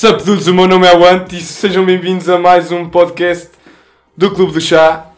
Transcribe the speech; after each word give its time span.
Sup 0.00 0.22
dudes, 0.24 0.46
o 0.46 0.54
meu 0.54 0.68
nome 0.68 0.86
é 0.86 0.96
o 0.96 1.04
Ant 1.04 1.32
e 1.32 1.40
sejam 1.40 1.84
bem-vindos 1.84 2.28
a 2.28 2.38
mais 2.38 2.70
um 2.70 2.88
podcast 2.88 3.48
do 4.16 4.30
Clube 4.30 4.52
do 4.52 4.60
Chá. 4.60 5.08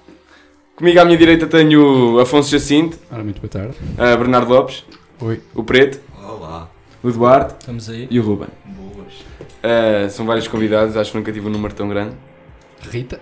Comigo 0.74 0.98
à 0.98 1.04
minha 1.04 1.18
direita 1.18 1.46
tenho 1.46 2.14
o 2.14 2.18
Afonso 2.18 2.50
Jacinto, 2.50 2.98
Ora, 3.12 3.22
muito 3.22 3.42
boa 3.42 3.50
tarde. 3.50 3.76
a 3.98 4.16
Bernardo 4.16 4.50
Lopes, 4.50 4.82
Oi. 5.20 5.38
o 5.54 5.62
Preto, 5.62 6.00
Olá. 6.26 6.70
o 7.02 7.10
Eduardo 7.10 7.56
Estamos 7.60 7.90
aí. 7.90 8.08
e 8.10 8.18
o 8.18 8.22
Ruben. 8.22 8.48
Boas. 8.64 9.12
Uh, 9.62 10.08
são 10.08 10.24
vários 10.24 10.48
convidados, 10.48 10.96
acho 10.96 11.10
que 11.12 11.18
nunca 11.18 11.30
tive 11.30 11.46
um 11.46 11.50
número 11.50 11.74
tão 11.74 11.86
grande. 11.86 12.14
Rita. 12.90 13.20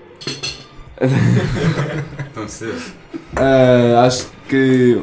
Tão 2.35 2.47
cedo. 2.47 2.80
Uh, 3.37 3.99
acho 4.07 4.29
que 4.49 5.02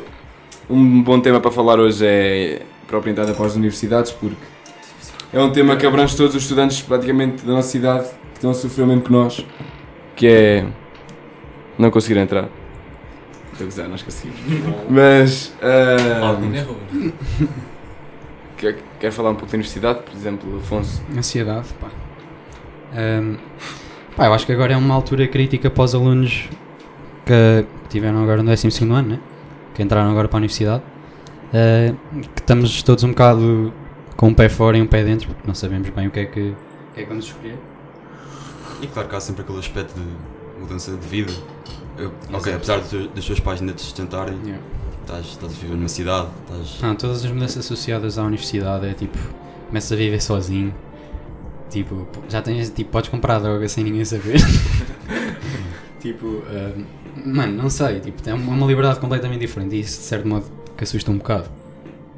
um 0.70 1.04
bom 1.04 1.20
tema 1.20 1.42
para 1.42 1.52
falar 1.52 1.82
hoje 1.82 2.06
é 2.08 2.62
para 2.88 2.98
orientar 2.98 3.26
para 3.36 3.46
as 3.46 3.56
universidades, 3.58 4.14
porque 4.14 4.55
é 5.36 5.40
um 5.42 5.52
tema 5.52 5.76
que 5.76 5.86
abrange 5.86 6.16
todos 6.16 6.34
os 6.34 6.44
estudantes 6.44 6.82
praticamente 6.82 7.46
da 7.46 7.52
nossa 7.52 7.68
cidade 7.68 8.08
que 8.08 8.36
estão 8.36 8.52
a 8.52 8.54
sofrer 8.54 8.84
o 8.84 8.88
mesmo 8.88 9.02
que 9.02 9.12
nós, 9.12 9.46
que 10.16 10.28
é 10.28 10.66
não 11.78 11.92
conseguir 11.92 12.18
entrar. 12.18 12.48
Estou 13.52 13.66
a 13.66 13.70
gozar, 13.70 13.90
nós 13.90 14.02
conseguimos. 14.02 14.40
Mas 14.90 15.54
uh, 15.62 17.48
quer, 18.56 18.78
quer 18.98 19.12
falar 19.12 19.32
um 19.32 19.36
pouco 19.36 19.48
da 19.48 19.56
universidade, 19.56 20.04
por 20.04 20.16
exemplo, 20.16 20.58
Afonso? 20.58 21.04
Ansiedade, 21.18 21.68
pá. 21.82 21.90
Ahm, 22.94 23.36
pá, 24.16 24.28
eu 24.28 24.34
acho 24.34 24.46
que 24.46 24.54
agora 24.54 24.72
é 24.72 24.78
uma 24.78 24.96
altura 24.96 25.28
crítica 25.28 25.70
para 25.70 25.84
os 25.84 25.94
alunos 25.94 26.48
que 27.26 27.66
tiveram 27.90 28.24
agora 28.24 28.42
no 28.42 28.50
12 28.50 28.84
ano, 28.84 29.02
né? 29.02 29.20
Que 29.74 29.84
entraram 29.84 30.10
agora 30.10 30.30
para 30.30 30.38
a 30.38 30.40
universidade. 30.40 30.84
Ah, 31.54 31.94
que 32.34 32.40
estamos 32.40 32.82
todos 32.84 33.04
um 33.04 33.10
bocado 33.10 33.74
com 34.16 34.28
um 34.28 34.34
pé 34.34 34.50
fora 34.50 34.78
e 34.78 34.82
um 34.82 34.88
pé 34.88 35.04
dentro, 35.04 35.28
porque 35.28 35.48
não 35.48 35.56
sabemos 35.56 35.90
bem 35.90 36.08
o 36.08 36.12
que 36.12 36.20
é 36.20 36.26
que, 36.26 36.40
o 36.50 36.56
que, 36.94 37.00
é 37.02 37.04
que 37.04 37.10
vamos 37.10 37.26
escolher. 37.26 37.58
E 38.82 38.88
claro 38.88 39.08
que 39.10 39.16
há 39.16 39.20
sempre 39.20 39.42
aquele 39.44 39.60
aspecto 39.60 39.94
de 39.94 40.06
mudança 40.62 40.92
de 40.92 41.08
vida. 41.08 41.34
Eu- 41.98 42.12
ok, 42.34 42.54
apesar 42.54 42.80
tu- 42.82 43.08
dos 43.08 43.26
teus 43.26 43.40
pais 43.40 43.62
ainda 43.62 43.74
te 43.74 43.82
sustentarem, 43.82 44.38
Yeah. 44.44 44.62
estás, 45.02 45.26
estás 45.28 45.52
a 45.54 45.56
viver 45.56 45.76
numa 45.76 45.88
cidade, 45.90 46.28
estás. 46.42 46.82
Não, 46.82 46.96
todas 46.96 47.24
as 47.24 47.32
mudanças 47.32 47.66
associadas 47.66 48.18
à 48.18 48.24
universidade 48.24 48.86
é 48.86 48.94
tipo, 48.94 49.18
começas 49.68 49.92
a 49.92 49.96
viver 49.96 50.22
sozinho. 50.22 50.74
Tipo, 51.70 52.08
já 52.30 52.42
tens, 52.42 52.70
tipo, 52.70 52.92
podes 52.92 53.10
comprar 53.10 53.40
droga 53.40 53.68
sem 53.68 53.84
ninguém 53.84 54.06
saber. 54.06 54.36
tipo, 56.00 56.44
ah, 56.48 56.72
mano, 57.26 57.54
não 57.64 57.70
sei, 57.70 58.00
tipo, 58.00 58.22
tem 58.22 58.34
uma 58.34 58.54
uma 58.54 58.68
liberdade 58.68 59.00
completamente 59.00 59.40
diferente 59.42 59.76
e 59.76 59.80
isso 59.80 60.00
de 60.00 60.06
certo 60.06 60.28
modo 60.28 60.46
que 60.78 60.84
assusta 60.84 61.12
um 61.12 61.18
bocado. 61.18 61.50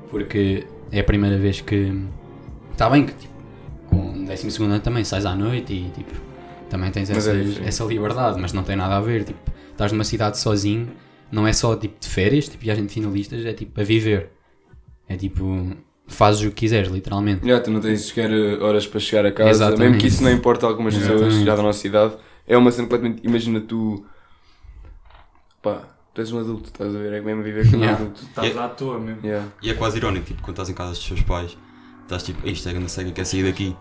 Porque 0.10 0.66
é 0.92 1.00
a 1.00 1.04
primeira 1.04 1.38
vez 1.38 1.62
que. 1.62 1.92
Está 2.72 2.90
bem 2.90 3.06
que, 3.06 3.14
tipo, 3.14 3.34
com 3.90 4.24
12 4.26 4.64
ano 4.64 4.80
também 4.80 5.04
sais 5.04 5.26
à 5.26 5.36
noite 5.36 5.74
e, 5.74 5.90
tipo, 5.92 6.14
também 6.70 6.92
tens 6.92 7.10
é 7.10 7.14
essas- 7.14 7.46
diferente. 7.46 7.68
essa 7.68 7.84
liberdade, 7.86 8.40
mas 8.40 8.54
não 8.54 8.64
tem 8.64 8.76
nada 8.76 8.98
a 8.98 9.02
ver. 9.02 9.24
Tipo, 9.24 9.40
estás 9.72 9.92
numa 9.92 10.04
cidade 10.04 10.38
sozinho, 10.38 10.90
não 11.32 11.48
é 11.48 11.54
só 11.54 11.76
tipo 11.76 12.00
de 12.00 12.08
férias, 12.08 12.48
tipo 12.48 12.64
viagem 12.64 12.86
de 12.86 12.94
finalistas, 12.94 13.46
é 13.46 13.54
tipo 13.54 13.80
a 13.80 13.84
viver. 13.84 14.30
É 15.10 15.16
tipo, 15.16 15.72
fazes 16.06 16.42
o 16.42 16.50
que 16.50 16.56
quiseres, 16.56 16.90
literalmente. 16.92 17.48
Já, 17.48 17.60
tu 17.62 17.72
não 17.72 17.80
tens 17.80 18.02
sequer 18.02 18.30
uh, 18.30 18.64
horas 18.64 18.86
para 18.86 19.00
chegar 19.00 19.26
a 19.26 19.32
casa, 19.32 19.50
Exatamente. 19.50 19.80
mesmo 19.82 19.98
que 20.02 20.08
isso 20.08 20.22
não 20.24 20.32
importa 20.32 20.66
a 20.66 20.70
algumas 20.70 20.96
pessoas 20.98 21.34
já 21.36 21.56
da 21.56 21.62
nossa 21.64 21.80
cidade. 21.80 22.16
É 22.46 22.58
uma 22.58 22.72
cena 22.72 22.88
completamente. 22.88 23.26
Imagina 23.26 23.60
tu. 23.62 24.06
pá, 25.62 25.82
tu 26.18 26.22
és 26.22 26.32
um 26.32 26.40
adulto, 26.40 26.70
estás 26.74 26.96
a 26.96 26.98
ver? 26.98 27.14
É 27.14 27.22
mesmo 27.22 27.44
viver 27.44 27.66
como 27.70 27.78
um 27.78 27.82
Yeah. 27.82 28.02
adulto. 28.02 28.24
Estás 28.24 28.58
à 28.58 28.68
toa 28.70 29.00
mesmo. 29.00 29.20
Yeah. 29.24 29.48
E 29.62 29.70
é 29.70 29.76
quase 29.76 29.98
irónico, 29.98 30.26
tipo, 30.26 30.42
quando 30.42 30.56
estás 30.56 30.68
em 30.68 30.74
casa 30.74 30.90
dos 30.90 31.08
teus 31.08 31.22
pais, 31.22 31.56
estás 32.02 32.24
tipo, 32.24 32.48
isto 32.48 32.68
é 32.68 32.74
grande 32.74 32.90
cega, 32.90 33.12
quer 33.12 33.24
sair 33.24 33.44
daqui. 33.44 33.76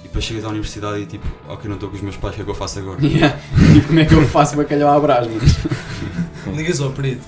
E 0.00 0.02
depois 0.04 0.24
chegas 0.24 0.44
à 0.44 0.48
universidade 0.48 1.00
e 1.00 1.06
tipo, 1.06 1.26
ok, 1.48 1.68
não 1.68 1.74
estou 1.74 1.88
com 1.90 1.96
os 1.96 2.02
meus 2.02 2.16
pais, 2.16 2.34
o 2.34 2.36
que 2.36 2.42
é 2.42 2.44
que 2.44 2.50
eu 2.50 2.54
faço 2.54 2.78
agora? 2.78 3.04
Yeah. 3.04 3.36
tipo, 3.74 3.88
como 3.88 3.98
é 3.98 4.04
que 4.04 4.14
eu 4.14 4.24
faço 4.28 4.56
bacalhau 4.56 4.96
à 4.96 5.00
brás, 5.00 5.26
mano? 6.46 6.56
Ligas 6.56 6.80
ao 6.80 6.90
preto. 6.92 7.24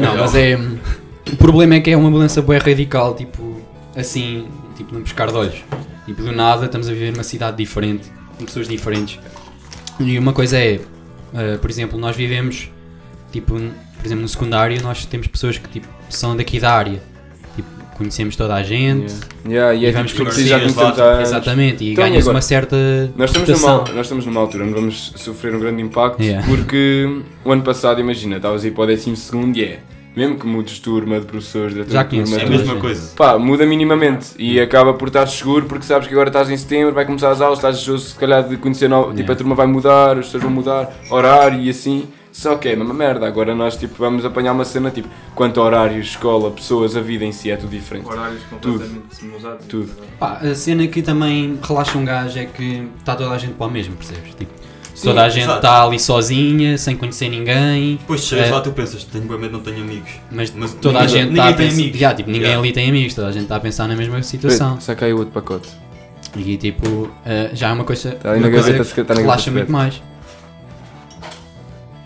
Não, 0.00 0.16
mas 0.18 0.34
é. 0.36 0.56
O 1.32 1.36
problema 1.36 1.74
é 1.74 1.80
que 1.80 1.90
é 1.90 1.96
uma 1.96 2.10
mudança 2.10 2.40
bem 2.42 2.58
radical, 2.58 3.16
tipo, 3.16 3.60
assim, 3.96 4.46
tipo, 4.76 4.94
num 4.94 5.02
pescar 5.02 5.32
de 5.32 5.36
olhos. 5.36 5.64
Tipo, 6.06 6.22
do 6.22 6.30
nada 6.30 6.66
estamos 6.66 6.88
a 6.88 6.92
viver 6.92 7.10
numa 7.10 7.24
cidade 7.24 7.56
diferente, 7.56 8.08
com 8.38 8.44
pessoas 8.44 8.68
diferentes. 8.68 9.18
E 9.98 10.16
uma 10.18 10.32
coisa 10.32 10.58
é, 10.58 10.80
eh, 11.34 11.56
por 11.58 11.70
exemplo, 11.70 11.98
nós 11.98 12.16
vivemos, 12.16 12.70
tipo, 13.30 13.54
por 13.54 14.06
exemplo, 14.06 14.22
no 14.22 14.28
secundário, 14.28 14.80
nós 14.82 15.04
temos 15.06 15.26
pessoas 15.26 15.58
que, 15.58 15.68
tipo, 15.68 15.88
são 16.08 16.36
daqui 16.36 16.58
da 16.60 16.72
área. 16.72 17.00
Tipo, 17.54 17.68
conhecemos 17.96 18.36
toda 18.36 18.54
a 18.54 18.62
gente. 18.62 19.12
Yeah, 19.46 19.74
e 19.74 19.86
é 19.86 19.88
E 19.88 19.92
vamos 19.92 20.12
tipo, 20.12 20.24
conhecer 20.24 20.46
já 20.46 20.56
anos. 20.56 20.74
Exatamente, 21.22 21.84
e 21.84 21.92
Então, 21.92 22.04
ganhas 22.04 22.22
agora? 22.24 22.36
uma 22.36 22.42
certa 22.42 22.76
Nós 23.16 23.30
estamos, 23.30 23.60
numa, 23.60 23.78
nós 23.78 24.06
estamos 24.06 24.26
numa 24.26 24.40
altura 24.40 24.64
onde 24.64 24.74
vamos 24.74 25.12
sofrer 25.16 25.54
um 25.54 25.60
grande 25.60 25.82
impacto 25.82 26.22
Yeah. 26.22 26.46
porque 26.46 27.22
o 27.44 27.52
ano 27.52 27.62
passado, 27.62 28.00
imagina, 28.00 28.36
estavas 28.36 28.64
aí 28.64 28.70
para 28.70 28.84
o 28.84 28.86
12 28.86 29.16
segundo 29.16 29.56
e 29.56 29.64
é, 29.64 29.80
mesmo 30.14 30.38
que 30.38 30.46
mudes 30.46 30.74
de 30.74 30.80
turma, 30.82 31.18
de 31.20 31.26
professores, 31.26 31.74
de 31.74 31.92
Já 31.92 32.04
turma, 32.04 32.36
É 32.36 32.42
a 32.44 32.48
mesma 32.48 32.72
gente. 32.74 32.80
coisa. 32.80 33.12
Pá, 33.16 33.38
muda 33.38 33.64
minimamente 33.66 34.28
e 34.38 34.60
acaba 34.60 34.92
por 34.94 35.08
estar 35.08 35.26
seguro 35.26 35.66
porque 35.66 35.84
sabes 35.86 36.06
que 36.06 36.12
agora 36.14 36.28
estás 36.28 36.50
em 36.50 36.56
setembro, 36.56 36.92
vai 36.94 37.04
começar 37.06 37.30
as 37.30 37.40
aulas, 37.40 37.58
estás 37.58 37.76
ansioso 37.76 38.10
se 38.10 38.14
calhar 38.16 38.46
de 38.46 38.56
conhecer 38.56 38.88
novo, 38.88 39.08
tipo 39.08 39.20
Yeah. 39.22 39.32
a 39.32 39.36
turma 39.36 39.54
vai 39.54 39.66
mudar, 39.66 40.18
as 40.18 40.26
pessoas 40.26 40.42
vão 40.42 40.52
mudar, 40.52 40.92
horário 41.10 41.60
e 41.60 41.70
assim. 41.70 42.08
Só 42.30 42.56
que 42.56 42.66
é 42.66 42.72
a 42.72 42.76
mesma 42.76 42.94
merda, 42.94 43.26
agora 43.26 43.54
nós 43.54 43.76
tipo 43.76 43.94
vamos 43.98 44.24
apanhar 44.24 44.52
uma 44.52 44.64
cena 44.64 44.90
tipo 44.90 45.06
quanto 45.34 45.60
a 45.60 45.64
horários, 45.64 46.06
escola, 46.06 46.50
pessoas, 46.50 46.96
a 46.96 47.00
vida 47.02 47.26
em 47.26 47.32
si 47.32 47.50
é 47.50 47.56
tudo 47.56 47.68
diferente. 47.70 48.06
Horários 48.08 48.42
completamente 48.44 49.22
mudados. 49.24 49.66
Tudo. 49.66 49.90
Pá, 50.18 50.38
a 50.42 50.54
cena 50.54 50.86
que 50.86 51.02
também 51.02 51.58
relaxa 51.62 51.98
um 51.98 52.04
gajo 52.06 52.38
é 52.38 52.46
que 52.46 52.88
está 52.98 53.14
toda 53.16 53.32
a 53.34 53.36
gente 53.38 53.52
para 53.52 53.66
o 53.66 53.70
mesmo, 53.70 53.96
percebes? 53.96 54.34
Tipo, 54.34 54.50
Sim, 55.02 55.08
toda 55.08 55.22
a 55.24 55.28
gente 55.28 55.42
exato. 55.44 55.58
está 55.58 55.84
ali 55.84 55.98
sozinha, 56.00 56.78
sem 56.78 56.96
conhecer 56.96 57.28
ninguém, 57.28 57.96
Depois 57.96 58.20
chegas 58.24 58.48
É. 58.48 58.50
lá 58.52 58.60
tu 58.60 58.70
pensas, 58.72 59.04
tenho 59.04 59.24
bem 59.24 59.38
medo, 59.38 59.52
não 59.52 59.60
tenho 59.60 59.82
amigos. 59.82 60.10
mas, 60.30 60.52
Mas 60.54 60.72
toda 60.74 61.00
a 61.00 61.06
gente 61.06 61.30
está 61.30 61.48
a 61.48 61.52
pensar. 61.52 61.74
amigos. 61.74 61.98
Já, 62.00 62.14
tipo, 62.14 62.28
ninguém 62.30 62.42
Yeah. 62.48 62.62
ali 62.62 62.72
tem 62.72 62.88
amigos, 62.88 63.14
toda 63.14 63.28
a 63.28 63.32
gente 63.32 63.42
está 63.42 63.56
a 63.56 63.60
pensar 63.60 63.88
na 63.88 63.96
mesma 63.96 64.22
situação. 64.22 64.78
Aí 65.00 65.12
o 65.12 65.18
outro 65.18 65.32
pacote. 65.32 65.68
E 66.36 66.56
tipo, 66.56 67.10
eh, 67.26 67.50
já 67.52 67.68
é 67.68 67.72
uma 67.72 67.84
coisa, 67.84 68.16
ali 68.24 68.38
uma 68.40 68.50
coisa 68.50 68.72
gaveta 68.72 68.94
que 68.94 69.02
na 69.14 69.20
relaxa 69.20 69.50
gaveta 69.50 69.70
muito 69.70 69.72
mais. 69.72 70.02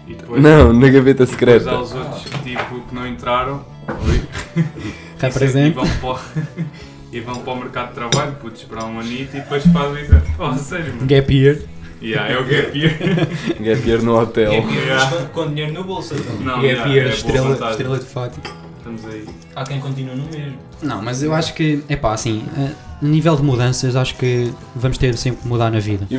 E 0.09 0.15
depois, 0.15 0.43
Não, 0.43 0.73
na 0.73 0.89
gaveta 0.89 1.25
depois 1.25 1.31
secreta. 1.31 1.71
há 1.71 1.81
os 1.81 1.93
outros 1.93 2.23
que, 2.25 2.39
tipo, 2.51 2.81
que 2.89 2.95
não 2.95 3.07
entraram 3.07 3.65
e 4.78 4.93
Representa. 5.19 5.81
vão, 5.81 5.89
para 6.01 6.09
o, 6.09 6.19
e 7.13 7.21
vão 7.21 7.37
para 7.37 7.53
o 7.53 7.57
mercado 7.57 7.89
de 7.89 7.95
trabalho, 7.95 8.33
putos, 8.41 8.61
esperar 8.63 8.84
um 8.87 9.01
anito 9.01 9.37
e 9.37 9.41
depois 9.41 9.65
fazem. 9.67 10.05
Oh, 10.39 10.55
sério, 10.55 10.95
mano. 10.95 11.07
Gap 11.07 11.34
year. 11.34 11.59
Yeah, 12.03 12.33
é 12.33 12.39
o 12.39 12.45
gap 12.45 12.79
year. 12.79 12.93
Gap 13.61 13.89
year 13.89 14.03
no 14.03 14.19
hotel. 14.21 14.53
Yeah. 14.53 15.29
Com 15.33 15.49
dinheiro 15.49 15.73
no 15.73 15.84
bolso, 15.84 16.15
então. 16.15 16.34
Não, 16.41 16.55
Gap 16.57 16.65
yeah, 16.67 16.93
year, 16.93 17.07
é 17.07 17.11
estrela, 17.11 17.49
vontade. 17.49 17.71
estrela 17.73 17.99
de 17.99 18.05
Fátima. 18.05 18.45
Estamos 18.79 19.05
aí. 19.07 19.25
Há 19.55 19.65
quem 19.65 19.81
continue 19.81 20.15
no 20.15 20.27
mesmo. 20.27 20.59
Não, 20.83 21.03
mas 21.03 21.23
eu 21.23 21.33
acho 21.34 21.55
que, 21.55 21.83
é 21.89 21.97
pá, 21.97 22.12
assim, 22.12 22.45
eh, 22.59 22.71
a 23.03 23.04
nível 23.04 23.34
de 23.34 23.43
mudanças, 23.43 23.97
acho 23.97 24.15
que 24.16 24.53
vamos 24.75 24.98
ter 24.98 25.16
sempre 25.16 25.43
que 25.43 25.48
mudar 25.48 25.71
na 25.71 25.81
vida. 25.81 26.07
E 26.10 26.16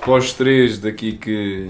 para 0.00 0.12
os 0.14 0.32
três 0.32 0.78
daqui 0.78 1.12
que 1.12 1.68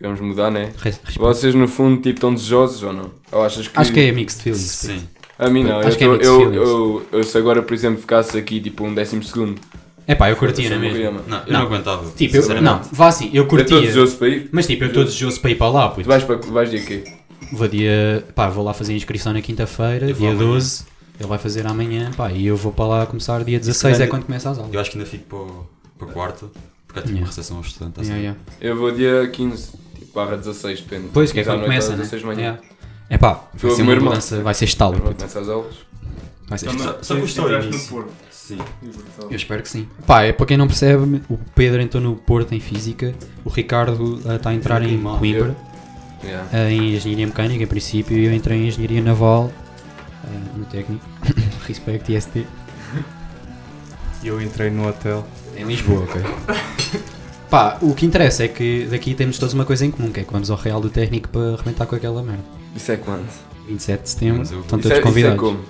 vamos 0.00 0.20
mudar, 0.20 0.50
né? 0.50 0.72
Res- 0.78 0.96
respeito. 1.04 1.20
Vocês 1.20 1.54
no 1.54 1.68
fundo 1.68 1.96
tipo 2.02 2.16
estão 2.16 2.34
desejosos 2.34 2.82
ou 2.82 2.92
não? 2.92 3.10
Ou 3.32 3.42
achas 3.44 3.68
que. 3.68 3.78
Acho 3.78 3.92
que 3.92 4.00
é 4.00 4.12
mixed 4.12 4.42
feelings. 4.42 4.62
Sim. 4.70 5.08
A 5.38 5.48
mim 5.48 5.64
não, 5.64 5.78
Acho 5.78 5.90
eu, 5.90 5.96
que 5.96 6.04
é 6.04 6.06
tô- 6.06 6.12
mixed 6.12 6.26
eu, 6.28 6.38
feelings. 6.40 6.68
eu, 6.68 7.06
eu, 7.12 7.22
se 7.24 7.38
agora 7.38 7.62
por 7.62 7.72
exemplo 7.72 8.00
ficasse 8.00 8.36
aqui 8.36 8.60
tipo 8.60 8.84
um 8.84 8.92
décimo 8.92 9.22
segundo. 9.22 9.60
É 10.06 10.14
pá, 10.14 10.28
eu 10.30 10.36
curtia 10.36 10.68
na 10.70 10.76
eu 10.76 10.80
mesma. 10.80 11.22
Não, 11.26 11.38
eu 11.38 11.44
Não. 11.46 11.60
não, 11.60 11.60
aguentava. 11.66 12.10
Tipo, 12.10 12.36
eu, 12.36 12.62
não, 12.62 12.82
vá 12.92 13.08
assim, 13.08 13.26
eu 13.32 13.36
Eu 13.36 13.42
estou 13.44 13.58
curtia. 13.58 13.80
desejoso 13.80 14.16
para 14.16 14.28
ir. 14.28 14.48
Mas 14.52 14.66
tipo, 14.66 14.84
eu 14.84 14.88
estou 14.88 15.04
desejoso 15.04 15.40
para 15.40 15.50
ir 15.50 15.54
para 15.54 15.68
lá, 15.70 15.88
Tu 15.88 15.94
puto. 15.96 16.08
vais, 16.08 16.24
para, 16.24 16.36
vais 16.36 16.70
dia 16.70 16.80
quê? 16.84 17.04
Vou 17.52 17.68
dia. 17.68 18.24
Pá, 18.34 18.48
vou 18.48 18.64
lá 18.64 18.74
fazer 18.74 18.92
a 18.92 18.96
inscrição 18.96 19.32
na 19.32 19.40
quinta-feira, 19.40 20.10
Eu 20.10 20.14
dia 20.14 20.30
amanhã. 20.30 20.46
12. 20.52 20.84
Ele 21.18 21.28
vai 21.28 21.38
fazer 21.38 21.66
amanhã, 21.66 22.10
pá, 22.16 22.30
e 22.32 22.46
eu 22.46 22.56
vou 22.56 22.72
para 22.72 22.86
lá 22.86 23.06
começar 23.06 23.42
dia 23.44 23.58
16, 23.58 24.00
é 24.00 24.06
quando 24.08 24.24
começa 24.24 24.50
as 24.50 24.58
aulas. 24.58 24.74
Eu 24.74 24.80
acho 24.80 24.90
que 24.90 24.98
ainda 24.98 25.08
fico 25.08 25.24
para, 25.24 25.38
o- 25.38 25.66
para 25.96 26.08
o 26.08 26.10
quarto, 26.10 26.50
porque 26.88 26.98
é 26.98 27.02
tipo 27.02 27.10
Yeah. 27.14 27.20
uma 27.20 27.26
recepção 27.28 27.56
aos 27.58 27.66
estudantes. 27.68 28.00
assim. 28.00 28.10
Yeah, 28.10 28.36
yeah. 28.36 28.40
Eu 28.60 28.76
vou 28.76 28.90
dia 28.90 29.28
15, 29.32 29.70
tipo 29.94 30.12
barra 30.12 30.36
16, 30.36 30.80
depende. 30.80 31.08
Pois, 31.14 31.30
que 31.30 31.38
é 31.38 31.42
15 31.44 31.50
à 31.50 31.54
quando 31.54 31.62
começa, 31.66 31.90
né? 31.90 31.96
16 31.98 32.20
de 32.22 32.26
manhã. 32.26 32.40
Yeah. 32.40 32.60
É 33.08 33.16
pá, 33.18 33.44
vai 33.54 33.70
o 33.70 33.74
ser 33.76 33.82
meu 33.82 33.84
uma 33.84 33.92
irmão. 33.92 34.08
mudança, 34.10 34.42
vai 34.42 34.54
ser 34.54 34.64
estalo, 34.64 34.94
Pronto, 34.94 35.06
puto. 35.08 35.16
Começa 35.18 35.40
as 35.40 35.48
aulas. 35.48 35.74
Vai 36.48 36.58
ser 36.58 36.66
Então, 36.66 36.76
estalo. 36.78 36.98
Só- 37.04 37.16
custou 37.20 37.44
o 37.46 37.48
Sim. 38.46 38.58
Libertador. 38.82 39.30
Eu 39.30 39.36
espero 39.36 39.62
que 39.62 39.68
sim. 39.70 39.88
Pá, 40.06 40.22
é 40.24 40.32
para 40.32 40.44
quem 40.44 40.56
não 40.58 40.66
percebe, 40.66 41.22
o 41.30 41.38
Pedro 41.54 41.80
entrou 41.80 42.02
no 42.02 42.14
Porto 42.14 42.54
em 42.54 42.60
Física, 42.60 43.14
o 43.42 43.48
Ricardo 43.48 44.20
eh, 44.26 44.36
está 44.36 44.50
a 44.50 44.54
entrar 44.54 44.82
em. 44.82 45.00
Coimbra, 45.00 45.56
Yeah. 46.22 46.48
eh, 46.52 46.70
em 46.72 46.94
Engenharia 46.96 47.26
Mecânica, 47.26 47.62
em 47.64 47.66
princípio, 47.66 48.16
e 48.16 48.24
eu 48.26 48.32
entrei 48.34 48.58
em 48.58 48.68
Engenharia 48.68 49.00
Naval, 49.02 49.50
eh, 50.24 50.28
no 50.58 50.64
técnico, 50.66 51.04
Respect 51.66 52.14
IST, 52.14 52.46
E 54.22 54.28
eu 54.28 54.40
entrei 54.40 54.70
no 54.70 54.88
hotel. 54.88 55.26
em 55.56 55.64
Lisboa, 55.64 56.02
ok? 56.04 56.22
Pá, 57.50 57.78
o 57.82 57.94
que 57.94 58.04
interessa 58.06 58.44
é 58.44 58.48
que 58.48 58.86
daqui 58.90 59.14
temos 59.14 59.38
todos 59.38 59.54
uma 59.54 59.64
coisa 59.64 59.84
em 59.86 59.90
comum, 59.90 60.10
que 60.10 60.20
é 60.20 60.24
que 60.24 60.32
vamos 60.32 60.50
ao 60.50 60.56
Real 60.56 60.80
do 60.80 60.88
Técnico 60.90 61.28
para 61.28 61.54
arrebentar 61.54 61.86
com 61.86 61.94
aquela 61.94 62.22
merda. 62.22 62.42
Isso 62.74 62.90
é 62.92 62.96
quando? 62.96 63.26
27 63.68 64.02
de 64.02 64.08
setembro, 64.10 64.42
estão 64.42 64.60
Isso 64.60 64.68
todos 64.68 64.86
é, 64.86 64.88
isso 64.88 64.98
é 64.98 65.00
convidados. 65.02 65.38
como? 65.40 65.60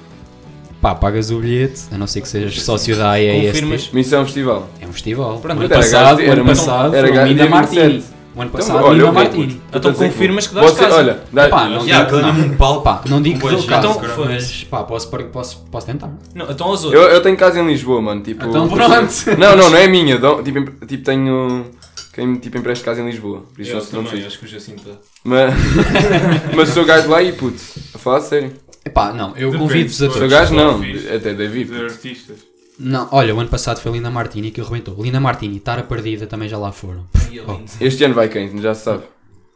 Pá, 0.84 0.94
pagas 0.94 1.30
o 1.30 1.38
bilhete, 1.40 1.80
a 1.90 1.96
não 1.96 2.06
ser 2.06 2.20
que 2.20 2.28
sejas 2.28 2.60
sócio 2.60 2.94
da 2.94 3.12
AES. 3.12 3.52
Confirmas. 3.52 3.90
Missão 3.90 4.22
Festival. 4.26 4.68
É 4.78 4.86
um 4.86 4.92
festival. 4.92 5.38
Pronto, 5.38 5.56
o 5.58 5.64
ano 5.64 5.72
era 5.72 5.76
passado, 5.82 6.18
o 6.18 6.22
ano 6.22 6.30
era- 6.32 6.44
passado 6.44 6.94
era 6.94 7.06
foi 7.06 7.10
o 7.10 7.18
gasto 7.18 7.28
Mina 7.30 7.40
dia 7.42 7.50
Martini. 7.50 7.82
27. 7.82 8.14
O 8.36 8.40
ano 8.42 8.50
Então, 8.52 8.60
passado, 8.60 8.84
olha, 8.84 8.98
eu 9.00 9.04
vou- 9.06 9.14
Martini. 9.14 9.62
Então 9.72 9.92
confirmas 9.94 10.46
que 10.46 10.54
dás 10.54 10.70
você- 10.72 10.82
casa. 10.84 10.96
Olha, 10.96 11.18
dá, 11.32 11.48
Pá, 11.48 11.68
não 11.68 11.86
Já, 11.88 12.04
digo, 12.04 12.16
não. 12.20 12.30
um 12.32 12.56
palco. 12.56 12.82
Pá, 12.82 13.00
não 13.08 13.22
digo 13.22 13.40
que 13.40 13.48
dou 13.48 13.64
casa, 13.64 14.00
mas 14.28 14.64
pá, 14.64 14.82
posso, 14.82 15.08
posso, 15.08 15.64
posso 15.70 15.86
tentar. 15.86 16.10
Não, 16.34 16.50
então 16.50 16.66
eu, 16.66 16.72
outros. 16.72 16.92
eu 16.94 17.22
tenho 17.22 17.36
casa 17.38 17.58
em 17.60 17.66
Lisboa, 17.66 18.02
mano. 18.02 18.20
Tipo, 18.20 18.44
Então 18.44 18.68
pronto. 18.68 18.90
Não, 19.38 19.56
não, 19.56 19.70
não 19.70 19.78
é 19.78 19.86
minha. 19.86 20.18
tipo, 20.44 20.58
em- 20.58 20.86
tipo, 20.86 21.02
tenho. 21.02 21.64
Quem 22.12 22.36
tipo 22.36 22.58
empresta 22.58 22.84
casa 22.84 23.00
em 23.00 23.06
Lisboa. 23.06 23.42
Por 23.54 23.60
isso 23.62 23.72
Eu 23.72 23.78
não, 23.78 23.86
também, 24.04 24.20
sei. 24.20 24.26
acho 24.26 24.38
que 24.38 24.44
o 24.44 24.48
Jacinto. 24.48 24.82
Mas, 25.24 25.52
mas 26.54 26.68
sou 26.68 26.84
gajo 26.84 27.08
lá 27.08 27.20
e 27.22 27.32
puto, 27.32 27.60
a 27.94 27.98
falar 27.98 28.20
sério. 28.20 28.52
Epá, 28.84 29.12
não, 29.12 29.36
eu 29.36 29.52
convido-vos 29.56 30.02
a 30.02 30.08
todos. 30.08 30.30
gajo 30.30 30.54
não, 30.54 30.80
até 31.14 31.32
David. 31.34 31.70
De 31.70 31.84
artistas. 31.84 32.38
Não, 32.78 33.08
olha, 33.12 33.34
o 33.34 33.40
ano 33.40 33.48
passado 33.48 33.80
foi 33.80 33.92
Linda 33.92 34.10
Martini 34.10 34.50
que 34.50 34.60
arrebentou. 34.60 35.00
Linda 35.02 35.20
Martini, 35.20 35.60
Tara 35.60 35.82
Perdida 35.82 36.26
também 36.26 36.48
já 36.48 36.58
lá 36.58 36.72
foram. 36.72 37.06
É 37.14 37.24
Oh. 37.46 37.60
Este 37.80 38.04
ano 38.04 38.14
vai 38.14 38.28
quem? 38.28 38.60
Já 38.60 38.74
se 38.74 38.84
sabe. 38.84 39.02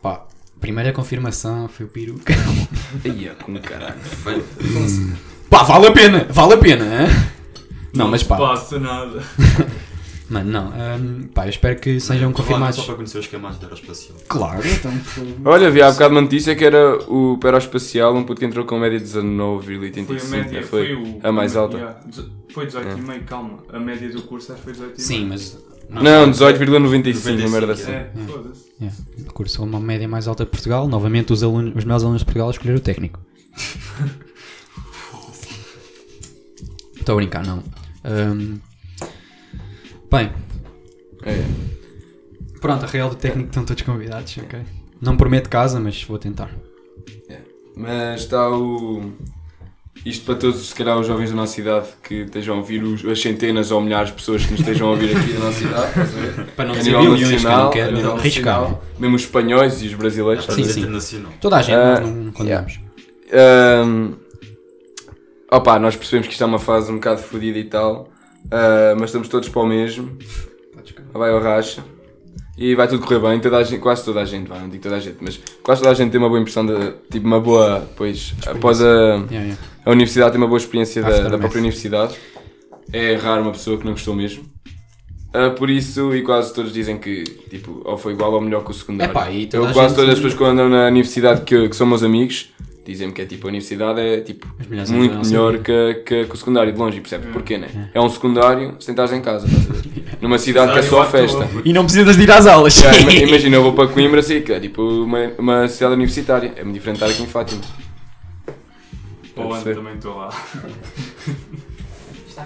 Pá, 0.03 0.27
primeira 0.61 0.93
confirmação 0.93 1.69
foi 1.69 1.87
o 1.87 1.89
peruca. 1.89 2.35
Ia 3.05 3.35
com 3.35 3.55
caralho. 3.61 3.95
Bem, 4.25 4.43
Pá, 5.49 5.63
vale 5.63 5.87
a 5.87 5.93
pena, 5.93 6.27
vale 6.31 6.55
a 6.55 6.59
pena, 6.59 6.85
hein? 6.85 7.09
Não, 7.95 8.09
mas 8.09 8.23
pá, 8.23 8.37
passa 8.37 8.79
nada. 8.79 9.23
mano, 10.29 10.51
não. 10.51 10.69
hum, 10.69 11.29
pá, 11.33 11.47
eu 11.47 11.51
espero 11.51 11.79
que 11.81 11.99
sejam 12.01 12.33
confirmados. 12.33 12.77
Só 12.77 12.85
para 12.85 12.95
conhecer 12.97 13.19
os 13.19 13.25
esquemas 13.25 13.57
da 13.59 13.67
aeroespacial. 13.67 14.19
Claro, 14.29 14.63
então. 14.67 14.93
Olha, 15.45 15.69
havia 15.69 15.87
há 15.87 15.93
bocado 15.93 16.15
uma 16.15 16.21
notícia 16.21 16.55
que 16.55 16.65
era 16.65 16.99
o 17.11 17.39
Peroespacial, 17.39 18.15
um 18.15 18.25
puto 18.25 18.41
que 18.41 18.47
entrou 18.47 18.65
com 18.65 18.79
média 18.79 18.99
de 18.99 19.05
19,85. 19.05 20.07
Foi 20.07 20.17
a 20.17 20.25
média, 20.43 20.61
né? 20.61 20.67
foi, 20.67 20.95
o, 20.95 21.21
a 21.23 21.33
mais 21.33 21.57
alta. 21.57 21.77
Yeah, 21.77 22.01
foi 22.51 22.67
18,5, 22.67 23.25
calma. 23.25 23.59
A 23.73 23.79
média 23.79 24.09
do 24.11 24.23
curso 24.23 24.53
acho 24.53 24.63
que 24.63 24.75
foi 24.75 24.87
18,5. 24.89 24.99
Sim, 24.99 25.27
mas. 25.27 25.59
Não, 25.91 26.31
18,95, 26.31 27.41
uma 27.41 27.49
merda 27.49 27.73
assim. 27.73 27.91
É, 27.91 28.11
foda-se. 28.27 28.67
Yeah, 28.81 28.97
o 29.27 29.33
curso 29.33 29.63
é 29.63 29.65
uma 29.65 29.81
média 29.81 30.07
mais 30.07 30.29
alta 30.29 30.45
de 30.45 30.51
Portugal. 30.51 30.87
Novamente, 30.87 31.33
os, 31.33 31.43
alunos, 31.43 31.75
os 31.75 31.85
meus 31.85 32.03
alunos 32.03 32.21
de 32.21 32.27
Portugal 32.27 32.51
escolheram 32.51 32.79
o 32.79 32.83
técnico. 32.83 33.19
Estou 37.09 37.15
a 37.15 37.17
brincar, 37.17 37.47
não. 37.47 37.63
Hum, 38.05 38.59
bem, 40.10 40.31
É. 41.25 41.43
pronto, 42.60 42.84
a 42.84 42.88
Real 42.88 43.10
do 43.10 43.16
Técnico 43.16 43.49
estão 43.49 43.64
todos 43.64 43.82
convidados, 43.82 44.37
ok? 44.38 44.60
Não 45.00 45.16
prometo 45.16 45.49
casa, 45.49 45.78
mas 45.81 46.02
vou 46.05 46.19
tentar. 46.19 46.50
Mas 47.76 48.22
está 48.22 48.50
o. 48.50 49.12
Isto 50.05 50.25
para 50.26 50.34
todos, 50.37 50.69
se 50.69 50.75
calhar, 50.75 50.99
os 50.99 51.06
jovens 51.06 51.31
da 51.31 51.37
nossa 51.37 51.60
idade 51.60 51.88
que 52.02 52.22
estejam 52.22 52.55
a 52.56 52.58
ouvir, 52.58 52.82
os- 52.82 53.05
as 53.05 53.20
centenas 53.20 53.70
ou 53.70 53.81
milhares 53.81 54.08
de 54.10 54.14
pessoas 54.16 54.44
que 54.44 54.50
nos 54.52 54.60
estejam 54.60 54.88
a 54.88 54.90
ouvir 54.93 55.16
aqui 55.16 55.32
da 55.32 55.38
nossa 55.40 55.62
idade, 55.64 55.87
estás 55.88 56.16
a 56.16 56.20
ver? 56.20 56.46
Para 56.56 56.64
não 56.66 56.75
dizer 56.75 56.90
milhões, 56.99 57.19
que 57.19 57.25
eu 57.25 57.31
nacional, 57.32 57.58
não 57.62 57.69
a 57.69 57.72
quero 57.72 58.12
arriscar. 58.12 58.81
mesmo 58.99 59.16
os 59.16 59.22
espanhóis 59.22 59.82
e 59.82 59.87
os 59.87 59.94
brasileiros. 59.94 60.44
Sim, 60.46 60.64
sim. 61.00 61.26
Toda 61.40 61.56
a 61.56 61.62
gente, 61.62 61.76
nós 61.76 62.00
não 62.08 62.32
condenamos. 62.32 62.81
Ahm, 63.32 64.12
opa, 65.50 65.78
nós 65.78 65.94
percebemos 65.96 66.26
que 66.26 66.32
isto 66.32 66.43
é 66.43 66.46
uma 66.46 66.58
fase 66.58 66.90
um 66.90 66.94
bocado 66.96 67.20
fodida 67.22 67.58
e 67.58 67.64
tal, 67.64 68.08
ah, 68.50 68.95
mas 68.97 69.11
estamos 69.11 69.29
todos 69.29 69.49
para 69.49 69.62
o 69.62 69.67
mesmo. 69.67 70.17
Vai 71.12 71.31
ao 71.31 71.41
racha. 71.41 71.85
E 72.56 72.75
vai 72.75 72.89
tudo 72.89 73.06
correr 73.06 73.21
bem, 73.21 73.39
toda 73.39 73.62
gente, 73.62 73.81
quase 73.81 74.05
toda 74.05 74.21
a 74.21 74.25
gente, 74.25 74.49
vai, 74.49 74.59
não 74.59 74.69
digo 74.69 74.83
toda 74.83 74.97
a 74.97 75.00
gente, 75.00 75.19
mas 75.21 75.41
quase 75.62 75.81
toda 75.81 75.93
a 75.93 75.95
gente 75.95 76.11
tem 76.11 76.19
uma 76.19 76.29
boa 76.29 76.41
impressão, 76.41 76.67
de, 76.67 76.93
tipo 77.09 77.25
uma 77.25 77.39
boa, 77.39 77.89
pois, 77.97 78.35
após 78.45 78.83
a, 78.83 78.85
Yeah, 78.85 79.31
yeah. 79.31 79.59
a 79.85 79.91
universidade 79.93 80.33
tem 80.33 80.41
uma 80.41 80.49
boa 80.49 80.59
experiência 80.59 81.00
da, 81.00 81.29
da 81.29 81.39
própria 81.39 81.61
universidade. 81.61 82.17
É 82.93 83.15
raro 83.15 83.43
uma 83.43 83.53
pessoa 83.53 83.79
que 83.79 83.85
não 83.85 83.93
gostou 83.93 84.12
mesmo. 84.12 84.45
Ah, 85.33 85.51
por 85.51 85.71
isso, 85.71 86.12
e 86.17 86.23
quase 86.23 86.53
todos 86.53 86.73
dizem 86.73 86.99
que 86.99 87.23
tipo, 87.23 87.81
ou 87.85 87.97
foi 87.97 88.15
igual 88.15 88.33
ou 88.33 88.41
melhor 88.41 88.65
que 88.65 88.73
o 88.73 88.75
secundário. 88.75 89.12
Epá, 89.12 89.31
Eu 89.53 89.73
quase 89.73 89.94
todas 89.94 90.11
as 90.11 90.17
pessoas 90.17 90.35
que 90.35 90.43
andam 90.43 90.69
na 90.69 90.89
universidade 90.89 91.43
que, 91.43 91.69
que 91.69 91.77
são 91.77 91.87
meus 91.87 92.03
amigos 92.03 92.51
dizem-me 92.88 93.12
que 93.12 93.20
é 93.23 93.26
tipo 93.26 93.46
a 93.46 93.49
universidade 93.49 94.00
é 94.00 94.20
tipo 94.23 94.46
muito 94.90 95.19
melhor 95.26 95.58
que, 95.58 95.94
que, 96.06 96.25
que 96.25 96.32
o 96.32 96.37
secundário 96.37 96.73
de 96.73 96.79
longe 96.79 97.00
percebes 97.00 97.31
porquê, 97.31 97.58
né? 97.58 97.90
É 97.93 98.00
um 98.00 98.08
secundário 98.08 98.76
sem 98.81 98.93
estares 98.93 99.12
em 99.12 99.20
casa, 99.20 99.46
estás 99.46 99.69
a 99.69 99.73
ver? 99.73 100.19
Numa 100.23 100.38
cidade 100.38 100.73
que 100.73 100.79
é 100.79 100.82
só 100.82 101.05
festa. 101.05 101.46
E 101.64 101.73
não 101.73 101.85
precisas 101.85 102.17
de 102.17 102.23
ir 102.23 102.31
às 102.31 102.46
aulas. 102.46 102.75
Imagina, 103.23 103.56
eu 103.56 103.62
vou 103.62 103.73
para 103.75 103.88
Coimbra, 103.88 104.20
assim, 104.20 104.40
que 104.40 104.52
é 104.52 104.58
tipo 104.58 104.82
uma, 104.82 105.29
uma 105.38 105.69
cidade 105.69 105.94
universitária. 105.94 106.52
É 106.56 106.64
muito 106.64 106.75
diferente 106.75 106.96
estar 106.96 107.06
aqui 107.12 107.23
em 107.23 107.26
Fátima. 107.26 107.61
Para 109.34 109.46
o 109.46 109.52
ano 109.52 109.75
também 109.75 109.94
estou 109.94 110.17
lá. 110.17 110.31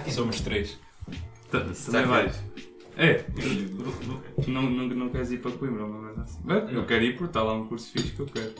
Somos 0.09 0.41
três. 0.41 0.77
Tá- 1.49 1.65
Também 1.85 2.05
vais. 2.05 2.43
É, 2.95 3.23
não, 4.47 4.61
não, 4.61 4.87
não 4.87 5.09
queres 5.09 5.31
ir 5.31 5.37
para 5.37 5.51
Coimbra, 5.51 5.87
merda 5.87 6.21
assim. 6.21 6.39
Eu 6.75 6.85
quero 6.85 7.03
ir 7.03 7.13
porque 7.13 7.25
está 7.25 7.41
lá 7.41 7.53
um 7.53 7.65
curso 7.65 7.89
fixe 7.91 8.11
que 8.11 8.19
eu 8.19 8.25
quero. 8.27 8.51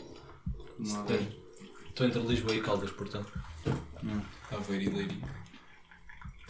Não 0.80 1.02
há- 1.02 1.43
Estou 1.94 2.08
entre 2.08 2.20
Lisboa 2.22 2.56
e 2.56 2.62
Caldas, 2.62 2.90
portanto. 2.90 3.32
Hum. 4.04 4.20
Aveiro 4.52 4.84
e 4.84 4.90
Leiria. 4.90 5.18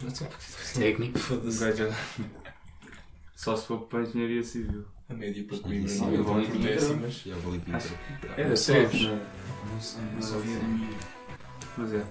Não 0.02 0.10
sei. 0.10 0.26
Técnico. 0.74 1.18
Um 1.18 1.20
Foda-se. 1.20 1.82
é- 1.82 1.92
Só 3.36 3.54
se 3.54 3.66
for 3.66 3.80
para 3.80 3.98
a 3.98 4.02
engenharia 4.04 4.42
civil. 4.42 4.84
A 5.10 5.12
média 5.12 5.44
para 5.46 5.58
Coimbra 5.58 5.88
sim, 5.88 6.00
não 6.00 6.14
eu 6.14 6.20
é 6.20 6.22
vou 6.22 6.42
por 6.42 6.56
décimas. 6.58 7.12
Já 7.26 7.34
vou 7.36 7.52
limpar. 7.52 7.76
Acho- 7.76 7.94
É, 8.36 8.40
Era 8.40 8.56
sério. 8.56 8.90
só. 8.90 9.08
Não 9.08 9.80
sei, 9.80 10.00
não 10.02 10.12
Mas 10.14 10.24
sabia. 10.24 10.60
Mas 11.76 11.92
é. 11.92 12.04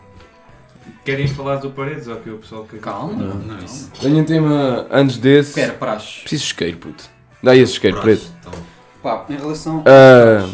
Querem 1.04 1.28
falar 1.28 1.56
do 1.56 1.72
Paredes 1.72 2.08
ou 2.08 2.18
que 2.18 2.30
o 2.30 2.38
pessoal 2.38 2.66
quer 2.66 2.80
Calma. 2.82 3.14
Não, 3.14 3.36
não 3.36 3.58
é 3.58 3.64
isso. 3.64 3.90
Tenho 4.00 4.18
um 4.20 4.26
tema 4.26 4.86
antes 4.92 5.18
desse. 5.18 5.56
Quero 5.56 5.78
praxe. 5.80 6.20
Preciso 6.22 6.42
de 6.44 6.48
isqueiro, 6.50 6.78
puto. 6.78 7.10
Dá 7.42 7.52
aí 7.52 7.60
esse 7.60 7.74
isqueiro 7.74 8.00
preto. 8.00 8.28
Então, 8.42 8.54
Pá, 9.02 9.26
em 9.30 9.36
relação. 9.38 9.84
Ah, 9.88 10.48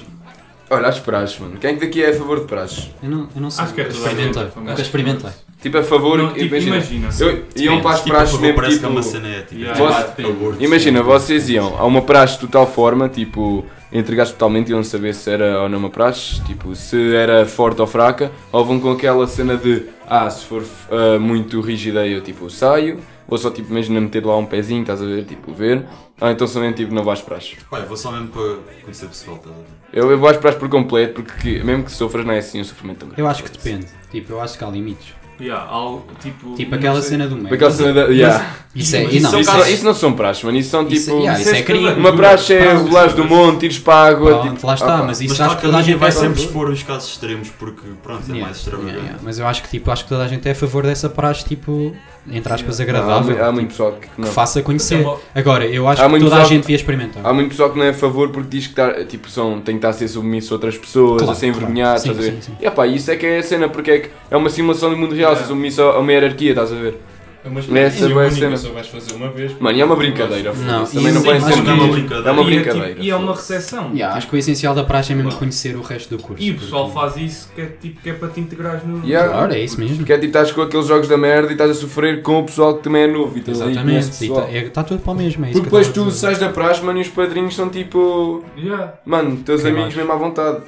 olha, 0.69 0.87
as 0.87 0.99
praxes, 0.99 1.39
mano. 1.39 1.57
Quem 1.57 1.71
é 1.71 1.73
que 1.73 1.79
daqui 1.85 2.03
é 2.03 2.09
a 2.09 2.13
favor 2.13 2.39
de 2.39 2.45
praxes? 2.45 2.91
Eu 3.01 3.09
não, 3.09 3.29
eu 3.35 3.41
não 3.41 3.51
sei. 3.51 3.63
Acho 3.63 3.73
que 3.73 3.81
é 3.81 3.87
experimentei. 3.87 4.43
favor. 4.45 4.63
Nunca 4.63 4.81
experimentei. 4.81 5.31
Tipo, 5.61 5.77
a 5.77 5.83
favor. 5.83 6.17
Não, 6.17 6.33
tipo, 6.33 6.55
imagina. 6.55 6.77
imagina. 6.77 7.09
Eu, 7.19 7.45
iam 7.55 7.81
para 7.81 7.91
as 7.91 7.97
tipo, 7.99 8.09
praxes 8.11 8.39
mesmo, 8.39 8.55
parece 8.55 8.73
tipo... 8.75 8.87
que 8.87 8.93
é 8.93 8.95
uma 8.95 9.03
cena. 9.03 9.27
Yeah. 9.51 9.77
Você- 9.77 10.23
Aborto. 10.25 10.63
Imagina, 10.63 11.03
vocês 11.03 11.49
iam 11.49 11.75
a 11.77 11.85
uma 11.85 12.01
praxe 12.01 12.39
de 12.39 12.47
tal 12.47 12.65
forma, 12.65 13.09
tipo, 13.09 13.65
entregaste 13.91 14.33
totalmente 14.35 14.69
e 14.69 14.71
iam 14.71 14.83
saber 14.83 15.13
se 15.13 15.29
era 15.29 15.61
ou 15.61 15.69
não 15.69 15.79
uma 15.79 15.89
praxe, 15.89 16.41
tipo, 16.43 16.75
se 16.75 17.13
era 17.15 17.45
forte 17.45 17.81
ou 17.81 17.87
fraca, 17.87 18.31
ou 18.51 18.63
vão 18.63 18.79
com 18.79 18.91
aquela 18.91 19.25
cena 19.27 19.57
de, 19.57 19.83
ah, 20.07 20.29
se 20.29 20.45
for 20.45 20.63
ah, 20.91 21.19
muito 21.19 21.59
rígida 21.61 22.05
eu, 22.07 22.21
tipo, 22.21 22.49
saio, 22.49 22.99
ou 23.27 23.37
só, 23.37 23.49
tipo, 23.49 23.69
imagina 23.71 23.99
meter 23.99 24.25
lá 24.25 24.37
um 24.37 24.45
pezinho, 24.45 24.81
estás 24.81 25.01
a 25.01 25.05
ver, 25.05 25.25
tipo, 25.25 25.51
ver, 25.53 25.85
ou 26.21 26.29
então 26.29 26.47
somente, 26.47 26.77
tipo, 26.77 26.93
não 26.93 27.03
vais 27.03 27.21
praxe. 27.21 27.57
Pá, 27.69 27.79
eu 27.79 27.87
vou 27.87 27.97
só 27.97 28.11
mesmo 28.11 28.27
para 28.27 28.55
conhecer 28.83 29.05
o 29.05 29.09
pessoal, 29.09 29.37
estás 29.37 29.55
a 29.55 29.59
ver? 29.59 29.65
Eu, 29.91 30.11
eu 30.11 30.19
vou 30.19 30.29
às 30.29 30.37
praxes 30.37 30.59
por 30.59 30.69
completo, 30.69 31.21
porque 31.23 31.63
mesmo 31.63 31.83
que 31.83 31.91
sofras 31.91 32.25
não 32.25 32.33
é 32.33 32.39
assim 32.39 32.61
um 32.61 32.63
sofrimento 32.63 32.99
tão 32.99 33.07
grande. 33.07 33.21
Eu 33.21 33.27
acho 33.27 33.43
que 33.43 33.51
depende. 33.51 33.87
Tipo, 34.11 34.33
eu 34.33 34.41
acho 34.41 34.57
que 34.57 34.63
há 34.63 34.67
limites. 34.67 35.19
Yeah, 35.41 35.69
algo, 35.71 36.05
tipo, 36.21 36.53
Tipo 36.53 36.71
não 36.71 36.77
aquela 36.77 37.01
cena 37.01 37.25
do 37.25 37.37
meio. 37.37 37.55
Aquela 37.55 37.71
cena 37.71 37.93
da, 37.93 38.01
yeah. 38.07 38.55
Isso 38.75 38.93
é. 38.97 39.03
Mas 39.05 39.13
E 39.13 39.19
não, 39.21 39.29
são 39.31 39.39
isso, 39.39 39.51
casos- 39.53 39.67
isso 39.69 39.85
não 39.85 39.93
são 39.93 40.11
praxes, 40.11 40.43
mano, 40.43 40.57
isso 40.57 40.69
são, 40.69 40.81
tipo... 40.83 40.95
Isso, 40.95 41.11
yeah, 41.11 41.39
isso 41.39 41.49
é 41.49 41.51
Isso 41.53 41.61
é 41.61 41.63
crime. 41.63 41.93
Uma 41.93 42.13
praxe 42.13 42.53
é 42.55 42.65
Pronto, 42.71 42.87
volares 42.89 43.13
do 43.13 43.23
monte, 43.23 43.59
tires 43.61 43.79
para 43.79 43.93
a 43.93 44.07
água, 44.09 44.31
Pronto, 44.41 44.53
tipo... 44.55 44.67
lá 44.67 44.73
está, 44.73 44.95
ah, 44.95 44.99
pá. 44.99 45.03
mas 45.05 45.21
isso 45.21 45.29
Mas 45.29 45.39
acho 45.39 45.47
claro 45.47 45.51
que 45.51 45.61
que 45.61 45.65
toda 45.67 45.77
a 45.77 45.79
ninguém 45.79 45.93
gente 45.93 45.99
vai 46.01 46.09
é 46.09 46.11
sempre 46.11 46.41
expor 46.43 46.69
os 46.69 46.83
casos 46.83 47.09
extremos 47.11 47.49
porque, 47.57 47.81
pronto, 48.03 48.23
é 48.23 48.25
Yeah, 48.27 48.45
mais 48.45 48.57
extravagante. 48.57 48.91
yeah, 48.91 49.07
yeah. 49.11 49.23
Mas 49.23 49.39
eu 49.39 49.47
acho 49.47 49.63
que 49.63 49.69
tipo, 49.69 49.89
acho 49.89 50.03
que 50.03 50.09
toda 50.09 50.25
a 50.25 50.27
gente 50.27 50.45
é 50.45 50.51
a 50.51 50.55
favor 50.55 50.83
dessa 50.83 51.09
praxe, 51.09 51.45
tipo, 51.45 51.95
entre 52.31 52.53
aspas, 52.53 52.79
Há, 52.79 52.83
agradável. 52.83 53.35
há 53.35 53.39
tipo, 53.39 53.51
muito 53.53 53.67
pessoal 53.69 53.91
que 53.93 54.07
que 54.07 54.21
não. 54.21 54.27
faça 54.27 54.61
conhecer. 54.61 55.05
É 55.35 55.39
Agora, 55.39 55.65
eu 55.65 55.87
acho 55.87 56.01
Há 56.03 56.09
que 56.09 56.19
toda 56.19 56.35
a 56.37 56.43
gente 56.43 56.61
devia 56.61 56.75
experimentar. 56.75 57.25
Há 57.25 57.33
muito 57.33 57.49
pessoal 57.49 57.69
que 57.71 57.77
não 57.77 57.85
é 57.85 57.89
a 57.89 57.93
favor 57.93 58.29
porque 58.29 58.49
diz 58.49 58.67
que 58.67 58.73
tá, 58.75 59.03
tipo, 59.05 59.29
são, 59.29 59.59
tem 59.61 59.75
que 59.75 59.79
estar 59.79 59.89
a 59.89 59.93
ser 59.93 60.07
submisso 60.07 60.53
a 60.53 60.55
outras 60.55 60.77
pessoas, 60.77 61.17
Claro, 61.21 61.31
a 61.31 61.35
ser 61.35 61.47
envergonhado, 61.47 62.01
claro. 62.03 62.11
estás 62.11 62.19
a 62.19 62.21
Sim, 62.21 62.35
ver? 62.37 62.43
sim, 62.43 62.51
sim. 62.51 62.57
E 62.61 62.65
epá, 62.67 62.87
isso 62.87 63.09
é 63.11 63.15
que 63.15 63.25
é 63.25 63.37
a 63.39 63.43
cena, 63.43 63.69
porque 63.69 63.91
é, 63.91 63.99
que 63.99 64.09
é 64.29 64.37
uma 64.37 64.49
simulação 64.49 64.89
do 64.89 64.97
mundo 64.97 65.15
real, 65.15 65.35
ser 65.35 65.45
submisso 65.45 65.81
a 65.81 65.99
uma 65.99 66.11
hierarquia, 66.11 66.51
estás 66.51 66.71
a 66.71 66.75
ver? 66.75 66.95
É 67.41 67.47
uma 67.47 67.59
Essa 67.61 67.67
experiência 67.69 68.09
vai 68.13 68.27
única, 68.27 68.49
ser- 68.49 68.57
só 68.57 68.73
vais 68.73 68.87
fazer 68.87 69.13
uma 69.15 69.29
vez. 69.31 69.57
Mano, 69.59 69.77
e 69.77 69.81
é 69.81 69.85
uma 69.85 69.95
brincadeira, 69.95 70.51
Não, 70.53 70.55
foda-se, 70.85 70.93
também 70.97 71.13
não 71.13 71.23
podem 71.23 71.39
sim, 71.39 71.47
ser 71.47 71.53
acho 71.53 71.63
que 71.63 71.69
é 71.69 71.73
uma 71.73 71.87
brincadeira. 71.87 72.29
É 72.29 72.31
uma 72.33 72.41
E 72.41 72.43
é, 72.43 72.49
tipo- 72.49 72.63
brincadeira. 72.73 72.99
e 73.01 73.09
é 73.09 73.15
uma 73.15 73.27
foda-se. 73.27 73.53
recepção. 73.53 73.91
Yeah, 73.93 74.17
acho 74.17 74.27
que 74.27 74.35
o 74.35 74.37
essencial 74.39 74.75
da 74.75 74.83
praxe 74.83 75.13
é 75.13 75.15
mesmo 75.15 75.29
Claro. 75.29 75.39
conhecer 75.39 75.75
o 75.77 75.81
resto 75.81 76.17
do 76.17 76.21
curso. 76.21 76.43
E 76.43 76.51
o 76.51 76.59
pessoal 76.59 76.89
porque- 76.91 76.99
faz 76.99 77.15
isso 77.17 77.49
que 77.55 77.61
é, 77.61 77.65
tipo, 77.67 78.01
que 78.01 78.09
é 78.09 78.13
para 78.13 78.27
te 78.27 78.39
integrares 78.41 78.83
no. 78.85 79.05
Yeah. 79.05 79.31
Claro, 79.31 79.53
é 79.53 79.59
isso 79.61 79.79
mesmo. 79.79 79.95
Porque 79.97 80.11
é 80.11 80.15
tipo, 80.17 80.27
estás 80.27 80.51
com 80.51 80.61
aqueles 80.61 80.85
jogos 80.85 81.07
da 81.07 81.17
merda 81.17 81.47
e 81.47 81.53
estás 81.53 81.71
a 81.71 81.73
sofrer 81.75 82.21
com 82.21 82.39
o 82.39 82.43
pessoal 82.43 82.75
que 82.75 82.83
também 82.83 83.03
é 83.03 83.07
novo 83.07 83.37
e 83.37 83.39
estás 83.39 83.61
aí 83.61 83.67
com 83.67 83.71
esse 83.71 83.79
Exatamente. 83.79 84.17
pessoal. 84.19 84.47
Está 84.47 84.57
é, 84.57 84.69
tá 84.69 84.83
tudo 84.83 85.01
para 85.01 85.11
o 85.13 85.15
mesmo. 85.15 85.45
É 85.45 85.49
isso 85.51 85.59
Porque 85.61 85.69
que 85.69 85.75
depois 85.83 85.87
eu 85.87 85.93
tava 85.93 86.05
a 86.05 86.09
tu 86.09 86.13
dizer. 86.13 86.19
sais 86.27 86.37
da 86.39 86.49
praxe, 86.49 86.83
mano, 86.83 86.99
e 86.99 87.01
os 87.03 87.07
padrinhos 87.07 87.55
são 87.55 87.69
tipo. 87.69 88.43
Yeah. 88.57 88.95
Mano, 89.05 89.37
teus 89.37 89.61
Quem 89.61 89.71
amigos 89.71 89.95
mais? 89.95 89.95
mesmo 89.95 90.11
à 90.11 90.15
vontade. 90.17 90.59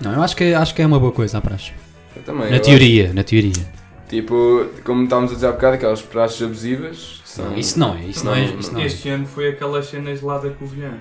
Não, 0.00 0.12
eu 0.14 0.22
acho 0.22 0.34
que, 0.34 0.54
acho 0.54 0.74
que 0.74 0.80
é 0.80 0.86
uma 0.86 0.98
boa 0.98 1.12
coisa 1.12 1.36
a 1.36 1.40
praxe. 1.42 1.72
Eu 2.16 2.22
também. 2.22 2.50
Na 2.50 2.58
teoria, 2.58 3.12
na 3.12 3.22
teoria. 3.22 3.75
Tipo, 4.08 4.66
como 4.84 5.04
estávamos 5.04 5.32
a 5.32 5.34
dizer 5.34 5.46
há 5.48 5.52
bocado, 5.52 5.74
aquelas 5.74 6.02
praxes 6.02 6.42
abusivas. 6.42 7.22
São... 7.24 7.50
Não, 7.50 7.58
isso 7.58 7.78
não 7.78 7.94
é. 7.94 8.04
Isso 8.04 8.24
não, 8.24 8.34
é. 8.34 8.46
Não, 8.46 8.58
Isso 8.58 8.72
não 8.72 8.80
é. 8.80 8.86
Este 8.86 9.08
ano 9.08 9.26
foi 9.26 9.48
aquelas 9.48 9.86
cenas 9.86 10.20
lá 10.22 10.38
da 10.38 10.50
Covilhã. 10.50 10.92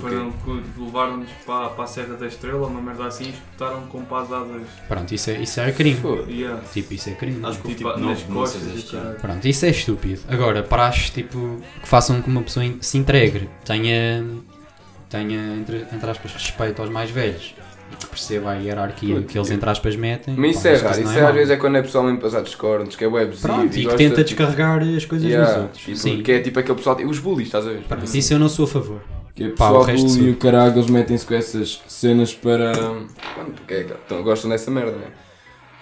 Foram, 0.00 0.32
que 0.32 0.80
levaram-nos 0.80 1.30
para, 1.46 1.68
para 1.68 1.84
a 1.84 1.86
Serra 1.86 2.16
da 2.16 2.26
Estrela, 2.26 2.66
uma 2.66 2.80
merda 2.80 3.06
assim, 3.06 3.26
e 3.26 3.30
espetaram 3.30 3.86
com 3.86 4.02
dois. 4.02 4.66
Pronto, 4.88 5.14
isso 5.14 5.30
é, 5.30 5.40
isso 5.40 5.60
é 5.60 5.70
crime. 5.70 6.00
Yeah. 6.28 6.60
Tipo, 6.72 6.94
isso 6.94 7.10
é 7.10 7.12
crime. 7.12 7.46
Acho 7.46 7.60
que 7.60 7.74
Tipo, 7.74 7.92
tipo, 7.92 8.04
nas 8.04 8.22
costas 8.24 8.92
ano. 8.92 9.14
Pronto, 9.20 9.46
isso 9.46 9.64
é 9.64 9.70
estúpido. 9.70 10.20
Agora, 10.28 10.64
praxe, 10.64 11.12
tipo, 11.12 11.60
que 11.80 11.86
façam 11.88 12.16
com 12.16 12.22
que 12.24 12.28
uma 12.28 12.42
pessoa 12.42 12.66
se 12.80 12.98
integre, 12.98 13.48
tenha, 13.64 14.26
tenha 15.08 15.56
entre, 15.56 15.86
entre 15.92 16.10
aspas, 16.10 16.32
respeito 16.32 16.82
aos 16.82 16.90
mais 16.90 17.10
velhos 17.10 17.54
perceba 17.96 18.50
a 18.50 18.54
hierarquia 18.54 19.16
Puto, 19.16 19.28
que 19.28 19.38
eles, 19.38 19.50
entre 19.50 19.70
aspas, 19.70 19.96
metem. 19.96 20.34
Mas 20.36 20.54
pá, 20.54 20.58
isso 20.58 20.68
é 20.68 20.76
raro, 20.76 21.00
isso 21.00 21.10
é, 21.10 21.16
às 21.16 21.22
mau. 21.22 21.32
vezes 21.32 21.50
é 21.50 21.56
quando 21.56 21.76
é 21.76 21.82
pessoal 21.82 22.04
mesmo 22.04 22.20
passar 22.20 22.42
discordes, 22.42 22.96
que 22.96 23.04
é 23.04 23.06
web 23.06 23.36
Pronto, 23.36 23.76
e 23.76 23.86
que 23.86 23.94
tenta 23.96 24.24
descarregar 24.24 24.82
as 24.82 25.04
coisas 25.04 25.30
dos 25.30 25.56
outros. 25.56 26.00
Sim. 26.00 26.22
Que 26.22 26.32
é 26.32 26.40
tipo 26.40 26.58
aquele 26.58 26.76
pessoal, 26.76 26.96
os 27.04 27.18
bullies, 27.18 27.48
estás 27.48 27.66
a 27.66 27.70
ver? 27.70 27.82
Pronto, 27.82 28.16
isso 28.16 28.32
eu 28.32 28.38
não 28.38 28.48
sou 28.48 28.64
a 28.64 28.68
favor. 28.68 29.00
Que 29.34 29.44
é 29.44 29.48
Pá, 29.48 29.68
pessoal 29.68 29.84
bully 29.84 30.28
e 30.28 30.30
o 30.30 30.36
caralho, 30.36 30.74
eles 30.74 30.88
metem-se 30.88 31.26
com 31.26 31.34
essas 31.34 31.82
cenas 31.88 32.32
para. 32.32 32.72
Porque 33.56 33.74
é 33.74 33.80
então, 34.06 34.22
gostam 34.22 34.50
dessa 34.50 34.70
merda, 34.70 34.92
né? 34.92 35.06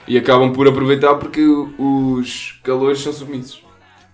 E 0.09 0.17
acabam 0.17 0.53
por 0.53 0.67
aproveitar 0.67 1.15
porque 1.15 1.43
os 1.79 2.59
calores 2.63 3.01
são 3.01 3.13
submissos. 3.13 3.63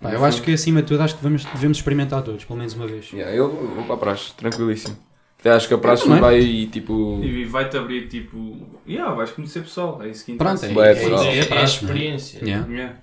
Pá, 0.01 0.13
eu 0.13 0.25
acho 0.25 0.43
que 0.43 0.53
acima 0.53 0.83
de 0.83 0.89
tudo 0.89 1.03
acho 1.03 1.17
que 1.17 1.23
devemos, 1.23 1.45
devemos 1.45 1.79
experimentar 1.79 2.23
todos, 2.23 2.45
pelo 2.45 2.59
menos 2.59 2.75
uma 2.75 2.87
vez. 2.87 3.13
Yeah, 3.13 3.35
eu 3.35 3.49
vou 3.49 3.69
vou 3.69 3.85
para 3.85 3.95
a 3.95 3.99
praxe, 3.99 4.33
tranquilíssimo. 4.37 4.97
Até 5.41 5.51
acho 5.53 5.69
que 5.69 5.75
a 5.75 5.79
praxe 5.79 6.03
também. 6.05 6.21
vai 6.21 6.69
tipo. 6.73 7.21
E 7.23 7.45
vai-te 7.45 7.77
abrir 7.77 8.09
tipo. 8.09 8.57
Yeah, 8.89 9.15
vais 9.15 9.31
conhecer 9.31 9.61
pessoal, 9.63 10.03
é 10.03 10.09
isso 10.09 10.25
que 10.25 10.35
Pronto, 10.35 10.65
interessa. 10.65 10.67
é, 10.67 10.75
Bué, 10.75 10.91
é, 10.91 10.95
pessoal. 10.95 11.15
isso 11.15 11.23
que 11.23 11.29
é 11.29 11.33
É, 11.33 11.39
a 11.39 11.39
é 11.39 11.43
a 11.43 11.47
praxe. 11.47 11.63
é? 11.63 11.65
experiência. 11.65 12.45
Yeah, 12.45 12.67
Yeah. 12.73 12.97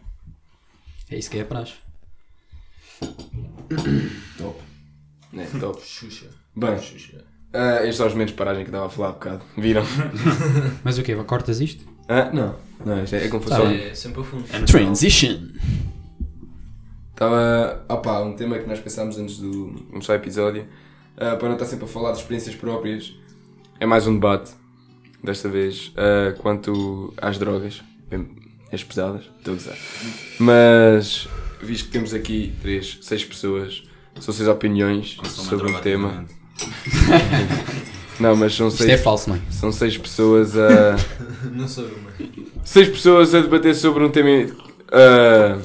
É 1.11 1.17
isso 1.17 1.29
que 1.31 1.37
é 1.37 1.41
a 1.41 1.45
praxe. 1.45 1.73
Top. 4.37 4.59
Né, 5.31 5.47
top. 5.59 5.81
Xuxa. 5.81 6.25
Bem, 6.55 6.77
Xuxa. 6.79 7.23
ah, 7.53 7.79
estes 7.81 7.95
são 7.97 8.07
os 8.07 8.13
momentos 8.13 8.31
de 8.33 8.37
paragem 8.37 8.63
que 8.63 8.69
estava 8.69 8.85
a 8.87 8.89
falar 8.89 9.09
há 9.09 9.11
bocado. 9.13 9.41
Viram? 9.57 9.83
Mas 10.83 10.97
o 10.97 11.03
quê? 11.03 11.15
Cortas 11.15 11.59
isto? 11.61 11.85
Ah, 12.07 12.29
não. 12.33 12.55
Não, 12.85 13.03
isto 13.03 13.15
é, 13.15 13.25
é 13.25 13.27
como 13.29 13.41
fosse 13.43 13.55
Tá. 13.61 13.73
É 13.73 13.93
sempre 13.95 14.21
a 14.21 14.23
fundo. 14.23 14.45
É. 14.51 14.59
Transition! 14.63 15.47
Estava. 17.11 17.85
Opá, 17.89 18.19
um 18.21 18.35
tema 18.35 18.59
que 18.59 18.67
nós 18.67 18.79
pensámos 18.79 19.17
antes 19.17 19.37
do 19.37 19.85
começar 19.89 20.13
o 20.13 20.15
episódio. 20.17 20.67
Ah, 21.17 21.35
para 21.35 21.47
não 21.47 21.55
estar 21.55 21.65
sempre 21.65 21.85
a 21.85 21.87
falar 21.87 22.11
de 22.11 22.19
experiências 22.19 22.55
próprias, 22.55 23.13
é 23.79 23.85
mais 23.85 24.07
um 24.07 24.13
debate. 24.13 24.51
Desta 25.23 25.49
vez, 25.49 25.91
ah, 25.97 26.33
quanto 26.39 27.13
às 27.17 27.37
drogas. 27.37 27.81
Bem, 28.09 28.27
as 28.71 28.83
pesadas, 28.83 29.23
estou 29.37 29.53
a 29.53 29.57
gozar. 29.57 29.77
Mas, 30.39 31.27
visto 31.61 31.85
que 31.85 31.91
temos 31.91 32.13
aqui 32.13 32.53
três, 32.61 32.97
seis 33.01 33.23
pessoas, 33.23 33.83
são 34.19 34.33
seis 34.33 34.47
opiniões 34.49 35.17
sobre 35.25 35.71
o 35.71 35.79
tema. 35.81 36.25
Não, 38.19 38.35
mas 38.35 38.55
são 38.55 38.69
Isto 38.69 38.83
é 38.83 38.87
seis, 38.87 39.01
falso, 39.01 39.29
não 39.29 39.35
é? 39.35 39.41
são 39.49 39.71
seis 39.71 39.97
pessoas 39.97 40.57
a. 40.57 40.95
Não 41.51 41.67
sou 41.67 41.85
uma. 41.85 42.11
seis 42.63 42.87
pessoas 42.89 43.35
a 43.35 43.41
debater 43.41 43.75
sobre 43.75 44.03
um 44.03 44.09
tema. 44.09 44.29
ah, 44.91 45.59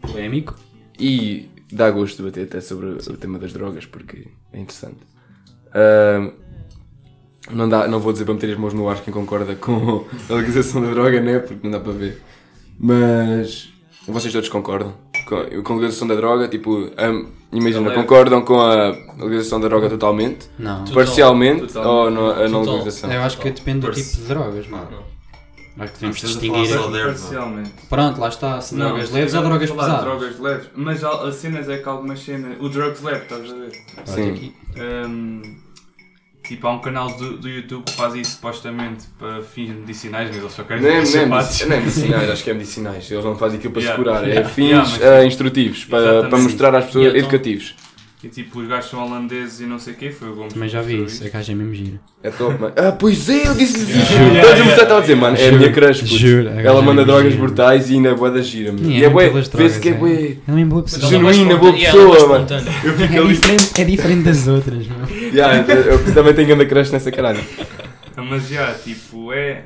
Polémico. 0.00 0.56
E 0.98 1.48
dá 1.74 1.90
gosto 1.90 2.18
debater 2.22 2.44
até 2.44 2.60
sobre 2.60 2.86
o 2.86 3.16
tema 3.16 3.38
das 3.38 3.52
drogas 3.52 3.86
porque 3.86 4.28
é 4.52 4.58
interessante. 4.58 4.98
Ahm, 5.74 6.30
não, 7.50 7.68
dá, 7.68 7.86
não 7.88 8.00
vou 8.00 8.12
dizer 8.12 8.24
para 8.24 8.34
meter 8.34 8.52
as 8.52 8.58
mãos 8.58 8.72
no 8.72 8.88
ar 8.88 9.00
quem 9.02 9.12
concorda 9.12 9.54
com 9.54 10.04
a 10.30 10.34
legalização 10.34 10.80
da 10.82 10.90
droga, 10.90 11.20
né? 11.20 11.38
Porque 11.40 11.60
não 11.66 11.70
dá 11.72 11.80
para 11.80 11.92
ver. 11.92 12.22
Mas 12.78 13.68
vocês 14.06 14.32
todos 14.32 14.48
concordam 14.48 14.94
com 15.28 15.62
com 15.62 15.72
a 15.72 15.76
legalização 15.76 16.06
da 16.08 16.14
droga? 16.14 16.48
Tipo, 16.48 16.90
ahm, 16.96 17.26
imagina, 17.52 17.90
concordam 17.92 18.42
com 18.42 18.60
a 18.60 18.90
legalização 19.18 19.60
da 19.60 19.68
droga 19.68 19.88
totalmente? 19.88 20.48
Não. 20.58 20.80
Total, 20.80 20.94
parcialmente 20.94 21.66
totalmente. 21.72 21.88
ou 21.88 22.10
no, 22.10 22.30
a 22.30 22.48
não 22.48 22.60
Total. 22.60 22.74
legalização? 22.74 23.12
Eu 23.12 23.22
acho 23.22 23.38
que 23.38 23.50
depende 23.50 23.80
do 23.86 23.92
tipo 23.92 24.16
de 24.16 24.22
drogas, 24.22 24.66
mano. 24.68 24.88
Não. 25.76 25.84
Acho 25.84 25.92
que 25.94 25.98
devemos 26.00 26.20
distinguir. 26.20 26.70
erva. 26.72 26.90
Parcialmente. 26.90 27.70
Pronto, 27.88 28.20
lá 28.20 28.28
está. 28.28 28.60
Se 28.60 28.74
Não, 28.76 28.88
drogas 28.90 29.10
leves 29.10 29.34
ou 29.34 29.42
drogas 29.42 29.70
pesadas. 29.70 30.04
drogas 30.04 30.38
leves. 30.40 30.68
Mas 30.74 31.02
há, 31.04 31.10
há 31.28 31.32
cenas 31.32 31.68
é 31.68 31.78
que 31.78 31.88
algumas 31.88 32.20
cenas. 32.20 32.56
O 32.60 32.68
Drugs 32.68 33.02
Lab, 33.02 33.16
estás 33.22 33.50
a 33.50 33.54
ver? 33.54 33.72
Sim. 34.04 34.30
aqui. 34.30 34.54
Hum, 34.78 35.42
tipo, 36.44 36.66
há 36.68 36.72
um 36.72 36.80
canal 36.80 37.10
do, 37.16 37.38
do 37.38 37.48
YouTube 37.48 37.84
que 37.84 37.92
faz 37.92 38.14
isso 38.14 38.32
supostamente 38.32 39.06
para 39.18 39.42
fins 39.42 39.70
medicinais, 39.70 40.28
mas 40.28 40.38
eles 40.38 40.52
só 40.52 40.62
querem 40.62 40.82
Não 40.82 40.90
é, 40.90 41.00
fazer 41.00 41.26
não, 41.26 41.38
é, 41.38 41.42
sapatos. 41.42 41.48
medici- 41.48 41.66
não 41.68 41.76
é 41.76 41.80
medicinais, 41.80 42.30
acho 42.30 42.44
que 42.44 42.50
é 42.50 42.54
medicinais. 42.54 43.10
Eles 43.10 43.24
não 43.24 43.36
fazem 43.36 43.58
aquilo 43.58 43.72
para 43.72 43.82
Yeah. 43.82 43.96
se 43.98 44.04
curar, 44.04 44.24
é 44.24 44.28
Yeah. 44.28 44.48
fins 44.50 44.64
Yeah, 44.68 44.88
mas- 44.90 45.02
ah, 45.02 45.24
instrutivos, 45.26 45.84
para, 45.86 45.98
Exatamente. 45.98 46.30
para 46.30 46.38
mostrar 46.38 46.74
às 46.76 46.84
pessoas 46.86 47.06
então- 47.06 47.18
educativos. 47.18 47.74
E 48.24 48.28
tipo, 48.28 48.60
os 48.60 48.66
gajos 48.68 48.88
são 48.88 49.04
holandeses 49.04 49.60
e 49.60 49.66
não 49.66 49.78
sei 49.78 49.92
o 49.92 49.96
quê. 49.96 50.10
Foi 50.10 50.30
o 50.30 50.34
Gomes 50.34 50.54
Também 50.54 50.66
já 50.68 50.80
vi 50.80 50.96
que 50.96 51.02
isso. 51.04 51.26
A 51.26 51.28
gaja 51.28 51.52
é 51.52 51.54
mesmo 51.54 51.74
gira. 51.74 52.00
É 52.22 52.30
top, 52.30 52.58
mano. 52.58 52.72
Ah, 52.74 52.90
pois 52.92 53.28
é, 53.28 53.48
eu 53.48 53.54
disse-lhes 53.54 53.88
isso. 53.90 54.12
Yeah. 54.14 54.40
Todos 54.40 54.60
a 54.60 54.64
mostrar, 54.64 54.82
estava 54.84 54.98
a 54.98 55.00
dizer, 55.02 55.14
mano, 55.16 55.36
é 55.36 55.48
a 55.48 55.52
minha 55.52 55.70
crush, 55.72 56.00
puto. 56.00 56.16
juro, 56.16 56.48
Ela 56.48 56.78
é 56.78 56.82
manda 56.82 57.04
drogas 57.04 57.34
brutais 57.34 57.90
e 57.90 57.94
ainda 57.96 58.08
é 58.08 58.14
bué 58.14 58.30
da 58.30 58.40
gira, 58.40 58.72
mano. 58.72 58.90
E 58.90 59.02
é 59.02 59.06
é 59.06 59.10
bué, 59.10 59.28
vê-se 59.28 59.78
que 59.78 59.90
é 59.90 59.92
bué. 59.92 60.36
Ela 60.48 60.60
é 60.60 60.64
uma 60.64 60.66
boa 60.66 60.82
Mas 60.82 60.92
pessoa. 60.94 61.08
é 61.08 61.10
Genuína, 61.10 61.56
boa 61.58 61.76
é 61.76 61.78
pessoa, 61.84 62.28
mano. 62.28 62.46
Eu 62.82 62.94
fico 62.94 63.14
É 63.14 63.18
ali. 63.18 63.28
diferente, 63.28 63.80
é 63.80 63.84
diferente 63.84 64.22
das 64.22 64.48
outras. 64.48 64.86
Yeah, 65.32 65.70
eu, 65.70 66.14
também 66.14 66.32
tenho 66.32 66.48
grande 66.48 66.64
crush 66.66 66.90
nessa 66.92 67.10
caralho. 67.12 67.40
Mas 68.16 68.48
já, 68.48 68.72
tipo, 68.72 69.32
é. 69.34 69.64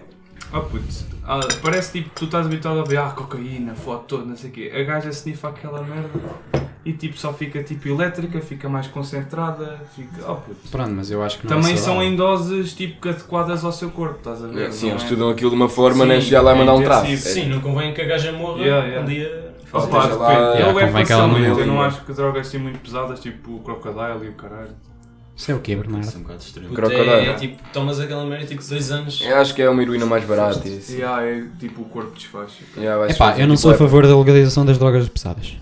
Oh 0.52 0.60
puto, 0.60 0.82
ah, 1.28 1.40
parece 1.62 1.92
tipo 1.92 2.11
tu 2.14 2.25
estás 2.25 2.47
habituado 2.47 2.80
a 2.80 2.85
ver 2.85 2.97
ah, 2.99 3.11
cocaína, 3.11 3.75
foto 3.75 4.04
toda, 4.06 4.25
não 4.25 4.37
sei 4.37 4.50
o 4.50 4.52
quê. 4.52 4.73
A 4.75 4.82
gaja 4.82 5.11
sniffa 5.11 5.49
aquela 5.49 5.82
merda 5.82 6.08
e 6.85 6.92
tipo 6.92 7.18
só 7.18 7.32
fica 7.35 7.62
tipo 7.62 7.87
elétrica, 7.88 8.40
fica 8.40 8.68
mais 8.68 8.87
concentrada, 8.87 9.78
fica. 9.94 10.23
Oh 10.30 10.37
puto. 10.37 10.68
Pronto, 10.70 10.90
mas 10.92 11.11
eu 11.11 11.23
acho 11.23 11.38
que 11.38 11.47
não 11.47 11.56
Também 11.56 11.75
é 11.75 11.76
são 11.76 12.02
em 12.02 12.16
doses 12.16 12.73
tipo 12.73 13.08
adequadas 13.08 13.64
ao 13.64 13.73
seu 13.73 13.90
corpo, 13.90 14.16
estás 14.18 14.42
a 14.42 14.47
ver? 14.49 14.73
Sim, 14.73 14.87
Não 14.87 14.92
eles 14.92 15.02
é- 15.02 15.04
estudam 15.04 15.28
aquilo 15.30 15.50
de 15.50 15.56
uma 15.56 15.68
forma, 15.68 16.04
Sim, 16.04 16.08
né? 16.08 16.20
Já 16.20 16.40
lá 16.40 16.52
é 16.52 16.54
mandar 16.54 16.75
um 16.75 16.82
traço. 16.82 17.16
Sim, 17.16 17.47
não 17.49 17.61
convém 17.61 17.92
que 17.92 18.00
a 18.00 18.06
gaja 18.06 18.32
morra 18.32 18.58
Yeah, 18.62 18.87
yeah. 18.87 19.02
um 19.04 19.08
dia. 19.08 19.54
Oh, 19.70 19.80
seja, 19.80 19.97
lá- 19.99 20.06
depende. 20.06 20.62
Eu 20.62 20.78
é 20.80 20.87
convém 20.87 21.04
que 21.04 21.12
ela 21.12 21.26
não 21.26 21.35
parcialmente, 21.35 21.61
eu 21.61 21.66
não 21.66 21.82
acho 21.82 22.04
que 22.06 22.12
drogas 22.14 22.47
assim 22.49 22.56
muito 22.58 22.78
pesadas, 22.78 23.20
tipo 23.20 23.56
o 23.56 23.61
crocodile 23.61 24.25
e 24.25 24.28
o 24.30 24.32
caralho. 24.32 24.75
Isso 25.38 25.52
é 25.52 25.54
o 25.54 25.61
quê, 25.61 25.76
Bernardo? 25.76 26.04
Isso 26.04 26.16
é 26.16 26.18
um 26.18 26.23
bocado 26.23 26.40
extremo. 26.42 26.68
Puta, 26.68 26.80
Crocodile. 26.83 27.11
é, 27.11 27.26
é 27.28 27.35
tipo, 27.35 27.62
tomas 27.73 28.00
aquela 28.00 28.26
merda 28.26 28.45
tipo 28.45 28.62
dois 28.68 28.90
anos. 28.90 29.21
Eu 29.25 29.37
acho 29.37 29.54
que 29.54 29.62
é 29.62 29.71
uma 29.71 29.80
heroína 29.80 30.04
mais 30.04 30.25
barata. 30.25 30.68
e 30.68 30.78
Isso. 30.78 30.92
Yeah, 30.92 31.23
é 31.25 31.45
tipo 31.61 31.83
o 31.83 31.85
corpo 31.85 32.11
desfaz. 32.14 32.50
Yeah, 32.76 33.09
Epá, 33.11 33.35
eu 33.38 33.47
não 33.47 33.54
tipo 33.54 33.59
sou 33.59 33.71
a 33.71 33.75
época. 33.75 33.88
favor 33.88 34.07
da 34.07 34.18
legalização 34.18 34.66
das 34.66 34.76
drogas 34.78 35.09
pesadas. 35.09 35.57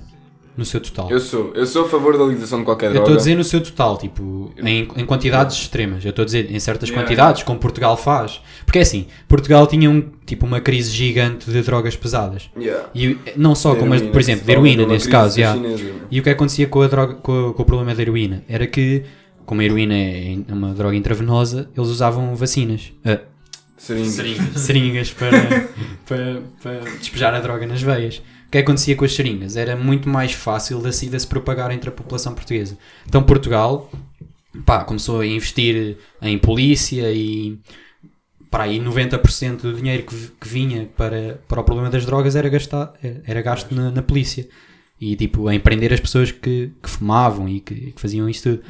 No 0.56 0.64
seu 0.64 0.80
total. 0.80 1.10
Eu 1.10 1.20
sou, 1.20 1.52
eu 1.54 1.66
sou 1.66 1.84
a 1.84 1.88
favor 1.90 2.16
da 2.16 2.24
legalização 2.24 2.60
de 2.60 2.64
qualquer 2.64 2.86
Eu 2.86 2.92
droga. 2.92 3.04
estou 3.04 3.14
a 3.16 3.18
dizer 3.18 3.34
no 3.34 3.44
seu 3.44 3.60
total, 3.62 3.98
tipo, 3.98 4.50
em, 4.56 4.88
em 4.96 5.04
quantidades 5.04 5.54
extremas. 5.58 6.02
Eu 6.02 6.08
estou 6.08 6.22
a 6.22 6.24
dizer 6.24 6.50
em 6.50 6.58
certas 6.58 6.88
Yeah, 6.88 7.06
quantidades, 7.06 7.42
como 7.42 7.58
Portugal 7.60 7.94
faz. 7.98 8.40
Porque 8.64 8.78
é 8.78 8.80
assim, 8.82 9.06
Portugal 9.28 9.66
tinha 9.66 9.90
um, 9.90 10.00
tipo, 10.24 10.46
uma 10.46 10.58
crise 10.58 10.90
gigante 10.90 11.50
de 11.50 11.60
drogas 11.60 11.94
pesadas. 11.94 12.48
Yeah. 12.58 12.88
E 12.94 13.18
não 13.36 13.54
só 13.54 13.74
De 13.74 13.80
como, 13.80 13.94
heroína, 13.94 14.10
por 14.12 14.18
exemplo, 14.22 14.46
de 14.46 14.52
heroína 14.52 14.86
neste 14.86 15.10
caso. 15.10 15.38
yeah. 15.38 15.60
chinesa? 15.60 15.92
E 16.10 16.18
o 16.20 16.22
que 16.22 16.30
acontecia 16.30 16.66
com, 16.66 16.80
a 16.80 16.86
droga, 16.88 17.14
com, 17.16 17.52
com 17.52 17.62
o 17.62 17.66
problema 17.66 17.94
da 17.94 18.00
heroína? 18.00 18.42
Era 18.48 18.66
que, 18.66 19.02
como 19.46 19.60
a 19.60 19.64
heroína 19.64 19.94
é 19.94 20.36
uma 20.48 20.74
droga 20.74 20.96
intravenosa, 20.96 21.70
eles 21.76 21.88
usavam 21.88 22.34
vacinas. 22.34 22.92
ah, 23.04 23.20
Seringas. 23.78 24.60
seringas 24.60 25.10
para, 25.12 25.68
para, 26.06 26.42
para 26.62 26.80
despejar 26.98 27.32
a 27.34 27.40
droga 27.40 27.66
nas 27.66 27.80
veias. 27.80 28.22
O 28.46 28.50
que 28.50 28.58
acontecia 28.58 28.96
com 28.96 29.04
as 29.04 29.14
seringas? 29.14 29.56
Era 29.56 29.76
muito 29.76 30.08
mais 30.08 30.32
fácil 30.32 30.80
da 30.80 30.90
SIDA 30.92 31.18
se 31.18 31.26
propagar 31.26 31.70
entre 31.70 31.88
a 31.88 31.92
população 31.92 32.34
portuguesa. 32.34 32.76
Então 33.06 33.22
Portugal 33.22 33.90
pá, 34.64 34.84
começou 34.84 35.20
a 35.20 35.26
investir 35.26 35.96
em 36.22 36.38
polícia 36.38 37.12
e 37.12 37.58
para 38.50 38.64
aí 38.64 38.80
90% 38.80 39.62
do 39.62 39.74
dinheiro 39.74 40.04
que, 40.04 40.14
que 40.40 40.48
vinha 40.48 40.88
para, 40.96 41.40
para 41.46 41.60
o 41.60 41.64
problema 41.64 41.90
das 41.90 42.06
drogas 42.06 42.36
era, 42.36 42.48
gastar, 42.48 42.94
era 43.24 43.42
gasto 43.42 43.74
na, 43.74 43.90
na 43.90 44.02
polícia 44.02 44.48
e 45.00 45.14
tipo 45.16 45.48
a 45.48 45.54
empreender 45.54 45.92
as 45.92 46.00
pessoas 46.00 46.30
que, 46.30 46.70
que 46.82 46.88
fumavam 46.88 47.48
e 47.48 47.60
que, 47.60 47.92
que 47.92 48.00
faziam 48.00 48.28
isso 48.28 48.42
tudo. 48.50 48.62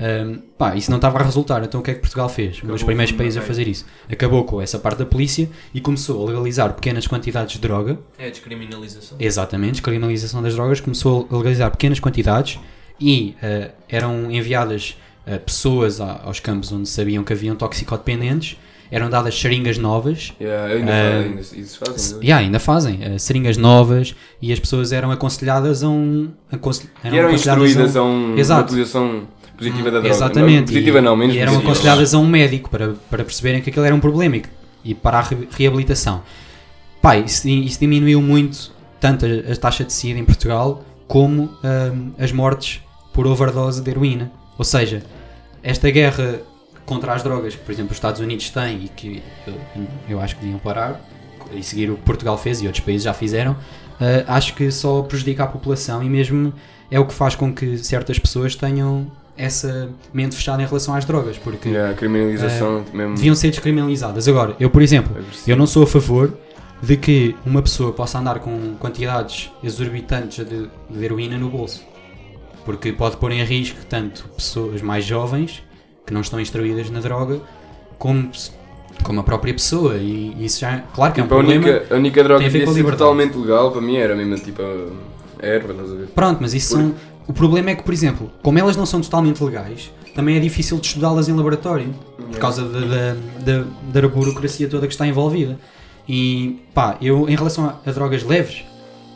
Ahm, 0.00 0.38
pá, 0.56 0.74
isso 0.76 0.90
não 0.90 0.96
estava 0.96 1.18
a 1.18 1.22
resultar, 1.22 1.62
então 1.62 1.80
o 1.80 1.82
que 1.82 1.90
é 1.90 1.94
que 1.94 2.00
Portugal 2.00 2.28
fez? 2.28 2.56
um 2.56 2.60
dos 2.60 2.64
Acabou 2.70 2.86
primeiros 2.86 3.12
países 3.12 3.36
a 3.36 3.42
fazer 3.42 3.68
isso. 3.68 3.84
Acabou 4.10 4.44
com 4.44 4.60
essa 4.62 4.78
parte 4.78 4.98
da 4.98 5.04
polícia 5.06 5.48
e 5.74 5.80
começou 5.80 6.22
a 6.22 6.26
legalizar 6.26 6.72
pequenas 6.72 7.06
quantidades 7.06 7.52
de 7.54 7.58
droga 7.60 7.98
É 8.18 8.26
a 8.28 8.30
descriminalização. 8.30 9.18
Exatamente, 9.20 9.72
descriminalização 9.72 10.42
das 10.42 10.54
drogas 10.54 10.80
começou 10.80 11.28
a 11.30 11.36
legalizar 11.36 11.70
pequenas 11.70 12.00
quantidades 12.00 12.58
e 12.98 13.34
eh, 13.42 13.72
eram 13.90 14.30
enviadas 14.30 14.96
eh, 15.26 15.38
pessoas 15.38 16.00
a- 16.00 16.22
aos 16.24 16.40
campos 16.40 16.72
onde 16.72 16.88
sabiam 16.88 17.22
que 17.22 17.32
haviam 17.34 17.54
toxicodependentes, 17.54 18.56
eram 18.90 19.08
dadas 19.08 19.38
seringas 19.38 19.78
novas, 19.78 20.32
Yeah, 20.40 20.74
ainda, 20.74 20.92
ainda 20.92 21.40
isso 21.40 21.78
fazem. 21.78 22.14
né? 22.16 22.20
e 22.22 22.32
ainda 22.32 22.58
fazem, 22.58 22.98
eh, 23.02 23.18
seringas 23.18 23.56
novas 23.56 24.14
e 24.42 24.52
as 24.52 24.58
pessoas 24.58 24.92
eram 24.92 25.10
aconselhadas 25.12 25.82
a 25.84 25.88
um. 25.88 26.30
aconse- 26.50 26.88
E 27.04 27.08
eram 27.08 27.28
aconselhadas 27.28 27.64
instruídas 27.64 27.96
a 27.96 28.02
um, 28.02 28.32
uma 28.32 28.40
Exato. 28.40 28.64
utilização 28.72 29.28
positiva 29.60 29.90
da 29.90 30.00
droga. 30.00 30.08
Exatamente. 30.08 30.56
Não, 30.58 30.64
positiva 30.66 30.98
e, 30.98 31.02
não, 31.02 31.16
menos 31.16 31.34
e 31.34 31.38
eram 31.38 31.52
positiva. 31.52 31.72
aconselhadas 31.72 32.14
a 32.14 32.18
um 32.18 32.26
médico 32.26 32.70
para, 32.70 32.94
para 33.08 33.24
perceberem 33.24 33.60
que 33.60 33.70
aquilo 33.70 33.84
era 33.84 33.94
um 33.94 34.00
problema 34.00 34.36
e, 34.36 34.42
e 34.84 34.94
para 34.94 35.18
a 35.18 35.22
re- 35.22 35.48
reabilitação. 35.56 36.22
Pá, 37.00 37.16
isso, 37.16 37.48
isso 37.48 37.78
diminuiu 37.80 38.20
muito 38.20 38.72
tanto 38.98 39.24
a, 39.24 39.52
a 39.52 39.56
taxa 39.56 39.84
de 39.84 39.92
SIDA 39.92 40.18
em 40.18 40.24
Portugal 40.24 40.84
como 41.06 41.50
hum, 41.64 42.12
as 42.18 42.32
mortes 42.32 42.80
por 43.12 43.26
overdose 43.26 43.80
de 43.82 43.90
heroína. 43.90 44.30
Ou 44.58 44.64
seja, 44.64 45.02
esta 45.62 45.90
guerra 45.90 46.40
contra 46.84 47.12
as 47.14 47.22
drogas 47.22 47.54
que, 47.54 47.60
por 47.62 47.72
exemplo, 47.72 47.92
os 47.92 47.96
Estados 47.96 48.20
Unidos 48.20 48.50
têm 48.50 48.84
e 48.84 48.88
que 48.88 49.22
eu, 49.46 49.54
eu 50.08 50.20
acho 50.20 50.34
que 50.36 50.42
deviam 50.42 50.58
parar 50.58 51.00
e 51.52 51.62
seguir 51.62 51.90
o 51.90 51.96
que 51.96 52.02
Portugal 52.02 52.36
fez 52.36 52.60
e 52.62 52.66
outros 52.66 52.84
países 52.84 53.02
já 53.04 53.12
fizeram, 53.14 53.56
eh, 54.00 54.24
acho 54.28 54.54
que 54.54 54.70
só 54.70 55.02
prejudica 55.02 55.44
a 55.44 55.46
população 55.46 56.02
e 56.02 56.08
mesmo 56.08 56.52
é 56.90 56.98
o 57.00 57.04
que 57.06 57.14
faz 57.14 57.34
com 57.34 57.52
que 57.52 57.78
certas 57.78 58.18
pessoas 58.18 58.54
tenham 58.54 59.10
essa 59.40 59.88
mente 60.12 60.34
fechada 60.36 60.62
em 60.62 60.66
relação 60.66 60.94
às 60.94 61.04
drogas, 61.04 61.38
porque 61.38 61.68
Yeah, 61.68 61.92
a 61.92 61.94
criminalização 61.94 62.84
mesmo. 62.92 63.14
deviam 63.14 63.34
ser 63.34 63.50
descriminalizadas. 63.50 64.26
Agora, 64.28 64.54
eu, 64.60 64.68
por 64.70 64.82
exemplo, 64.82 65.16
eu 65.46 65.56
não 65.56 65.66
sou 65.66 65.82
a 65.84 65.86
favor 65.86 66.32
de 66.82 66.96
que 66.96 67.34
uma 67.44 67.60
pessoa 67.62 67.92
possa 67.92 68.18
andar 68.18 68.38
com 68.40 68.74
quantidades 68.78 69.50
exorbitantes 69.62 70.44
de, 70.46 70.68
de 70.90 71.04
heroína 71.04 71.36
no 71.38 71.48
bolso. 71.48 71.82
Porque 72.64 72.92
pode 72.92 73.16
pôr 73.16 73.32
em 73.32 73.42
risco 73.44 73.78
tanto 73.88 74.28
pessoas 74.36 74.80
mais 74.82 75.04
jovens, 75.04 75.62
que 76.06 76.12
não 76.12 76.20
estão 76.20 76.40
instruídas 76.40 76.90
na 76.90 77.00
droga, 77.00 77.40
como, 77.98 78.30
como 79.02 79.20
a 79.20 79.22
própria 79.22 79.52
pessoa. 79.52 79.94
E 79.96 80.36
isso 80.44 80.60
já, 80.60 80.78
claro 80.94 81.12
que 81.14 81.20
é 81.20 81.22
um 81.22 81.26
Tipo, 81.26 81.34
a, 81.34 81.38
problema. 81.38 81.64
única, 81.66 81.94
a 81.94 81.96
única 81.98 82.24
droga 82.24 82.40
a 82.40 82.46
que 82.46 82.52
devia 82.58 82.70
a 82.70 82.74
ser 82.74 82.84
totalmente 82.84 83.36
legal 83.36 83.70
para 83.72 83.80
mim 83.80 83.96
era 83.96 84.14
mesmo 84.14 84.36
tipo 84.38 84.62
a 84.62 85.46
erva, 85.46 85.72
estás 85.72 85.90
a 85.92 85.94
ver? 85.94 86.06
Pronto, 86.08 86.38
mas 86.40 86.52
isso 86.54 86.74
são. 86.74 86.94
O 87.30 87.32
problema 87.32 87.70
é 87.70 87.76
que, 87.76 87.84
por 87.84 87.94
exemplo, 87.94 88.28
como 88.42 88.58
elas 88.58 88.76
não 88.76 88.84
são 88.84 89.00
totalmente 89.00 89.40
legais, 89.44 89.92
também 90.16 90.36
é 90.36 90.40
difícil 90.40 90.80
de 90.80 90.88
estudá-las 90.88 91.28
em 91.28 91.32
laboratório 91.32 91.94
por 92.16 92.40
causa 92.40 92.64
da, 92.68 92.80
da, 92.80 93.14
da, 93.38 94.00
da 94.00 94.08
burocracia 94.08 94.66
toda 94.66 94.84
que 94.88 94.92
está 94.92 95.06
envolvida. 95.06 95.56
E 96.08 96.60
pá, 96.74 96.98
eu 97.00 97.28
em 97.28 97.36
relação 97.36 97.66
a, 97.66 97.78
a 97.88 97.92
drogas 97.92 98.24
leves, 98.24 98.64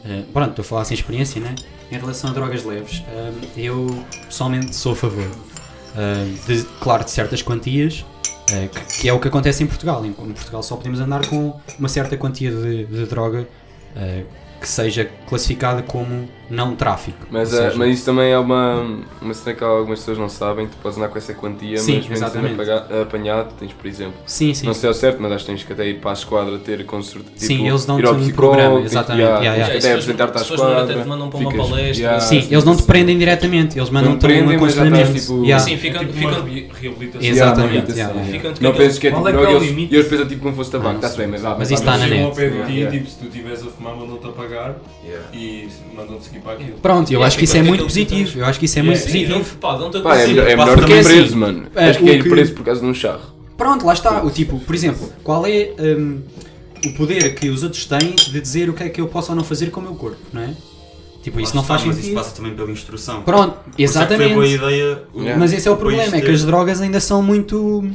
eh, 0.04 0.22
pronto, 0.32 0.50
estou 0.50 0.62
a 0.62 0.64
falar 0.64 0.84
sem 0.84 0.94
experiência, 0.94 1.40
né? 1.40 1.56
Em 1.90 1.98
relação 1.98 2.30
a 2.30 2.32
drogas 2.32 2.64
leves, 2.64 3.02
eh, 3.08 3.32
eu 3.56 4.04
pessoalmente 4.26 4.76
sou 4.76 4.92
a 4.92 4.96
favor. 4.96 5.26
eh, 5.96 6.26
de, 6.46 6.62
claro, 6.80 7.02
de 7.04 7.10
certas 7.10 7.42
quantias, 7.42 8.04
que, 8.46 9.00
que 9.00 9.08
é 9.08 9.12
o 9.12 9.18
que 9.18 9.26
acontece 9.26 9.64
em 9.64 9.66
Portugal. 9.66 10.06
Em, 10.06 10.10
em 10.10 10.32
Portugal 10.32 10.62
só 10.62 10.76
podemos 10.76 11.00
andar 11.00 11.26
com 11.26 11.58
uma 11.80 11.88
certa 11.88 12.16
quantia 12.16 12.52
de, 12.52 12.84
de 12.84 13.06
droga 13.06 13.48
que 14.64 14.68
seja 14.70 15.10
classificada 15.28 15.82
como 15.82 16.26
não 16.48 16.74
tráfico. 16.74 17.18
Mas, 17.30 17.52
eh, 17.52 17.56
seja, 17.64 17.76
mas 17.76 17.94
isso 17.94 18.04
também 18.06 18.30
é 18.30 18.38
uma, 18.38 18.86
uma 19.20 19.34
cena 19.34 19.54
que 19.56 19.64
algumas 19.64 19.98
pessoas 19.98 20.18
não 20.18 20.28
sabem, 20.28 20.66
tu 20.66 20.76
podes 20.82 20.96
andar 20.98 21.08
com 21.08 21.18
essa 21.18 21.34
quantia, 21.34 21.76
Sim, 21.78 21.96
mas 21.96 22.08
mesmo 22.20 22.28
sendo 22.30 23.02
apanhado, 23.02 23.48
tens 23.58 23.72
por 23.72 23.86
exemplo, 23.86 24.14
Sim, 24.26 24.52
sim. 24.54 24.66
não 24.66 24.72
sei 24.74 24.88
ao 24.88 24.94
certo, 24.94 25.18
mas 25.20 25.32
acho 25.32 25.44
que 25.44 25.50
tens 25.50 25.64
que 25.64 25.72
até 25.72 25.86
ir 25.88 26.00
para 26.00 26.10
a 26.10 26.14
esquadra 26.14 26.58
ter 26.58 26.84
consulta, 26.86 27.30
tipo, 27.30 27.40
Sim, 27.44 27.66
eles 27.68 27.84
dão-te 27.84 28.06
um 28.06 28.30
programa, 28.32 28.80
exatamente, 28.80 29.22
yeah, 29.24 29.40
yeah, 29.44 29.56
yeah. 29.64 29.78
até 29.78 29.92
apresentar-te 29.92 30.38
à 30.38 30.40
esquadra. 30.42 30.82
até 30.82 31.02
te 31.02 31.08
mandam 31.08 31.28
para 31.30 31.40
uma 31.40 31.50
ficas- 31.50 31.68
palestra, 31.68 32.02
yeah, 32.02 32.20
Sim, 32.20 32.40
sim, 32.42 32.48
eles 32.52 32.64
não 32.64 32.74
te 32.76 32.80
sim. 32.82 32.86
prendem 32.86 33.18
diretamente, 33.18 33.78
eles 33.78 33.90
mandam-te 33.90 34.26
um 34.26 34.50
aconselhamento. 34.50 35.12
tipo- 35.14 35.44
Yeah. 35.44 35.64
Sim, 35.64 35.76
ficam, 35.76 36.00
tipo 36.00 36.12
ficam, 36.12 36.44
reabilitação. 36.80 37.28
Exatamente, 37.28 37.92
Yeah, 37.94 38.14
yeah, 38.20 38.54
Não 38.60 38.72
penses 38.72 38.98
que 38.98 39.08
é 39.08 39.10
tipo 39.10 39.28
é 39.28 39.32
droga 39.32 39.48
é 39.48 39.54
eles- 39.54 39.90
e 39.90 40.04
pensam 40.08 40.26
tipo 40.28 40.42
como 40.42 40.54
fosse 40.56 40.70
tabaco, 40.70 40.96
está-se 40.96 41.16
bem, 41.16 41.26
mas 41.26 41.42
Mas 41.42 41.70
isso 41.70 41.74
está 41.82 41.96
na 41.96 42.06
net. 42.06 42.32
tipo, 42.90 43.08
se 43.10 43.18
tu 43.18 43.26
estiveres 43.26 43.62
a 43.62 43.66
fumar, 43.70 43.96
mandam-te 43.96 44.26
apagar 44.26 44.53
Yeah. 45.04 45.26
e 45.32 45.68
mandam-te 45.94 46.24
seguir 46.24 46.40
para 46.40 46.52
aquilo. 46.54 46.78
Pronto, 46.78 47.08
eu 47.08 47.14
Yeah, 47.14 47.26
acho 47.26 47.38
que 47.38 47.44
isso 47.44 47.56
é 47.56 47.60
fica 47.60 47.68
muito 47.68 47.84
aquilo 47.84 47.94
que 47.98 48.04
tu 48.04 48.10
positivo. 48.16 48.38
Eu 48.40 48.46
acho 48.46 48.58
que 48.58 48.64
isso 48.66 48.78
é 48.78 48.82
Yeah, 48.82 48.98
muito 48.98 49.12
sim, 49.12 49.26
positivo. 49.26 49.56
pá, 50.02 50.16
é, 50.18 50.26
melhor- 50.26 50.46
é 50.48 50.56
melhor 50.56 50.66
do 50.68 50.74
porque 50.74 50.92
que 50.92 50.98
é 50.98 51.02
preso, 51.02 51.24
assim, 51.24 51.34
mano. 51.36 51.66
é, 51.74 51.88
Acho 51.90 51.98
que 51.98 52.04
o 52.04 52.08
é 52.08 52.12
ir 52.16 52.28
preso 52.28 52.52
por 52.54 52.64
causa 52.64 52.80
de 52.80 52.86
um 52.86 52.94
charro. 52.94 53.34
Pronto, 53.56 53.86
lá 53.86 53.92
está. 53.92 54.22
O 54.24 54.30
tipo, 54.30 54.58
por 54.58 54.74
exemplo, 54.74 55.12
qual 55.22 55.46
é 55.46 55.72
hum, 55.78 56.20
o 56.84 56.92
poder 56.94 57.34
que 57.34 57.48
os 57.48 57.62
outros 57.62 57.84
têm 57.86 58.10
de 58.16 58.40
dizer 58.40 58.68
o 58.68 58.72
que 58.72 58.82
é 58.82 58.88
que 58.88 59.00
eu 59.00 59.06
posso 59.06 59.30
ou 59.30 59.36
não 59.36 59.44
fazer 59.44 59.70
com 59.70 59.80
o 59.80 59.82
meu 59.82 59.94
corpo, 59.94 60.18
não 60.32 60.42
é? 60.42 60.50
Tipo, 61.22 61.40
isso 61.40 61.56
não 61.56 61.64
faz 61.64 61.82
Mas 61.84 61.94
isso 61.96 62.02
sentido. 62.08 62.18
passa 62.18 62.36
também 62.36 62.54
pela 62.54 62.70
instrução. 62.70 63.22
Pronto, 63.22 63.56
isso 63.78 63.96
é 63.96 64.00
exatamente. 64.02 64.32
ideia. 64.54 65.02
o- 65.14 65.20
Yeah. 65.20 65.38
Mas 65.40 65.52
esse 65.54 65.66
é 65.66 65.70
o 65.70 65.76
problema, 65.76 66.16
é 66.16 66.20
que 66.20 66.30
as 66.30 66.44
drogas 66.44 66.80
ainda 66.82 67.00
são 67.00 67.22
muito. 67.22 67.90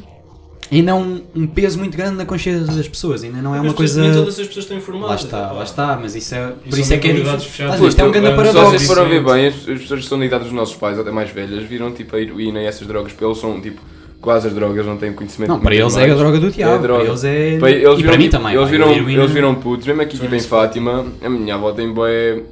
Ainda 0.71 0.91
é 0.91 0.93
um, 0.93 1.21
um 1.35 1.47
peso 1.47 1.79
muito 1.79 1.97
grande 1.97 2.15
na 2.17 2.25
consciência 2.25 2.63
das 2.75 2.87
pessoas, 2.87 3.23
ainda 3.23 3.41
não 3.41 3.55
é 3.55 3.59
uma 3.59 3.73
coisa. 3.73 4.01
Nem 4.01 4.11
todas 4.13 4.39
as 4.39 4.45
pessoas 4.45 4.65
estão 4.65 4.77
informadas. 4.77 5.09
Lá 5.09 5.15
está, 5.15 5.51
lá 5.51 5.63
está, 5.63 5.99
mas 5.99 6.15
isso 6.15 6.35
é. 6.35 6.53
Por 6.69 6.77
isso 6.77 6.93
é 6.93 6.97
que 6.97 7.07
é 7.09 7.13
difícil. 7.13 7.71
vezes 7.79 7.97
é 7.97 8.03
um 8.03 8.11
grande 8.11 8.29
Puta, 8.29 8.29
Se 8.29 8.35
paradoxo. 8.35 8.69
vocês 8.71 8.85
forem 8.85 9.09
ver 9.09 9.23
bem, 9.23 9.47
as, 9.47 9.55
as 9.55 9.79
pessoas 9.79 10.01
que 10.01 10.05
são 10.05 10.19
ligadas 10.19 10.45
dos 10.45 10.55
nossos 10.55 10.75
pais, 10.75 10.99
até 10.99 11.09
mais 11.09 11.31
velhas, 11.31 11.63
viram 11.63 11.91
tipo 11.91 12.15
a 12.15 12.21
heroína 12.21 12.61
e 12.61 12.65
essas 12.65 12.85
drogas, 12.87 13.13
para 13.13 13.25
eles 13.25 13.39
são 13.39 13.59
tipo 13.59 13.81
quase 14.21 14.47
as 14.47 14.53
drogas, 14.53 14.85
não 14.85 14.97
têm 14.97 15.11
conhecimento. 15.11 15.49
Não, 15.49 15.59
para 15.59 15.73
eles 15.73 15.95
é 15.95 15.99
mais. 16.01 16.11
a 16.11 16.15
droga 16.15 16.39
do 16.39 16.51
diabo. 16.51 16.83
droga. 16.83 16.99
Para 17.03 17.09
eles 17.09 17.23
é. 17.23 17.57
Para 17.57 17.71
eles 17.71 17.83
e 17.83 17.95
viram, 17.95 18.09
para 18.09 18.17
mim 18.17 18.23
tipo, 18.25 18.37
também. 18.37 18.55
Eles 18.55 18.69
viram, 18.69 18.91
heroína- 18.91 19.21
eles 19.23 19.31
viram 19.31 19.55
putos, 19.55 19.87
mesmo 19.87 20.01
aqui 20.03 20.19
tipo 20.19 20.35
em 20.35 20.39
Fátima, 20.39 21.05
a 21.23 21.29
minha 21.29 21.55
avó 21.55 21.71
tem 21.71 21.91
boé. 21.91 22.43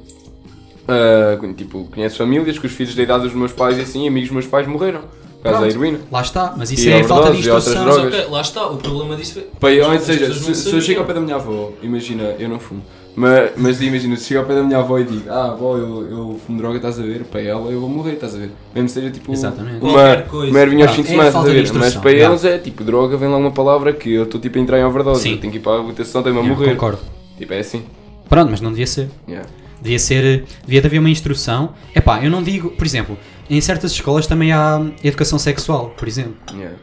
tipo, 1.56 1.84
conhece 1.84 2.16
famílias 2.16 2.58
que 2.58 2.66
os 2.66 2.72
filhos 2.72 2.94
da 2.94 3.02
idade 3.02 3.24
dos 3.24 3.34
meus 3.34 3.52
pais 3.52 3.78
e 3.78 3.82
assim, 3.82 4.08
amigos 4.08 4.28
dos 4.30 4.34
meus 4.38 4.46
pais 4.46 4.66
morreram. 4.66 5.02
Pronto. 5.42 5.64
heroína. 5.66 5.98
Lá 6.10 6.20
está, 6.22 6.54
mas 6.56 6.70
isso 6.72 6.88
E 6.88 6.90
é 6.90 7.00
a 7.00 7.04
falta 7.04 7.30
de 7.30 7.38
instrução. 7.38 7.84
Mas 7.84 7.94
drogas. 7.96 8.14
ok, 8.20 8.30
lá 8.30 8.40
está, 8.40 8.66
o 8.66 8.76
problema 8.76 9.16
disso 9.16 9.40
foi. 9.60 9.80
Ou 9.80 9.98
seja, 10.00 10.34
se, 10.34 10.54
se 10.54 10.72
eu 10.74 10.80
chego 10.80 11.00
ao 11.00 11.06
pé 11.06 11.14
da 11.14 11.20
minha 11.20 11.36
avó, 11.36 11.72
imagina, 11.82 12.34
eu 12.38 12.48
não 12.48 12.58
fumo, 12.58 12.82
mas, 13.14 13.50
mas 13.56 13.80
imagina, 13.80 14.16
se 14.16 14.24
chego 14.26 14.40
ao 14.40 14.46
pé 14.46 14.54
da 14.54 14.62
minha 14.62 14.78
avó 14.78 14.98
e 14.98 15.04
digo, 15.04 15.30
ah, 15.30 15.46
avó, 15.52 15.76
eu, 15.76 16.08
eu 16.10 16.40
fumo 16.46 16.58
droga, 16.58 16.76
estás 16.76 16.98
a 16.98 17.02
ver? 17.02 17.24
Para 17.24 17.40
ela 17.42 17.70
eu 17.70 17.80
vou 17.80 17.88
morrer, 17.88 18.12
estás 18.14 18.34
a 18.34 18.38
ver? 18.38 18.50
Mesmo 18.74 18.88
seja 18.88 19.10
tipo 19.10 19.32
Exatamente. 19.32 19.84
uma, 19.84 20.24
uma 20.44 20.60
ervinha 20.60 20.86
aos 20.86 20.92
Ah, 20.92 20.96
5 20.96 21.02
de 21.02 21.08
é 21.08 21.10
semana, 21.10 21.28
estás 21.28 21.46
a 21.46 21.48
ver? 21.52 21.72
Mas 21.74 21.94
para 21.96 22.12
eles 22.12 22.44
é 22.44 22.58
tipo, 22.58 22.84
droga, 22.84 23.16
vem 23.16 23.28
lá 23.28 23.36
uma 23.36 23.50
palavra 23.52 23.92
que 23.92 24.12
eu 24.12 24.24
estou 24.24 24.40
tipo 24.40 24.58
a 24.58 24.60
entrar 24.60 24.78
em 24.78 24.84
overdose, 24.84 25.22
Sim. 25.22 25.32
eu 25.32 25.38
tenho 25.38 25.52
que 25.52 25.58
ir 25.58 25.62
para 25.62 25.78
a 25.78 25.82
votação, 25.82 26.22
tenho-me 26.22 26.40
a 26.40 26.44
morrer. 26.44 26.70
Concordo. 26.74 26.98
Tipo, 27.38 27.54
é 27.54 27.60
assim. 27.60 27.82
Pronto, 28.28 28.50
mas 28.50 28.60
não 28.60 28.70
devia 28.70 28.86
ser. 28.86 29.08
Yeah. 29.28 29.48
Devia 29.80 29.98
ser. 29.98 30.44
Devia 30.66 30.80
haver 30.84 30.98
uma 30.98 31.08
instrução. 31.08 31.70
Epá, 31.94 32.22
eu 32.22 32.30
não 32.30 32.42
digo. 32.42 32.70
Por 32.70 32.84
exemplo, 32.84 33.16
em 33.50 33.60
certas 33.60 33.92
escolas 33.92 34.26
também 34.26 34.52
há 34.52 34.80
educação 35.02 35.38
sexual, 35.38 35.90
por 35.90 36.06
exemplo. 36.08 36.36
Yeah. 36.52 36.78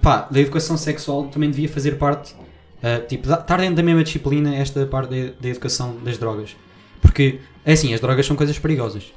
Pá, 0.00 0.26
da 0.30 0.40
educação 0.40 0.76
sexual 0.76 1.28
também 1.28 1.50
devia 1.50 1.68
fazer 1.68 1.92
parte. 1.98 2.34
ah, 2.82 2.98
tipo, 3.00 3.30
estar 3.30 3.58
dentro 3.58 3.76
da 3.76 3.82
mesma 3.82 4.02
disciplina 4.02 4.54
esta 4.56 4.86
parte 4.86 5.10
da, 5.10 5.32
da 5.38 5.48
educação 5.48 5.96
das 6.02 6.16
drogas. 6.18 6.56
Porque, 7.00 7.40
é 7.64 7.72
assim, 7.72 7.92
as 7.92 8.00
drogas 8.00 8.24
são 8.26 8.36
coisas 8.36 8.58
perigosas. 8.58 9.12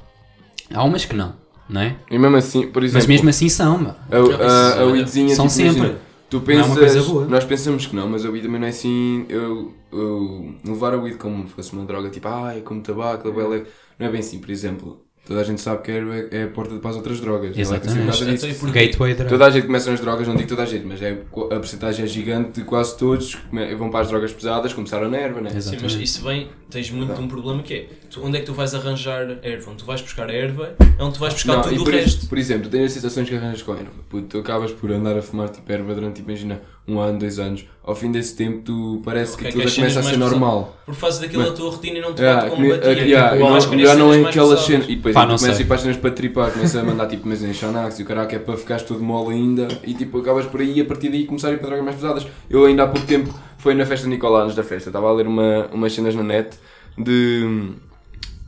Há 0.72 0.84
umas 0.84 1.04
que 1.04 1.14
não, 1.16 1.36
não 1.68 1.80
é? 1.80 1.96
E 2.10 2.18
mesmo 2.18 2.36
assim, 2.36 2.70
por 2.70 2.82
exemplo, 2.84 2.98
Mas 2.98 3.06
mesmo 3.06 3.28
assim 3.28 3.48
são, 3.48 3.78
mano. 3.78 3.96
a, 4.10 4.16
a, 4.44 4.80
a 4.80 4.84
weedzinha, 4.86 5.34
São 5.34 5.46
tipo, 5.46 5.60
imagina, 5.60 5.88
sempre. 5.88 5.98
Tu 6.28 6.40
Não 6.50 6.60
é 6.60 6.64
uma 6.64 6.76
pensas, 6.76 6.78
coisa 6.78 7.02
boa. 7.02 7.26
nós 7.26 7.44
pensamos 7.44 7.86
que 7.86 7.94
não, 7.94 8.08
mas 8.08 8.24
a 8.24 8.30
weed 8.30 8.44
também 8.44 8.60
não 8.60 8.66
é 8.66 8.70
assim. 8.70 9.26
Eu, 9.28 9.74
eu 9.92 10.56
levar 10.64 10.94
a 10.94 10.96
weed 10.98 11.16
como 11.18 11.46
fosse 11.48 11.72
uma 11.72 11.84
droga, 11.84 12.10
tipo, 12.10 12.26
ai, 12.28 12.62
como 12.62 12.82
tabaco, 12.82 13.28
é. 13.28 13.66
Não 13.98 14.06
é 14.06 14.10
bem 14.10 14.20
assim, 14.20 14.40
por 14.40 14.50
exemplo. 14.50 15.05
Toda 15.26 15.40
a 15.40 15.44
gente 15.44 15.60
sabe 15.60 15.82
que 15.82 15.90
a 15.90 15.94
erva 15.94 16.14
é 16.30 16.44
a 16.44 16.46
porta 16.46 16.76
para 16.76 16.90
as 16.90 16.96
outras 16.96 17.18
drogas. 17.20 17.56
É 17.56 17.60
Exatamente. 17.60 18.12
disso. 18.12 18.30
Então, 18.30 18.48
e 18.48 18.54
porquê? 18.54 18.86
Gateway 18.86 19.14
drug. 19.14 19.28
Toda 19.28 19.46
a 19.46 19.50
gente 19.50 19.66
começa 19.66 19.90
nas 19.90 20.00
drogas, 20.00 20.28
não 20.28 20.36
digo 20.36 20.48
toda 20.48 20.62
a 20.62 20.66
gente, 20.66 20.86
mas 20.86 21.02
é, 21.02 21.12
a 21.12 21.56
porcentagem 21.56 22.04
é 22.04 22.08
gigante 22.08 22.60
de 22.60 22.64
quase 22.64 22.96
todos 22.96 23.36
vão 23.76 23.90
para 23.90 24.00
as 24.00 24.08
drogas 24.08 24.32
pesadas, 24.32 24.72
começaram 24.72 25.10
na 25.10 25.16
erva, 25.16 25.40
né? 25.40 25.50
Sim, 25.50 25.56
mas 25.56 25.66
Exatamente. 25.66 26.02
isso 26.04 26.24
vem, 26.24 26.48
tens 26.70 26.90
muito 26.90 27.14
de 27.14 27.20
um 27.20 27.28
problema 27.28 27.62
que 27.62 27.74
é 27.74 27.86
tu- 28.10 28.24
onde 28.24 28.36
é 28.36 28.40
que 28.40 28.46
tu 28.46 28.52
vais 28.54 28.74
arranjar 28.74 29.38
erva? 29.42 29.70
Onde 29.70 29.78
tu 29.78 29.84
vais 29.86 30.00
buscar 30.00 30.28
a 30.28 30.32
erva 30.32 30.74
é 30.98 31.02
onde 31.02 31.14
tu 31.14 31.20
vais 31.20 31.32
buscar 31.34 31.54
Não, 31.56 31.62
tudo 31.62 31.74
e 31.74 31.78
o 31.78 31.84
por, 31.84 31.92
resto. 31.94 32.18
isso- 32.18 32.28
por 32.28 32.38
exemplo, 32.38 32.68
tens 32.68 32.84
as 32.86 32.92
sensações 32.92 33.28
que 33.28 33.34
arranjas 33.34 33.62
com 33.62 33.72
a 33.72 33.76
erva. 33.76 33.90
Puto, 34.08 34.26
tu 34.28 34.38
acabas 34.38 34.72
por 34.72 34.90
andar 34.90 35.16
a 35.16 35.22
fumar 35.22 35.48
tipo 35.48 35.70
erva 35.70 35.94
durante, 35.94 36.20
imagina, 36.20 36.60
um 36.88 36.98
ano, 37.00 37.18
dois 37.18 37.38
anos. 37.38 37.64
Ao 37.82 37.94
fim 37.94 38.10
desse 38.12 38.34
tempo, 38.36 38.62
tu 38.64 39.02
parece 39.04 39.34
Ok, 39.34 39.46
que 39.46 39.52
que 39.52 39.58
tudo 39.58 39.68
as 39.68 39.74
começa 39.74 40.00
a 40.00 40.02
ser 40.02 40.16
normal. 40.16 40.76
Por 40.84 40.94
fazes 40.94 41.20
daquilo 41.20 41.42
Mas- 41.42 41.52
a 41.52 41.54
tua 41.54 41.70
rotina 41.70 41.98
e 41.98 42.00
não 42.00 42.14
te 42.14 42.20
Yeah, 42.22 42.42
bate 42.42 42.54
como 42.56 42.68
batia. 42.68 42.92
yeah, 42.92 43.36
não, 43.36 43.60
já 43.60 43.94
não 43.94 44.12
é 44.14 44.24
pesadas. 44.32 44.60
cenas. 44.60 44.88
E 44.88 44.96
depois 44.96 45.14
Pá, 45.14 45.20
não 45.26 45.36
começas 45.36 45.58
a 45.58 45.62
ir 45.62 45.64
para 45.66 45.74
as 45.76 45.80
cenas 45.82 45.96
para 45.96 46.10
tripar, 46.10 46.50
começa 46.52 46.80
a 46.80 46.84
mandar 46.84 47.06
tipo 47.06 47.28
mas 47.28 47.42
em 47.42 47.52
Xanax 47.52 47.98
e 47.98 48.02
o 48.02 48.06
caraca 48.06 48.34
é 48.36 48.38
para 48.38 48.56
ficares 48.56 48.82
todo 48.84 49.00
mole 49.02 49.34
ainda. 49.34 49.68
E 49.84 49.94
tipo 49.94 50.18
acabas 50.18 50.46
por 50.46 50.60
aí 50.60 50.80
a 50.80 50.84
partir 50.84 51.08
daí 51.10 51.26
começar 51.26 51.48
a 51.48 51.52
ir 51.52 51.58
para 51.58 51.66
drogas 51.68 51.84
mais 51.84 51.96
pesadas. 51.96 52.26
Eu 52.50 52.64
ainda 52.64 52.84
há 52.84 52.88
pouco 52.88 53.06
tempo 53.06 53.32
foi 53.58 53.74
na 53.74 53.86
festa 53.86 54.04
de 54.04 54.10
Nicolás, 54.10 54.44
antes 54.44 54.56
da 54.56 54.62
festa, 54.62 54.88
estava 54.90 55.08
a 55.08 55.12
ler 55.12 55.26
uma, 55.26 55.66
umas 55.72 55.92
cenas 55.92 56.14
na 56.14 56.22
net 56.22 56.56
de 56.96 57.42
hum, 57.44 57.74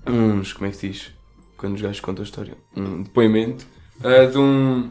uns. 0.07 0.53
como 0.53 0.67
é 0.67 0.71
que 0.71 0.77
se 0.77 0.89
diz? 0.89 1.13
Quando 1.57 1.75
os 1.75 1.83
gajos 1.83 2.01
contam 2.01 2.23
a 2.23 2.25
história. 2.25 2.55
Um 2.77 3.03
depoimento 3.03 3.67
uh, 4.01 4.31
de 4.31 4.39
um. 4.39 4.91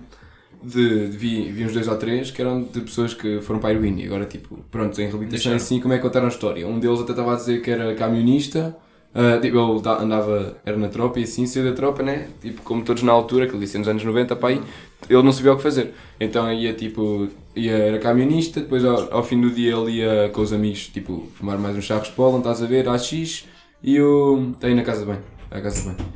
De, 0.62 1.10
de 1.10 1.18
vi, 1.18 1.52
vi 1.52 1.66
uns 1.66 1.72
dois 1.72 1.88
ou 1.88 1.96
três 1.98 2.32
que 2.32 2.42
eram 2.42 2.64
de 2.64 2.82
pessoas 2.82 3.14
que 3.14 3.40
foram 3.42 3.60
para 3.60 3.70
a 3.70 3.74
heroína 3.74 4.02
e 4.02 4.06
agora 4.08 4.26
tipo, 4.26 4.58
pronto, 4.72 5.00
em 5.00 5.08
reabilitação 5.08 5.54
assim, 5.54 5.80
como 5.80 5.94
é 5.94 5.98
que 5.98 6.04
contaram 6.04 6.26
a 6.26 6.30
história? 6.30 6.68
Um 6.68 6.80
deles 6.80 7.00
até 7.00 7.12
estava 7.12 7.34
a 7.34 7.36
dizer 7.36 7.62
que 7.62 7.70
era 7.70 7.94
camionista, 7.94 8.76
uh, 9.14 9.40
tipo, 9.40 9.56
ele 9.58 9.82
da- 9.82 10.00
andava, 10.02 10.58
era 10.66 10.76
na 10.76 10.90
tropa 10.90 11.20
e 11.20 11.24
assim, 11.24 11.46
saiu 11.46 11.64
da 11.66 11.74
tropa, 11.74 12.02
né? 12.02 12.28
Tipo, 12.42 12.64
como 12.64 12.84
todos 12.84 13.04
na 13.04 13.12
altura, 13.12 13.46
que 13.46 13.54
ele 13.54 13.60
disse 13.60 13.78
nos 13.78 13.88
anos 13.88 14.04
90, 14.04 14.36
pá, 14.36 14.50
aí, 14.50 14.62
ele 15.08 15.22
não 15.22 15.32
sabia 15.32 15.54
o 15.54 15.58
que 15.58 15.64
fazer. 15.64 15.94
Então 16.20 16.52
ia 16.52 16.74
tipo, 16.74 17.30
ia, 17.58 17.74
era 17.74 18.00
camionista, 18.00 18.62
depois 18.62 18.86
ao, 18.86 19.14
ao 19.14 19.24
fim 19.24 19.40
do 19.42 19.50
dia 19.50 19.76
ele 19.76 19.98
ia 19.98 20.30
com 20.34 20.42
os 20.42 20.54
amigos, 20.54 20.88
tipo, 20.88 21.28
fumar 21.36 21.58
mais 21.58 21.76
uns 21.76 21.84
charros 21.84 22.10
polo, 22.10 22.38
estás 22.38 22.62
a 22.62 22.66
ver, 22.66 22.88
AX, 22.88 23.46
e 23.84 24.00
o. 24.00 24.54
Tem 24.60 24.76
na 24.76 24.84
casa 24.84 25.02
de 25.02 25.08
banho, 25.08 25.24
à 25.52 25.62
casa 25.62 25.82
de 25.82 25.88
banho. 25.88 26.14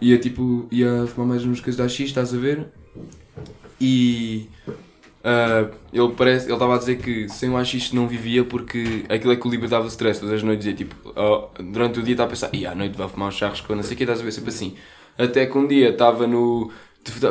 Ia 0.00 0.18
tipo, 0.18 0.66
ia 0.70 1.06
fumar 1.06 1.28
mais 1.28 1.44
uns 1.44 1.60
coisas 1.60 1.76
de 1.76 1.82
AX, 1.82 2.00
estás 2.00 2.34
a 2.34 2.38
ver? 2.38 2.66
E. 3.80 4.48
ah, 5.24 5.68
ele 5.92 6.12
parece, 6.16 6.46
ele 6.46 6.54
estava 6.54 6.74
a 6.74 6.78
dizer 6.78 6.98
que 6.98 7.28
sem 7.28 7.50
o 7.50 7.56
AX 7.56 7.92
não 7.92 8.06
vivia 8.08 8.44
porque 8.44 9.04
aquilo 9.08 9.32
é 9.32 9.36
que 9.36 9.46
o 9.46 9.50
libertava 9.50 9.84
do 9.84 9.90
stress 9.90 10.20
todas 10.20 10.36
as 10.36 10.42
noites. 10.42 10.64
Dizia, 10.64 10.76
tipo, 10.76 10.94
oh, 11.16 11.48
durante 11.62 12.00
o 12.00 12.02
dia 12.02 12.14
estava 12.14 12.28
a 12.28 12.30
pensar, 12.30 12.50
e 12.52 12.66
à 12.66 12.74
noite 12.74 12.96
vai 12.96 13.08
fumar 13.08 13.28
uns 13.28 13.36
charros 13.36 13.60
com 13.60 13.74
não 13.74 13.82
sei 13.82 13.94
o 13.94 13.96
que, 13.96 14.04
estás 14.04 14.20
a 14.20 14.24
ver, 14.24 14.32
sempre 14.32 14.50
assim. 14.50 14.74
Até 15.18 15.46
que 15.46 15.58
um 15.58 15.66
dia 15.66 15.90
estava 15.90 16.26
no, 16.26 16.70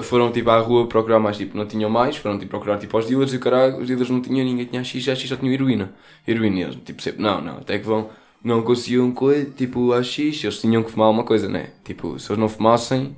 foram 0.04 0.32
tipo 0.32 0.50
à 0.50 0.60
rua 0.60 0.88
procurar 0.88 1.20
mais, 1.20 1.38
tipo, 1.38 1.58
não 1.58 1.66
tinham 1.66 1.90
mais, 1.90 2.18
foram 2.18 2.38
tipo 2.38 2.50
procurar 2.50 2.78
tipo 2.78 2.96
aos 2.98 3.06
dealers 3.06 3.34
e 3.34 3.38
o 3.38 3.40
caralho, 3.40 3.78
os 3.78 3.88
dealers 3.88 4.10
não 4.10 4.22
tinham, 4.22 4.46
ninguém 4.46 4.66
tinha 4.66 4.84
X, 4.84 5.04
X 5.04 5.30
só 5.30 5.36
tinham 5.36 5.54
heroína. 5.54 5.94
Heroína, 6.28 6.62
eles 6.62 6.76
tipo 6.84 7.02
sempre, 7.02 7.22
não, 7.22 7.42
não, 7.42 7.58
até 7.58 7.80
que 7.80 7.86
vão, 7.86 8.10
não 8.44 8.62
conseguiam 8.64 9.12
coisa, 9.12 9.50
tipo 9.52 9.94
AX, 9.94 10.20
eles 10.20 10.60
tinham 10.60 10.84
que 10.84 10.92
fumar 10.92 11.08
alguma 11.08 11.24
coisa, 11.24 11.48
né? 11.48 11.70
Tipo, 11.84 12.20
se 12.20 12.32
eles 12.32 12.40
não 12.40 12.50
fumassem, 12.50 13.16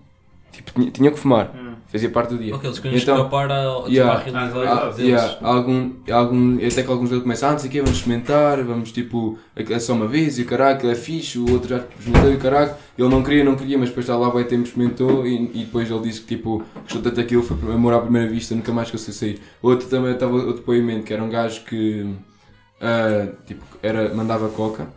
tipo, 0.53 0.71
tinha- 0.91 1.11
que 1.11 1.19
fumar, 1.19 1.51
fazia 1.91 2.09
parte 2.09 2.29
do 2.35 2.37
dia. 2.37 2.55
Ok, 2.55 2.67
eles 2.69 2.79
queriam 2.79 2.99
Então- 3.01 3.17
escapar 3.17 3.47
tipo, 3.83 3.89
Yeah. 3.91 4.17
realidade 4.19 4.57
Ah, 4.67 4.85
deles. 4.91 4.97
yeah, 4.99 5.37
algum, 5.41 5.91
algum, 6.11 6.57
até 6.57 6.83
que 6.83 6.89
alguns 6.91 7.09
deles 7.09 7.23
começam, 7.23 7.49
ah, 7.49 7.51
não 7.53 7.59
sei 7.59 7.69
o 7.69 7.71
quê, 7.71 7.81
vamos 7.81 7.97
experimentar, 7.97 8.63
vamos 8.63 8.91
tipo, 8.91 9.37
é 9.55 9.79
só 9.79 9.93
uma 9.93 10.07
vez 10.07 10.39
e 10.39 10.43
o 10.43 10.45
caralho, 10.45 10.75
aquilo 10.75 10.91
é 10.91 10.95
fixe, 10.95 11.37
o 11.37 11.51
outro 11.51 11.69
já 11.69 11.77
experimentou 11.77 12.31
e 12.31 12.35
o 12.35 12.39
caralho, 12.39 12.73
ele 12.97 13.09
não 13.09 13.21
queria, 13.23 13.43
não 13.43 13.55
queria, 13.55 13.77
mas 13.77 13.89
depois 13.89 14.05
está 14.05 14.15
lá, 14.17 14.29
vai 14.29 14.43
tempo, 14.45 14.63
experimentou 14.63 15.25
e, 15.27 15.51
e 15.53 15.65
depois 15.65 15.89
ele 15.91 15.99
disse 16.01 16.21
que 16.21 16.35
tipo, 16.35 16.63
gostou 16.83 17.01
tanto 17.01 17.15
daquilo, 17.17 17.43
foi 17.43 17.57
amor 17.73 17.93
à 17.93 17.99
primeira 17.99 18.27
vista, 18.29 18.55
nunca 18.55 18.71
mais 18.71 18.89
conseguiu 18.89 19.13
sair. 19.13 19.41
Outro 19.61 19.87
também 19.87 20.13
estava 20.13 20.33
outro 20.35 20.53
depoimento, 20.55 21.03
que 21.05 21.13
era 21.13 21.23
um 21.23 21.29
gajo 21.29 21.61
que, 21.65 22.07
ah, 22.81 23.27
tipo, 23.45 23.63
era, 23.81 24.13
mandava 24.13 24.47
coca. 24.49 24.87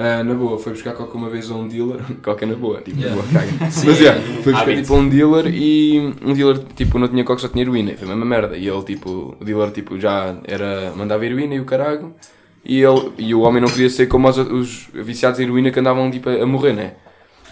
Ah, 0.00 0.22
na 0.22 0.32
boa, 0.32 0.56
foi 0.60 0.72
buscar 0.72 0.92
coca 0.94 1.16
uma 1.18 1.28
vez 1.28 1.50
a 1.50 1.54
um 1.54 1.66
dealer, 1.66 2.00
coca 2.22 2.46
na 2.46 2.54
boa, 2.54 2.80
tipo, 2.80 3.00
Yeah. 3.00 3.16
na 3.16 3.22
boa, 3.22 3.32
caga. 3.32 3.52
Mas 3.60 3.98
yeah, 4.00 4.20
foi 4.44 4.52
buscar 4.52 4.76
tipo 4.76 4.94
a 4.94 4.96
um 4.96 5.08
dealer 5.08 5.46
e 5.52 5.98
um 6.22 6.32
dealer 6.32 6.58
tipo 6.76 7.00
não 7.00 7.08
tinha 7.08 7.24
coca, 7.24 7.40
só 7.40 7.48
tinha 7.48 7.62
heroína, 7.64 7.96
foi 7.96 8.06
a 8.06 8.10
mesma 8.10 8.24
merda. 8.24 8.56
E 8.56 8.68
ele 8.68 8.82
tipo, 8.84 9.36
o 9.40 9.44
dealer 9.44 9.72
tipo 9.72 9.98
já 9.98 10.36
era, 10.44 10.92
mandava 10.94 11.26
heroína 11.26 11.56
e 11.56 11.60
o 11.60 11.64
caralho. 11.64 12.14
E, 12.64 12.80
ele, 12.80 13.12
e 13.18 13.34
o 13.34 13.40
homem 13.40 13.60
não 13.60 13.68
queria 13.68 13.90
ser 13.90 14.06
como 14.06 14.28
os, 14.28 14.38
os 14.38 14.88
viciados 14.94 15.40
em 15.40 15.44
heroína 15.44 15.72
que 15.72 15.80
andavam 15.80 16.08
tipo, 16.10 16.28
a, 16.28 16.42
a 16.42 16.46
morrer, 16.46 16.74
né? 16.74 16.92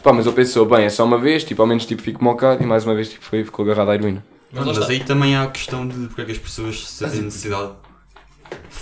Pá, 0.04 0.12
mas 0.12 0.24
ele 0.24 0.36
pensou, 0.36 0.64
bem, 0.66 0.84
é 0.84 0.88
só 0.88 1.04
uma 1.04 1.18
vez, 1.18 1.42
tipo, 1.42 1.60
ao 1.62 1.66
menos 1.66 1.84
tipo, 1.84 2.00
fico 2.00 2.22
mocado 2.22 2.62
e 2.62 2.66
mais 2.66 2.84
uma 2.84 2.94
vez 2.94 3.08
tipo, 3.08 3.24
foi, 3.24 3.42
ficou 3.42 3.64
agarrado 3.64 3.90
à 3.90 3.94
heroína. 3.96 4.24
Mas 4.52 4.64
Mas 4.66 4.88
aí 4.88 5.00
também 5.02 5.34
há 5.34 5.42
a 5.42 5.48
questão 5.48 5.84
de 5.88 6.06
porque 6.06 6.20
é 6.22 6.24
que 6.26 6.32
as 6.32 6.38
pessoas 6.38 6.88
sentem 6.88 7.22
necessidade. 7.22 7.72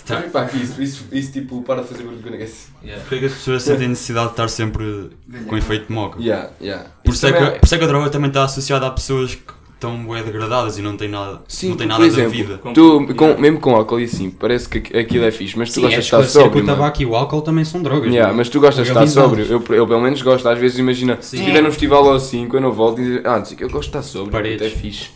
Tá. 0.06 0.20
Pá, 0.30 0.42
aqui, 0.42 0.62
isso, 0.62 0.82
isso, 0.82 1.04
isso 1.10 1.32
tipo, 1.32 1.62
para 1.62 1.80
de 1.80 1.88
fazer 1.88 2.02
barulho 2.02 2.20
quando 2.22 2.34
é 2.34 2.46
Yeah. 2.84 3.02
Porque 3.02 3.14
é 3.14 3.18
que 3.20 3.24
as 3.24 3.32
pessoas 3.32 3.62
sentem 3.62 3.88
necessidade 3.88 4.26
de 4.26 4.32
estar 4.32 4.48
sempre 4.48 5.10
com 5.48 5.56
efeito 5.56 5.86
de 5.86 5.92
moca? 5.92 6.20
Yeah, 6.20 6.50
yeah. 6.60 6.90
Por 7.02 7.14
isso, 7.14 7.26
é 7.26 7.32
que, 7.32 7.38
também 7.38 7.58
por 7.58 7.64
isso 7.64 7.74
é 7.74 7.78
que 7.78 7.84
a 7.84 7.86
droga 7.86 8.10
também 8.10 8.28
está 8.28 8.44
associada 8.44 8.86
a 8.86 8.90
pessoas 8.90 9.34
que 9.34 9.52
estão 9.74 10.06
bem 10.06 10.22
degradadas 10.22 10.78
e 10.78 10.82
não 10.82 10.94
têm 10.96 11.08
nada, 11.08 11.42
Sim, 11.48 11.70
não 11.70 11.76
têm 11.76 11.86
nada 11.86 12.00
da 12.00 12.06
exemplo, 12.06 12.30
vida. 12.30 12.60
Tu, 12.74 13.14
com, 13.14 13.38
mesmo 13.38 13.60
com 13.60 13.74
álcool 13.74 14.00
e 14.00 14.04
assim, 14.04 14.30
parece 14.30 14.68
que 14.68 14.96
aquilo 14.96 15.24
é 15.24 15.30
fixe, 15.30 15.58
mas 15.58 15.70
tu 15.70 15.74
Sim, 15.74 15.80
é 15.80 15.96
gostas 15.96 16.04
de 16.04 16.04
estar 16.04 16.20
que 16.22 16.28
sóbrio. 16.28 16.62
o 16.62 16.66
mano. 16.66 16.78
tabaco 16.78 17.02
e 17.02 17.06
o 17.06 17.16
álcool 17.16 17.40
também 17.40 17.64
são 17.64 17.82
drogas. 17.82 18.10
Yeah, 18.10 18.32
mas 18.34 18.50
tu 18.50 18.60
gostas 18.60 18.84
de 18.84 18.90
estar 18.90 19.06
sóbrio. 19.06 19.46
Eu, 19.46 19.64
eu 19.74 19.86
pelo 19.86 20.00
menos 20.00 20.20
gosto. 20.20 20.46
Às 20.46 20.58
vezes 20.58 20.78
imagina, 20.78 21.16
se 21.20 21.36
Sim. 21.36 21.40
estiver 21.40 21.62
num 21.62 21.70
festival 21.70 22.04
ou 22.04 22.14
assim, 22.14 22.46
quando 22.46 22.64
eu 22.64 22.72
volto, 22.72 23.00
e 23.00 23.04
dizer, 23.04 23.26
ah, 23.26 23.38
não 23.38 23.44
sei 23.46 23.54
o 23.54 23.58
que, 23.58 23.64
eu 23.64 23.70
gosto 23.70 23.90
de 23.90 23.98
estar 23.98 24.02
sóbrio. 24.02 24.62
É 24.62 24.70
fixe. 24.70 25.10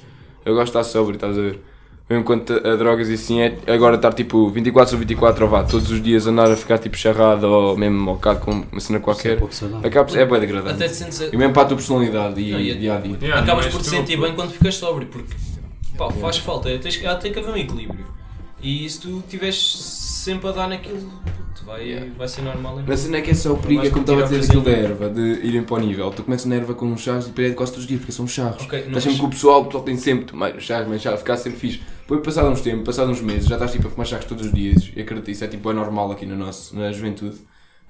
Eu 0.45 0.55
gosto 0.55 0.73
de 0.73 0.79
estar 0.79 0.85
sóbrio, 0.85 1.15
estás 1.17 1.37
a 1.37 1.41
ver? 1.43 1.61
Mesmo 2.09 2.25
quanto 2.25 2.55
a, 2.55 2.73
a 2.73 2.77
drogas 2.77 3.11
e 3.11 3.15
assim, 3.15 3.41
é 3.43 3.59
agora 3.67 3.97
estar 3.97 4.15
tipo 4.15 4.49
24 4.51 4.91
sobre 4.93 5.05
24 5.05 5.45
ou 5.45 5.51
vá, 5.51 5.63
todos 5.63 5.91
os 5.91 6.03
dias 6.03 6.27
andar 6.27 6.51
a 6.51 6.57
ficar 6.57 6.79
tipo 6.79 6.97
charrado 6.97 7.47
ou 7.47 7.77
mesmo 7.77 8.01
mocado 8.01 8.41
com 8.41 8.51
uma 8.73 8.81
cena 8.81 8.99
é 8.99 9.03
qualquer. 9.03 9.39
saudável. 9.51 9.87
Acaba 9.87 10.11
é 10.13 10.25
bem 10.25 10.37
Até 10.37 10.41
degradante. 10.47 10.85
te 10.89 10.95
sentes. 10.95 11.21
E 11.33 11.37
mesmo 11.37 11.53
para 11.53 11.63
a 11.63 11.67
tua 11.67 11.77
personalidade 11.77 12.41
e 12.41 12.51
Não, 12.53 12.61
e- 12.61 12.75
dia 12.79 12.95
a 12.97 13.01
dia. 13.01 13.17
Yeah, 13.21 13.43
acabas 13.43 13.67
não 13.67 13.73
por 13.73 13.83
te 13.83 13.89
sentir 13.89 14.19
bem 14.19 14.35
quando 14.35 14.53
ficas 14.53 14.75
sóbrio, 14.77 15.07
porque 15.09 15.35
pá, 15.99 16.11
faz 16.13 16.39
falta, 16.39 16.71
tens, 16.79 16.97
tem 17.21 17.31
que 17.33 17.39
haver 17.41 17.51
um 17.53 17.57
equilíbrio. 17.57 18.07
E 18.63 18.89
se 18.89 19.01
tu 19.01 19.19
estiveres 19.19 19.57
sempre 19.79 20.49
a 20.49 20.53
dar 20.53 20.67
naquilo, 20.69 20.97
puto, 21.01 21.65
vai, 21.67 21.83
Yeah. 21.89 22.07
vai 22.17 22.27
ser 22.27 22.41
normal. 22.41 22.83
Na 22.87 22.97
cena 22.97 23.19
é 23.19 23.21
que 23.21 23.33
é 23.33 23.35
só 23.35 23.53
o 23.53 23.59
perigo, 23.59 23.85
é 23.87 23.91
como 23.91 24.01
estava 24.01 24.21
a 24.21 24.25
dizer 24.25 24.45
aquilo 24.47 24.63
da 24.63 24.71
erva, 24.71 25.11
de 25.11 25.21
irem 25.47 25.63
para 25.63 25.77
o 25.77 25.79
nível. 25.79 26.11
Tu 26.11 26.23
começas 26.23 26.47
na 26.47 26.55
erva 26.57 26.73
com 26.75 26.87
uns 26.87 27.03
charros 27.03 27.27
e 27.27 27.29
depois 27.29 27.51
é 27.53 27.55
quase 27.55 27.73
todos 27.73 27.85
os 27.85 27.89
dias, 27.89 28.01
porque 28.01 28.13
são 28.13 28.27
charros. 28.27 28.65
Ok, 28.65 28.79
não, 28.81 28.87
Estás 28.89 29.03
sempre 29.05 29.13
mas- 29.13 29.21
com 29.21 29.27
o 29.27 29.31
pessoal, 29.31 29.61
o 29.61 29.65
pessoal 29.67 29.85
tem 29.85 29.97
sempre 29.99 30.35
mais 30.35 30.61
charros, 30.63 30.89
mais 30.89 31.03
charros, 31.03 31.21
ficar 31.21 31.37
sempre 31.37 31.59
fixe. 31.61 31.81
Depois, 32.09 32.23
passado 32.25 32.49
uns 32.49 32.63
tempos, 32.63 32.85
passado 32.87 33.11
uns 33.11 33.21
meses, 33.21 33.47
já 33.49 33.57
estás 33.57 33.71
tipo 33.73 33.87
a 33.87 33.91
fumar 33.91 34.07
charros 34.07 34.25
todos 34.25 34.47
os 34.47 34.53
dias. 34.53 34.91
E 34.97 35.01
acredito, 35.03 35.31
isso 35.31 35.45
é 35.45 35.49
tipo 35.49 35.71
é 35.71 35.75
normal 35.75 36.11
aqui 36.11 36.25
no 36.25 36.37
nosso, 36.37 36.75
na 36.75 36.91
juventude. 36.91 37.37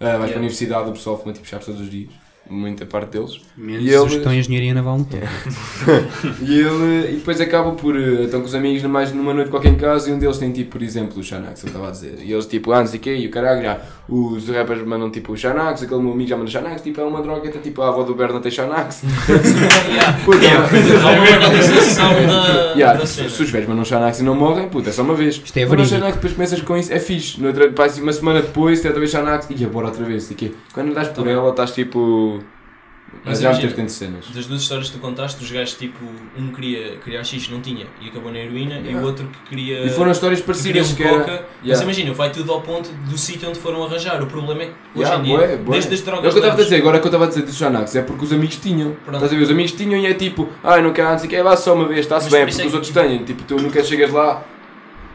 Ah, 0.01 0.17
vais 0.19 0.19
para 0.19 0.25
a 0.25 0.27
Yeah. 0.27 0.39
universidade, 0.39 0.91
o 0.91 0.93
pessoal 0.93 1.19
fuma 1.21 1.33
tipo 1.33 1.47
charros 1.47 1.67
todos 1.67 1.81
os 1.81 1.89
dias. 1.91 2.11
Muita 2.51 2.87
parte 2.87 3.11
deles. 3.19 3.41
Menos 3.57 3.85
E 3.85 3.89
os 3.89 3.93
eles- 3.95 4.11
que 4.13 4.17
estão 4.19 4.33
em 4.33 4.39
engenharia 4.39 4.73
naval 4.75 4.97
não 4.99 5.05
estão. 5.05 5.21
E 6.41 6.61
ele 6.61 7.13
e 7.13 7.17
depois 7.17 7.41
acaba 7.41 7.73
por. 7.73 7.95
eh, 7.97 8.25
Estão 8.25 8.41
com 8.41 8.47
os 8.47 8.55
amigos 8.55 8.83
mais 8.85 9.13
numa 9.13 9.35
noite 9.35 9.51
qualquer 9.51 9.69
em 9.73 9.77
casa 9.77 10.11
e 10.11 10.13
um 10.13 10.19
deles 10.19 10.39
tem 10.39 10.51
tipo, 10.53 10.71
por 10.73 10.83
exemplo, 10.83 11.21
o 11.21 11.23
Xanax, 11.23 11.63
eu 11.63 11.67
estava 11.69 11.89
a 11.89 11.91
dizer. 11.91 12.19
E 12.23 12.33
eles 12.33 12.47
tipo, 12.47 12.73
ah, 12.73 12.81
não 12.81 12.87
sei 12.87 12.99
o 12.99 13.03
quê, 13.03 13.15
e 13.17 13.27
o 13.27 13.31
caralho 13.31 13.63
já. 13.63 13.79
Os 14.09 14.49
rappers 14.49 14.83
mandam 14.87 15.11
tipo 15.11 15.33
o 15.33 15.37
Xanax, 15.37 15.83
aquele 15.83 16.01
meu 16.03 16.13
amigo 16.13 16.29
já 16.31 16.37
manda 16.37 16.51
Xanax, 16.51 16.81
tipo, 16.83 17.01
é 17.01 17.05
uma 17.05 17.21
droga, 17.23 17.49
até 17.49 17.59
tipo 17.59 17.83
a 17.83 17.89
avó 17.89 18.03
do 18.03 18.15
Berna 18.15 18.41
tem 18.41 18.51
Xanax. 18.51 19.03
Yeah. 19.89 20.19
Puta, 20.25 20.47
analisação 21.37 22.11
da, 22.27 22.73
Yeah, 22.75 22.99
da 22.99 23.07
se, 23.07 23.23
os 23.23 23.51
velhos 23.51 23.69
mandam 23.69 23.85
Xanax 23.85 24.21
e 24.21 24.23
não 24.23 24.35
morrem, 24.35 24.69
puta, 24.69 24.91
é 24.91 24.93
só 24.93 25.03
uma 25.03 25.15
vez. 25.15 25.41
Isto 25.45 25.57
é 25.59 25.65
verídico. 25.67 25.97
Xanax, 25.97 26.15
depois 26.17 26.33
começas 26.35 26.61
com 26.63 26.77
isso, 26.77 26.93
é 26.93 26.99
fixe. 26.99 27.41
Noutra, 27.41 27.69
uma 28.01 28.13
semana 28.13 28.43
depois, 28.43 28.81
tem 28.81 28.89
outra 28.89 29.01
vez 29.01 29.11
Xanax, 29.11 29.47
e 29.51 29.55
bora 29.67 29.87
outra 29.89 30.05
vez, 30.05 30.29
quê. 30.37 30.53
Quando 30.73 30.91
andas 30.91 31.09
por 31.09 31.27
ela, 31.27 31.51
estás 31.51 31.73
tipo. 31.73 32.38
Mas 33.25 33.41
já 33.41 33.51
imagina, 33.51 33.85
de 33.87 33.93
cenas. 33.93 34.27
Das 34.33 34.47
duas 34.47 34.63
histórias 34.63 34.89
que 34.91 34.97
tu 34.97 35.01
contaste, 35.01 35.43
os 35.43 35.51
gajos 35.51 35.75
tipo, 35.75 35.99
um 36.39 36.49
queria, 36.53 36.97
queria 36.99 37.23
X, 37.25 37.49
não 37.51 37.61
tinha, 37.61 37.87
e 38.01 38.09
acabou 38.09 38.31
na 38.33 38.39
heroína, 38.39 38.77
e 38.77 38.85
Yeah. 38.89 39.01
o 39.03 39.05
outro 39.07 39.27
que 39.27 39.51
queria. 39.51 39.85
E 39.85 39.91
foram 39.91 40.13
histórias 40.13 40.41
que 40.41 40.47
queria 40.53 40.83
parecidas 40.83 40.93
um 40.93 40.95
que 40.97 41.03
era. 41.03 41.19
coca. 41.19 41.33
Mas 41.59 41.65
Yeah. 41.67 41.85
imagina, 41.85 42.15
vai 42.15 42.31
tudo 42.31 42.53
ao 42.53 42.61
ponto 42.63 42.89
do 42.91 43.19
sítio 43.19 43.49
onde 43.49 43.59
foram 43.59 43.83
arranjar. 43.85 44.23
O 44.23 44.27
problema 44.27 44.63
é 44.63 44.67
que 44.67 44.73
hoje 44.95 45.03
Yeah, 45.11 45.19
em 45.19 45.23
dia, 45.25 45.37
bué, 45.39 45.57
bué. 45.57 45.73
desde 45.73 45.95
as 45.95 46.01
É 46.01 46.03
o 46.03 46.07
drogas 46.07 46.21
que 46.23 46.27
eu 46.27 46.31
estava 46.31 46.47
a 46.47 46.51
leves- 46.57 46.65
dizer, 46.67 46.77
agora 46.77 46.99
que 47.01 47.05
eu 47.07 47.09
estava 47.09 47.25
a 47.25 47.29
dizer 47.29 47.43
dos 47.43 47.57
Xanax 47.57 47.97
é 47.97 48.03
porque 48.03 48.25
os 48.25 48.33
amigos 48.33 48.57
tinham. 48.57 48.93
Pronto. 49.05 49.17
Estás 49.17 49.33
a 49.33 49.37
ver? 49.37 49.43
Os 49.43 49.51
amigos 49.51 49.73
tinham 49.73 50.01
e 50.01 50.07
é 50.07 50.15
tipo, 50.15 50.49
ah, 50.63 50.81
não 50.81 50.93
quero 50.93 51.17
o 51.17 51.29
que, 51.29 51.43
vá 51.43 51.57
só 51.57 51.75
uma 51.75 51.87
vez, 51.89 52.01
está-se 52.01 52.31
bem, 52.31 52.43
é 52.43 52.47
porque 52.47 52.63
é 52.63 52.65
os 52.65 52.71
que- 52.71 52.77
outros 52.77 52.93
têm. 52.95 53.25
Tipo, 53.25 53.43
tu 53.45 53.57
nunca 53.57 53.83
chegas 53.83 54.11
lá, 54.13 54.43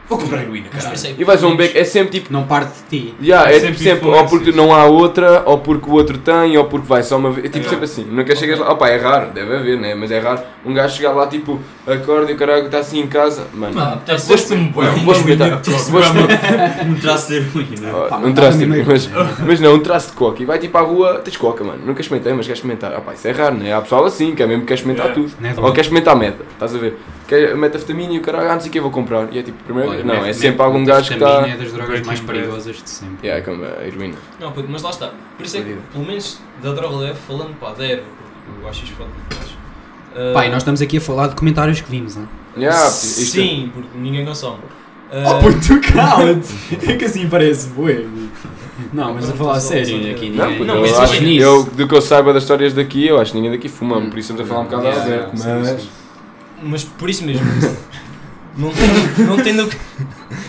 vou 0.08 0.18
comprar 0.18 0.42
heroína, 0.42 0.68
caralho. 0.68 0.94
é 1.06 1.14
E 1.18 1.24
vais 1.24 1.42
a 1.42 1.46
um 1.46 1.56
beco, 1.56 1.76
é 1.78 1.84
sempre 1.84 2.20
tipo, 2.20 2.32
Não 2.32 2.44
parte 2.44 2.72
de 2.90 3.00
ti. 3.00 3.14
yeah, 3.22 3.50
é 3.50 3.56
É 3.56 3.60
sempre, 3.60 3.78
sempre 3.78 4.08
ou 4.08 4.26
porque 4.26 4.52
não 4.52 4.74
há 4.74 4.84
outra, 4.86 5.42
ou 5.46 5.58
porque 5.58 5.88
o 5.88 5.92
outro 5.94 6.18
tem, 6.18 6.56
ou 6.58 6.64
porque 6.66 6.86
vai 6.86 7.02
só 7.02 7.16
uma 7.16 7.30
vez. 7.30 7.46
É 7.46 7.48
tipo 7.48 7.66
É. 7.66 7.68
sempre 7.68 7.84
assim, 7.84 8.04
nunca 8.04 8.34
chegas 8.36 8.58
lá, 8.58 8.70
opá, 8.72 8.88
é 8.88 8.96
raro, 8.96 9.30
deve 9.32 9.54
haver, 9.56 9.78
né? 9.78 9.94
Mas 9.94 10.10
é 10.10 10.18
raro 10.18 10.40
um 10.64 10.72
gajo 10.74 10.96
chegar 10.96 11.12
lá, 11.12 11.26
tipo, 11.26 11.60
acorda 11.86 12.30
e 12.30 12.34
o 12.34 12.36
caralho 12.38 12.66
está 12.66 12.78
assim 12.78 13.00
em 13.00 13.06
casa, 13.06 13.46
mano. 13.54 13.74
Mano, 13.74 13.94
apetece-me 13.94 14.68
bué, 14.68 14.86
Vou 15.04 15.14
experimentar. 15.14 15.60
de. 15.60 15.70
Não 15.70 16.94
terá 17.00 17.16
de 17.16 17.34
é? 17.34 17.40
Não 18.10 18.20
mas 18.20 18.34
traço, 18.34 18.58
meio. 18.58 18.84
mas, 18.86 19.10
mas 19.46 19.60
não, 19.60 19.74
um 19.74 19.80
traço 19.80 20.08
de 20.10 20.12
coca 20.16 20.42
e 20.42 20.46
vai 20.46 20.58
tipo 20.58 20.76
à 20.78 20.80
rua, 20.80 21.20
tens 21.24 21.36
coca, 21.36 21.62
mano. 21.64 21.80
Nunca 21.84 22.00
experimentei, 22.00 22.32
mas 22.34 22.46
quer 22.46 22.52
experimentar. 22.54 22.92
Ah, 22.94 23.00
pá, 23.00 23.14
isso 23.14 23.26
é 23.28 23.30
raro, 23.32 23.54
né? 23.56 23.72
Há 23.72 23.80
pessoal 23.80 24.04
assim, 24.04 24.34
que 24.34 24.42
é 24.42 24.46
mesmo 24.46 24.62
que 24.62 24.68
quer 24.68 24.74
experimentar 24.74 25.04
Yeah. 25.04 25.14
tudo. 25.14 25.34
Não 25.40 25.50
é 25.50 25.66
Ou 25.68 25.72
quer 25.72 25.80
experimentar 25.82 26.16
meta, 26.16 26.44
estás 26.52 26.74
a 26.74 26.78
ver? 26.78 26.98
Quer 27.26 27.56
metafetamina 27.56 28.12
e 28.12 28.18
o 28.18 28.20
caralho, 28.20 28.50
ah, 28.50 28.54
não 28.54 28.60
sei 28.60 28.68
o 28.68 28.72
que 28.72 28.78
eu 28.78 28.82
vou 28.82 28.90
comprar. 28.90 29.28
E 29.32 29.38
é 29.38 29.42
tipo, 29.42 29.62
primeiro, 29.64 29.93
não, 30.02 30.14
é 30.14 30.20
met- 30.22 30.34
sempre 30.36 30.62
algum 30.62 30.84
gajo 30.84 31.08
que 31.08 31.14
está. 31.14 31.46
é 31.48 31.56
das 31.56 31.72
drogas 31.72 32.06
mais 32.06 32.20
Bad. 32.20 32.32
perigosas 32.38 32.76
de 32.82 32.90
sempre. 32.90 33.26
Yeah, 33.28 33.40
é 33.40 33.42
como 33.44 33.64
a 33.64 33.86
heroína. 33.86 34.16
Não, 34.40 34.50
puto, 34.52 34.68
mas 34.70 34.82
lá 34.82 34.90
está. 34.90 35.10
Por 35.36 35.44
isso 35.46 35.56
é 35.58 35.60
que, 35.60 35.76
pelo 35.92 36.04
menos 36.06 36.40
da 36.62 36.72
droga 36.72 36.96
leve, 36.96 37.18
falando 37.26 37.54
pá, 37.60 37.72
da 37.72 37.84
erva, 37.86 38.02
porque 38.46 38.64
eu 38.64 38.68
acho 38.68 38.84
isto 38.84 38.96
foda 38.96 39.10
demais. 39.30 39.54
Ah, 40.16 40.32
Pá, 40.34 40.46
e 40.46 40.48
nós 40.48 40.58
estamos 40.58 40.80
aqui 40.80 40.96
a 40.96 41.00
falar 41.00 41.28
de 41.28 41.34
comentários 41.36 41.80
que 41.80 41.90
vimos, 41.90 42.16
não 42.16 42.24
é? 42.56 42.60
Yeah, 42.60 42.86
é- 42.86 42.90
Sim, 42.90 43.70
porque 43.74 43.88
ninguém 43.98 44.24
consome. 44.24 44.58
Oh, 45.12 45.16
Ah, 45.16 45.38
puto, 45.40 45.80
cala-te! 45.92 46.54
É 46.90 46.96
que 46.96 47.04
assim 47.04 47.28
parece 47.28 47.68
bué. 47.68 48.04
Não, 48.92 49.14
mas 49.14 49.28
a 49.30 49.32
falar 49.34 49.54
a 49.56 49.60
sério, 49.60 50.10
aqui 50.10 50.30
Não, 50.30 50.50
ninguém... 50.50 50.66
Não, 50.66 50.74
eu 50.76 50.80
mas 50.80 50.92
acho- 50.98 51.14
imagina 51.16 51.42
eu, 51.42 51.64
do 51.64 51.86
que 51.86 51.94
eu 51.94 52.00
saiba 52.00 52.32
das 52.32 52.42
histórias 52.42 52.72
daqui, 52.74 53.06
eu 53.06 53.20
acho 53.20 53.30
que 53.32 53.36
ninguém 53.38 53.52
daqui 53.52 53.68
fuma, 53.68 54.00
por 54.00 54.18
isso 54.18 54.32
estamos 54.32 54.40
a 54.42 54.44
falar 54.44 54.60
um 54.60 54.64
bocado 54.64 54.82
Yeah, 54.86 55.30
sim, 55.36 55.48
mas. 55.48 55.88
mas 56.62 56.84
por 56.84 57.08
isso 57.10 57.24
mesmo, 57.24 57.44
não 58.56 58.70
tendo, 58.70 59.26
não, 59.26 59.36
tendo, 59.36 59.70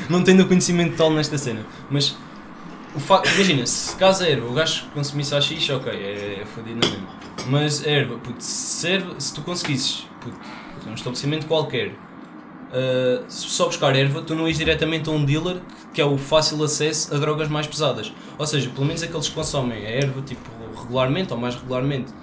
não 0.10 0.24
tendo 0.24 0.48
conhecimento 0.48 0.92
total 0.92 1.12
nesta 1.12 1.38
cena, 1.38 1.66
mas 1.90 2.16
o 2.96 3.00
facto, 3.00 3.28
imagina, 3.36 3.66
se 3.66 3.96
caso 3.98 4.24
a 4.24 4.28
erva, 4.28 4.48
o 4.48 4.54
gajo 4.54 4.86
consumisse 4.94 5.36
a 5.36 5.40
ok, 5.76 5.92
é, 5.92 6.42
é 6.42 6.46
fodido 6.46 6.80
na 6.80 6.88
mesma. 6.88 7.08
Mas 7.48 7.86
a 7.86 7.90
erva, 7.90 8.18
puto, 8.18 8.42
se, 8.42 8.88
erva, 8.88 9.20
se 9.20 9.34
tu 9.34 9.42
conseguisses, 9.42 10.08
puto, 10.22 10.38
um 10.88 10.94
estabelecimento 10.94 11.46
qualquer, 11.46 11.90
uh, 11.90 13.26
só 13.28 13.66
buscar 13.66 13.96
erva, 13.96 14.22
tu 14.22 14.34
não 14.34 14.46
ires 14.48 14.58
diretamente 14.58 15.10
a 15.10 15.12
um 15.12 15.26
dealer 15.26 15.62
que 15.94 16.00
é 16.00 16.06
o 16.06 16.18
fácil 16.18 16.64
acesso 16.64 17.14
a 17.14 17.18
drogas 17.18 17.50
mais 17.50 17.68
pesadas. 17.68 18.14
Ou 18.38 18.46
seja, 18.46 18.70
pelo 18.70 18.86
menos 18.86 19.04
aqueles 19.04 19.28
que 19.28 19.36
consomem 19.36 19.86
a 19.86 19.90
erva 19.90 20.22
tipo, 20.22 20.50
regularmente 20.78 21.34
ou 21.34 21.40
mais 21.40 21.56
regularmente, 21.56 22.14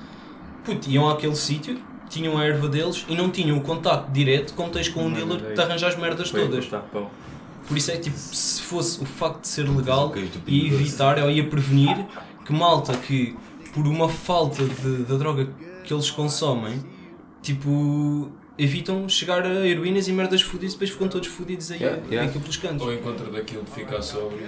puto, 0.64 0.88
iam 0.88 1.08
àquele 1.08 1.36
sítio, 1.36 1.78
tinham 2.12 2.37
a 2.38 2.44
erva 2.44 2.68
deles 2.68 3.05
e 3.09 3.14
não 3.16 3.31
tinham 3.31 3.57
o 3.57 3.62
contacto 3.62 4.12
direto 4.12 4.53
como 4.55 4.70
tens 4.70 4.88
com 4.88 5.07
um 5.07 5.12
dealer 5.12 5.40
que 5.40 5.46
é 5.46 5.55
te 5.55 5.61
arranja 5.61 5.88
as 5.88 5.96
merdas 5.96 6.31
Foi, 6.31 6.42
todas. 6.42 6.66
tá. 6.66 6.83
Por 7.66 7.77
isso 7.77 7.90
é 7.90 7.94
que 7.96 8.03
tipo, 8.03 8.18
se 8.18 8.61
fosse 8.62 9.03
o 9.03 9.07
facto 9.07 9.40
de 9.42 9.48
ser 9.48 9.68
legal 9.68 10.11
tu 10.11 10.20
e 10.46 10.66
evitar 10.66 11.18
ou 11.18 11.31
ia 11.31 11.46
prevenir 11.48 12.05
que 12.44 12.53
malta 12.53 12.94
que 12.96 13.35
por 13.72 13.87
uma 13.87 14.09
falta 14.09 14.62
de, 14.64 15.05
da 15.05 15.16
droga 15.16 15.48
que 15.85 15.92
eles 15.94 16.11
consomem, 16.11 16.85
tipo, 17.40 18.31
evitam 18.59 19.09
chegar 19.09 19.44
a 19.46 19.66
heroínas 19.66 20.09
e 20.09 20.12
merdas 20.12 20.42
fodidas 20.42 20.72
e 20.72 20.75
depois 20.75 20.90
ficam 20.90 21.09
todos 21.09 21.29
fodidos 21.29 21.70
aí 21.70 21.79
Yeah, 21.81 22.03
yeah. 22.11 22.29
aqui 22.29 22.38
pelos 22.38 22.57
cantos. 22.59 22.87
Ou 22.87 22.92
em 22.92 22.98
contra 22.98 23.31
daquilo 23.31 23.62
de 23.64 23.70
ficar 23.70 24.03
sóbrio, 24.03 24.46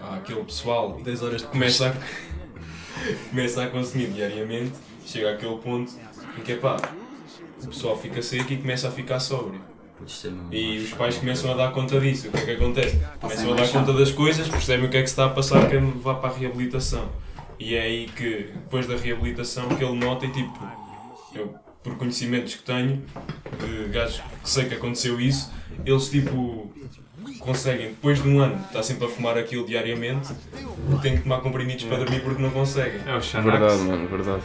há 0.00 0.16
aquele 0.16 0.44
pessoal 0.44 1.00
10 1.02 1.22
horas 1.22 1.42
de 1.42 1.48
começa 1.48 1.88
a, 1.88 1.92
começa 3.30 3.64
a 3.64 3.66
consumir 3.68 4.08
diariamente, 4.08 4.74
chega 5.04 5.32
àquele 5.32 5.56
ponto 5.56 5.92
em 6.38 6.42
que 6.42 6.52
é 6.52 6.56
pá, 6.56 6.76
pessoal 7.68 7.96
fica 7.96 8.22
seco 8.22 8.52
e 8.52 8.56
começa 8.56 8.88
a 8.88 8.90
ficar 8.90 9.20
sóbrio. 9.20 9.60
É 10.00 10.56
E 10.56 10.78
os 10.78 10.92
pais 10.94 11.18
começam 11.18 11.52
a 11.52 11.54
dar 11.54 11.72
conta 11.72 12.00
disso. 12.00 12.28
O 12.28 12.30
que 12.32 12.38
é 12.38 12.44
que 12.44 12.50
acontece? 12.52 12.98
Começam 13.20 13.52
a 13.52 13.56
dar 13.56 13.68
conta 13.68 13.92
das 13.92 14.10
coisas, 14.10 14.48
percebem 14.48 14.86
o 14.86 14.88
que 14.88 14.96
é 14.96 15.02
que 15.02 15.08
se 15.08 15.12
está 15.12 15.26
a 15.26 15.30
passar, 15.30 15.68
querem 15.68 15.86
levar 15.86 16.14
para 16.14 16.30
a 16.30 16.36
reabilitação. 16.36 17.08
E 17.58 17.74
é 17.74 17.82
aí 17.82 18.06
que, 18.06 18.50
depois 18.54 18.86
da 18.86 18.96
reabilitação, 18.96 19.68
que 19.68 19.84
ele 19.84 19.98
nota 19.98 20.24
e 20.24 20.30
tipo, 20.30 20.58
eu, 21.34 21.54
por 21.82 21.96
conhecimentos 21.96 22.54
que 22.54 22.62
tenho, 22.62 23.04
de 23.58 23.88
gajos 23.90 24.22
que 24.42 24.48
sei 24.48 24.64
que 24.64 24.74
aconteceu 24.74 25.20
isso, 25.20 25.52
eles 25.84 26.08
tipo 26.08 26.72
conseguem, 27.38 27.88
depois 27.88 28.22
de 28.22 28.28
um 28.28 28.40
ano, 28.40 28.60
está 28.66 28.82
sempre 28.82 29.06
a 29.06 29.08
fumar 29.08 29.36
aquilo 29.36 29.66
diariamente, 29.66 30.32
têm 31.02 31.16
que 31.16 31.22
tomar 31.22 31.40
comprimidos 31.40 31.84
para 31.84 31.98
dormir 31.98 32.20
porque 32.20 32.40
não 32.40 32.50
conseguem. 32.50 33.00
É 33.06 33.14
o 33.14 33.22
Xanax. 33.22 33.50
Verdade, 33.50 33.82
mano, 33.82 34.08
verdade. 34.08 34.42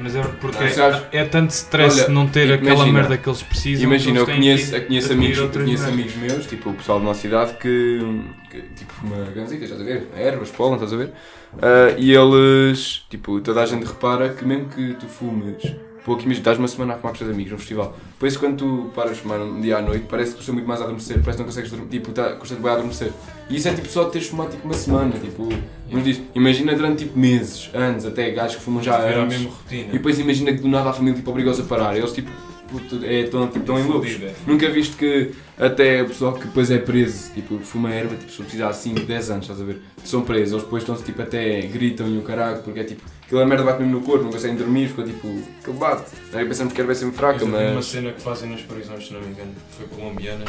Mas 0.00 0.14
é 0.14 0.22
porque 0.22 0.68
sabes- 0.70 1.02
é, 1.12 1.18
é 1.18 1.24
tanto 1.24 1.50
stress 1.50 2.02
Olha, 2.02 2.08
não 2.10 2.28
ter 2.28 2.46
imagina- 2.46 2.72
aquela 2.72 2.92
merda 2.92 3.16
que 3.18 3.28
eles 3.28 3.42
precisam. 3.42 3.84
Imagina, 3.84 4.18
eu 4.18 4.22
eles 4.24 4.26
têm 4.26 4.36
conheço, 4.36 4.76
eu 4.76 4.86
conheço, 4.86 5.12
amigos, 5.12 5.38
eu 5.38 5.48
conheço 5.48 5.66
merdas. 5.82 5.88
amigos 5.88 6.14
meus, 6.16 6.46
tipo 6.46 6.70
o 6.70 6.74
pessoal 6.74 6.98
da 7.00 7.04
nossa 7.06 7.26
idade, 7.26 7.54
que, 7.54 8.24
que 8.50 8.60
tipo 8.76 8.92
fuma 8.92 9.16
ganzita, 9.34 9.64
estás 9.64 9.80
a 9.80 9.84
ver? 9.84 10.06
Ervas, 10.16 10.50
pólen, 10.50 10.74
estás 10.74 10.92
a 10.92 10.96
ver? 10.96 11.12
Ah, 11.60 11.94
e 11.96 12.12
eles, 12.14 13.06
tipo, 13.08 13.40
toda 13.40 13.62
a 13.62 13.66
gente 13.66 13.84
repara 13.86 14.28
que 14.28 14.44
mesmo 14.44 14.68
que 14.68 14.94
tu 14.94 15.06
fumes 15.06 15.62
pouco, 16.08 16.22
imagina, 16.22 16.40
estás 16.40 16.58
uma 16.58 16.66
semana 16.68 16.94
a 16.94 16.96
fumar 16.96 17.12
com 17.12 17.14
os 17.14 17.18
teus 17.20 17.30
amigos 17.30 17.52
num 17.52 17.58
festival, 17.58 17.96
depois 18.12 18.36
quando 18.36 18.56
tu 18.56 18.90
paras 18.94 19.16
de 19.16 19.22
fumar 19.22 19.40
um 19.40 19.60
dia 19.60 19.76
à 19.78 19.82
noite, 19.82 20.06
parece 20.08 20.32
que 20.32 20.38
custa 20.38 20.52
muito 20.52 20.66
mais 20.66 20.80
a 20.80 20.84
adormecer, 20.84 21.16
parece 21.20 21.32
que 21.36 21.38
não 21.38 21.44
consegues 21.46 21.70
dormir, 21.70 21.88
tipo, 21.88 22.12
tá, 22.12 22.32
custa 22.34 22.54
bem 22.56 22.68
a 22.70 22.72
adormecer. 22.72 23.12
E 23.50 23.56
isso 23.56 23.68
é 23.68 23.72
tipo 23.74 23.88
só 23.88 24.04
de 24.04 24.12
teres 24.12 24.28
fumado 24.28 24.50
tipo 24.50 24.64
uma 24.64 24.74
semana, 24.74 25.12
tipo, 25.18 25.48
uns 25.90 26.04
dias. 26.04 26.20
Imagina 26.34 26.74
durante 26.74 27.04
tipo 27.04 27.18
meses, 27.18 27.70
anos, 27.72 28.04
até 28.04 28.30
gajos 28.30 28.56
que 28.56 28.62
fumam 28.62 28.82
já 28.82 28.96
há 28.96 29.00
Virar 29.00 29.10
a 29.10 29.22
anos. 29.22 29.34
mesma 29.34 29.50
rotina. 29.50 29.88
E 29.88 29.92
depois 29.92 30.18
imagina 30.18 30.52
que 30.52 30.58
do 30.60 30.68
nada 30.68 30.90
a 30.90 30.92
família 30.92 31.16
tipo, 31.16 31.30
obrigou-os 31.30 31.60
a 31.60 31.62
parar. 31.64 31.96
Eles 31.96 32.12
tipo, 32.12 32.30
puto, 32.70 33.02
é, 33.04 33.20
estão 33.20 33.46
tipo, 33.48 33.64
tão 33.64 33.78
em 33.78 33.84
loucos. 33.84 34.12
Fodida. 34.12 34.32
Nunca 34.46 34.68
viste 34.68 34.96
que 34.96 35.30
até 35.58 36.02
o 36.02 36.06
pessoal 36.08 36.34
que 36.34 36.46
depois 36.46 36.70
é 36.70 36.78
preso, 36.78 37.32
tipo, 37.32 37.58
fuma 37.60 37.90
erva, 37.90 38.14
tipo, 38.16 38.30
se 38.30 38.42
precisar 38.42 38.68
assim 38.68 38.94
10 38.94 39.30
anos, 39.30 39.44
estás 39.44 39.60
a 39.60 39.64
ver? 39.64 39.80
São 40.04 40.22
presos, 40.22 40.52
eles 40.52 40.64
depois 40.64 40.82
estão 40.82 40.94
tipo 40.96 41.22
até 41.22 41.62
gritam 41.62 42.06
e 42.08 42.18
o 42.18 42.22
caralho, 42.22 42.62
porque 42.62 42.80
é 42.80 42.84
tipo, 42.84 43.02
aquela 43.28 43.44
merda 43.44 43.62
bate 43.62 43.82
mesmo 43.82 44.00
no 44.00 44.04
corpo, 44.04 44.24
não 44.24 44.32
conseguem 44.32 44.56
dormir, 44.56 44.88
ficou 44.88 45.04
tipo, 45.04 45.28
aquele 45.60 45.76
bate. 45.76 46.10
Aí 46.32 46.46
pensamos 46.46 46.72
que 46.72 46.80
era 46.80 46.94
sempre 46.94 47.16
fraca, 47.16 47.44
Mas 47.44 47.60
eu 47.60 47.66
vi 47.68 47.72
uma 47.72 47.82
cena 47.82 48.12
que 48.12 48.22
fazem 48.22 48.50
nas 48.50 48.62
prisões, 48.62 49.06
se 49.06 49.12
não 49.12 49.20
me 49.20 49.28
engano, 49.28 49.52
foi 49.76 49.86
colombianas, 49.86 50.48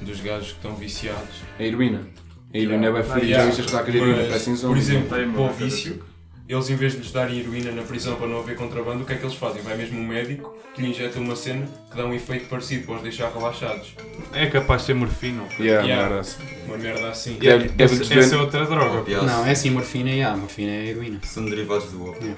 dos 0.00 0.20
gajos 0.20 0.48
que 0.48 0.54
estão 0.54 0.74
viciados. 0.74 1.42
A 1.58 1.62
heroína. 1.62 2.00
A 2.52 2.56
heroína 2.58 2.86
é 2.86 2.92
bem 2.92 3.02
fria, 3.02 3.36
já 3.36 3.44
viste 3.44 3.60
as 3.60 3.66
ressacas 3.66 3.92
de 3.92 3.98
heroína, 3.98 4.16
Mas, 4.16 4.28
parece 4.28 4.50
um 4.50 4.56
Por 4.56 4.76
exemplo, 4.76 5.16
Tem 5.16 5.30
para 5.30 5.40
o 5.42 5.52
vício, 5.52 6.02
eles 6.48 6.68
em 6.68 6.76
vez 6.76 6.92
de 6.92 6.98
lhes 6.98 7.10
darem 7.10 7.38
heroína 7.40 7.72
na 7.72 7.82
prisão 7.82 8.16
para 8.16 8.26
não 8.26 8.38
haver 8.40 8.54
contrabando, 8.56 9.02
o 9.02 9.06
que 9.06 9.12
é 9.14 9.16
que 9.16 9.24
eles 9.24 9.34
fazem? 9.36 9.62
Vai 9.62 9.76
mesmo 9.76 9.98
um 9.98 10.06
médico 10.06 10.54
que 10.74 10.82
lhe 10.82 10.88
injeta 10.90 11.18
uma 11.18 11.34
cena 11.36 11.66
que 11.90 11.96
dá 11.96 12.04
um 12.04 12.12
efeito 12.12 12.46
parecido 12.48 12.86
para 12.86 12.96
os 12.96 13.02
deixar 13.02 13.30
relaxados. 13.32 13.94
É 14.32 14.46
capaz 14.46 14.82
de 14.82 14.86
ser 14.88 14.94
morfina. 14.94 15.42
Yeah, 15.58 15.82
Yeah. 15.86 16.02
merda 16.08 16.20
assim. 16.20 16.42
Uma 16.66 16.76
merda 16.76 17.08
assim. 17.08 17.38
Yeah. 17.40 17.62
Deve- 17.62 17.74
deve 17.74 18.02
Essa, 18.02 18.14
essa 18.14 18.34
é 18.34 18.38
outra 18.38 18.64
droga. 18.66 19.22
Não, 19.22 19.46
é 19.46 19.50
assim, 19.52 19.70
morfina 19.70 20.10
e 20.10 20.22
a 20.22 20.36
morfina 20.36 20.70
é 20.72 20.86
heroína. 20.88 21.20
São 21.24 21.44
derivados 21.46 21.90
do 21.90 22.04
ópio. 22.10 22.36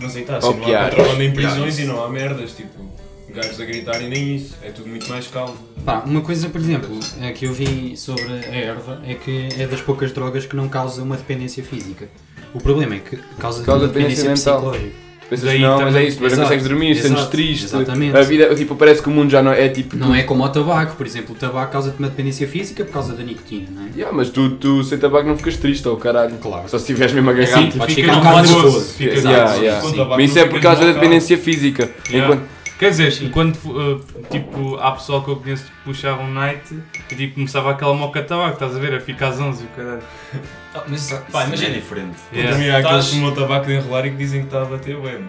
Mas 0.00 0.14
aí 0.16 0.22
está, 0.22 0.36
assim, 0.38 0.54
não 0.54 0.74
há 0.76 0.88
contrabando 0.88 1.22
em 1.22 1.32
prisões 1.32 1.78
e 1.78 1.84
não 1.84 2.02
há 2.04 2.08
merdas, 2.08 2.52
tipo, 2.52 2.90
gajos 3.28 3.60
a 3.60 3.64
gritarem 3.64 4.08
nem 4.08 4.36
isso. 4.36 4.56
É 4.62 4.70
tudo 4.70 4.88
muito 4.88 5.08
mais 5.08 5.26
calmo. 5.26 5.56
Pá, 5.84 6.00
uma 6.06 6.20
coisa, 6.22 6.48
por 6.48 6.60
exemplo, 6.60 6.98
é 7.20 7.30
que 7.32 7.44
eu 7.46 7.52
vi 7.52 7.96
sobre 7.96 8.24
a 8.32 8.54
erva 8.54 9.02
é 9.06 9.14
que 9.14 9.48
é 9.58 9.66
das 9.66 9.80
poucas 9.80 10.12
drogas 10.12 10.46
que 10.46 10.54
não 10.56 10.68
causa 10.68 11.02
uma 11.02 11.16
dependência 11.16 11.62
física. 11.64 12.08
O 12.54 12.60
problema 12.60 12.94
é 12.94 12.98
que 12.98 13.16
causa, 13.38 13.62
Causa 13.64 13.84
uma 13.84 13.88
dependência, 13.88 14.22
dependência 14.24 14.52
mental. 14.52 14.70
psicológica. 14.72 15.02
Pensas 15.30 15.46
Daí 15.46 15.56
que 15.56 15.62
não, 15.62 15.80
mas 15.80 15.94
é 15.96 16.04
isso, 16.04 16.16
depois 16.16 16.32
não 16.36 16.42
consegues 16.44 16.68
dormir, 16.68 16.94
sentes 16.94 17.24
triste. 17.28 17.64
exatamente. 17.64 18.14
A 18.14 18.20
vida, 18.20 18.54
tipo, 18.54 18.76
parece 18.76 19.00
que 19.00 19.08
o 19.08 19.10
mundo 19.10 19.30
já 19.30 19.42
não 19.42 19.50
é 19.50 19.66
tipo. 19.70 19.96
Não 19.96 20.14
é 20.14 20.24
como 20.24 20.44
o 20.44 20.48
tabaco, 20.50 20.94
por 20.94 21.06
exemplo, 21.06 21.34
o 21.34 21.38
tabaco 21.38 21.72
causa-te 21.72 21.98
uma 21.98 22.08
dependência 22.10 22.46
física 22.46 22.84
por 22.84 22.92
causa 22.92 23.14
da 23.14 23.22
nicotina, 23.22 23.68
não 23.74 23.82
é? 23.84 23.86
Yeah, 23.96 24.14
mas 24.14 24.28
tu, 24.28 24.50
tu 24.56 24.84
sem 24.84 24.98
tabaco 24.98 25.26
não 25.26 25.38
ficas 25.38 25.56
triste, 25.56 25.88
ou 25.88 25.96
caralho. 25.96 26.34
Claro. 26.36 26.68
Só 26.68 26.76
se 26.76 26.82
estiveres 26.84 27.14
mesmo 27.14 27.30
agarrado. 27.30 27.62
Sim, 27.62 27.70
tipo, 27.70 27.86
ficar 27.86 28.12
um 28.12 28.20
bocado 28.20 28.46
nervoso. 28.52 28.94
Mas 30.18 30.30
isso 30.30 30.38
é 30.38 30.44
por 30.44 30.56
fica 30.56 30.60
causa 30.60 30.84
da 30.84 30.92
dependência 30.92 31.38
física. 31.38 31.90
Yeah. 32.10 32.34
Enquanto, 32.34 32.48
Quer 32.82 32.90
dizer, 32.90 33.30
quando 33.30 33.54
uh, 33.66 34.00
tipo, 34.28 34.76
há 34.78 34.90
pessoal 34.90 35.22
que 35.22 35.30
eu 35.30 35.36
conheço 35.36 35.66
que 35.66 35.70
puxava 35.84 36.20
um 36.20 36.32
night 36.34 36.76
e 37.12 37.14
tipo, 37.14 37.34
começava 37.34 37.70
aquela 37.70 37.94
moca 37.94 38.20
de 38.20 38.26
tabaco, 38.26 38.54
estás 38.54 38.74
a 38.74 38.78
ver? 38.80 38.92
A 38.96 39.00
ficar 39.00 39.30
zonzo 39.30 39.62
e 39.62 39.66
o 39.66 39.68
caralho. 39.68 40.02
Ah, 40.74 40.82
mas, 40.88 41.12
Pá, 41.30 41.44
imagina, 41.46 41.70
é 41.70 41.74
diferente. 41.74 42.16
Yeah. 42.32 42.50
Para 42.50 42.58
mim 42.64 42.70
há 42.70 42.78
aqueles 42.78 43.04
Estás- 43.04 43.10
que 43.10 43.14
fumam 43.20 43.34
tabaco 43.34 43.66
de 43.66 43.74
enrolar 43.74 44.06
e 44.06 44.10
que 44.10 44.16
dizem 44.16 44.40
que 44.40 44.46
está 44.46 44.62
a 44.62 44.64
bater 44.64 44.96
bem. 44.96 45.24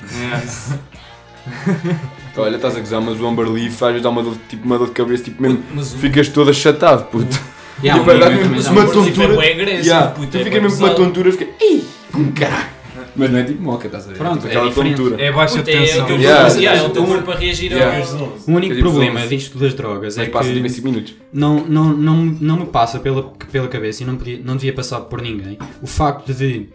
Mas... 0.00 0.16
Yeah. 0.16 2.00
olha, 2.38 2.56
estás 2.56 2.76
a 2.76 2.80
gozar, 2.80 3.00
mas 3.00 3.20
o 3.20 3.26
Amber 3.28 3.46
Leaf 3.48 3.80
às 3.84 3.88
vezes 3.90 4.02
dá 4.02 4.10
uma 4.10 4.24
dor, 4.24 4.36
tipo, 4.48 4.64
uma 4.66 4.76
dor 4.76 4.88
de 4.88 4.92
cabeça, 4.94 5.22
tipo, 5.22 5.40
mesmo, 5.40 5.62
mas 5.74 5.94
o- 5.94 5.98
ficas 5.98 6.28
todo 6.28 6.50
achatado, 6.50 7.04
puto. 7.04 7.38
Yeah, 7.84 8.02
Tipo, 8.02 8.16
um 8.16 8.18
dá 8.18 8.26
amigo 8.26 8.48
mesmo 8.48 8.74
também 8.74 8.84
dá 8.84 8.90
uma 8.92 9.00
um- 9.00 9.04
Tipo, 9.04 9.20
é 9.20 9.26
tontura. 9.26 9.34
bué 9.36 9.52
agressivo, 9.52 9.86
Yeah, 9.86 10.10
puto, 10.10 10.26
tu 10.32 10.38
é 10.38 10.42
fica 10.44 10.60
mesmo 10.60 10.78
com 10.78 10.84
uma 10.84 10.94
tontura, 10.94 11.30
fica, 11.30 11.44
ih, 11.64 11.84
com 12.12 12.32
caralho. 12.32 12.75
Mas 13.16 13.30
não 13.30 13.38
é 13.38 13.44
tipo 13.44 13.62
moca, 13.62 13.86
estás 13.86 14.04
a 14.04 14.08
ver? 14.08 14.18
Pronto, 14.18 14.34
tipo, 14.36 14.46
é 14.46 14.50
aquela 14.50 14.68
diferente. 14.68 14.96
tontura. 14.96 15.22
É 15.22 15.32
baixa 15.32 15.56
Puto, 15.58 15.70
é 15.70 15.74
o 15.74 15.80
tensão. 15.80 16.06
teu 16.06 16.16
Yeah. 16.16 16.44
corpo- 16.44 16.58
yeah, 16.60 16.80
é 16.80 16.86
o 16.86 16.90
teu 16.90 17.02
Um- 17.02 17.06
corpo 17.06 17.30
a 17.30 17.34
reagir 17.36 17.72
Yeah. 17.72 17.98
aos. 17.98 18.12
O 18.12 18.52
único 18.52 18.72
É 18.72 18.76
tipo 18.76 18.88
problema 18.90 19.18
zonzo. 19.20 19.30
disto 19.30 19.58
das 19.58 19.74
drogas 19.74 20.16
Mas 20.16 20.26
é 20.28 20.30
passa 20.30 20.48
tipo 20.48 20.58
em 20.60 20.62
que 20.62 20.68
5 20.70 20.88
minutos. 20.88 21.14
não, 21.32 21.66
não, 21.66 21.84
não, 21.96 22.16
não 22.24 22.56
me 22.60 22.66
passa 22.66 22.98
pela, 23.00 23.22
pela 23.50 23.68
cabeça 23.68 24.02
e 24.02 24.06
não, 24.06 24.16
podia, 24.16 24.40
não 24.44 24.56
devia 24.56 24.72
passar 24.72 25.00
por 25.00 25.20
ninguém 25.22 25.58
o 25.82 25.86
facto 25.86 26.32
de 26.32 26.68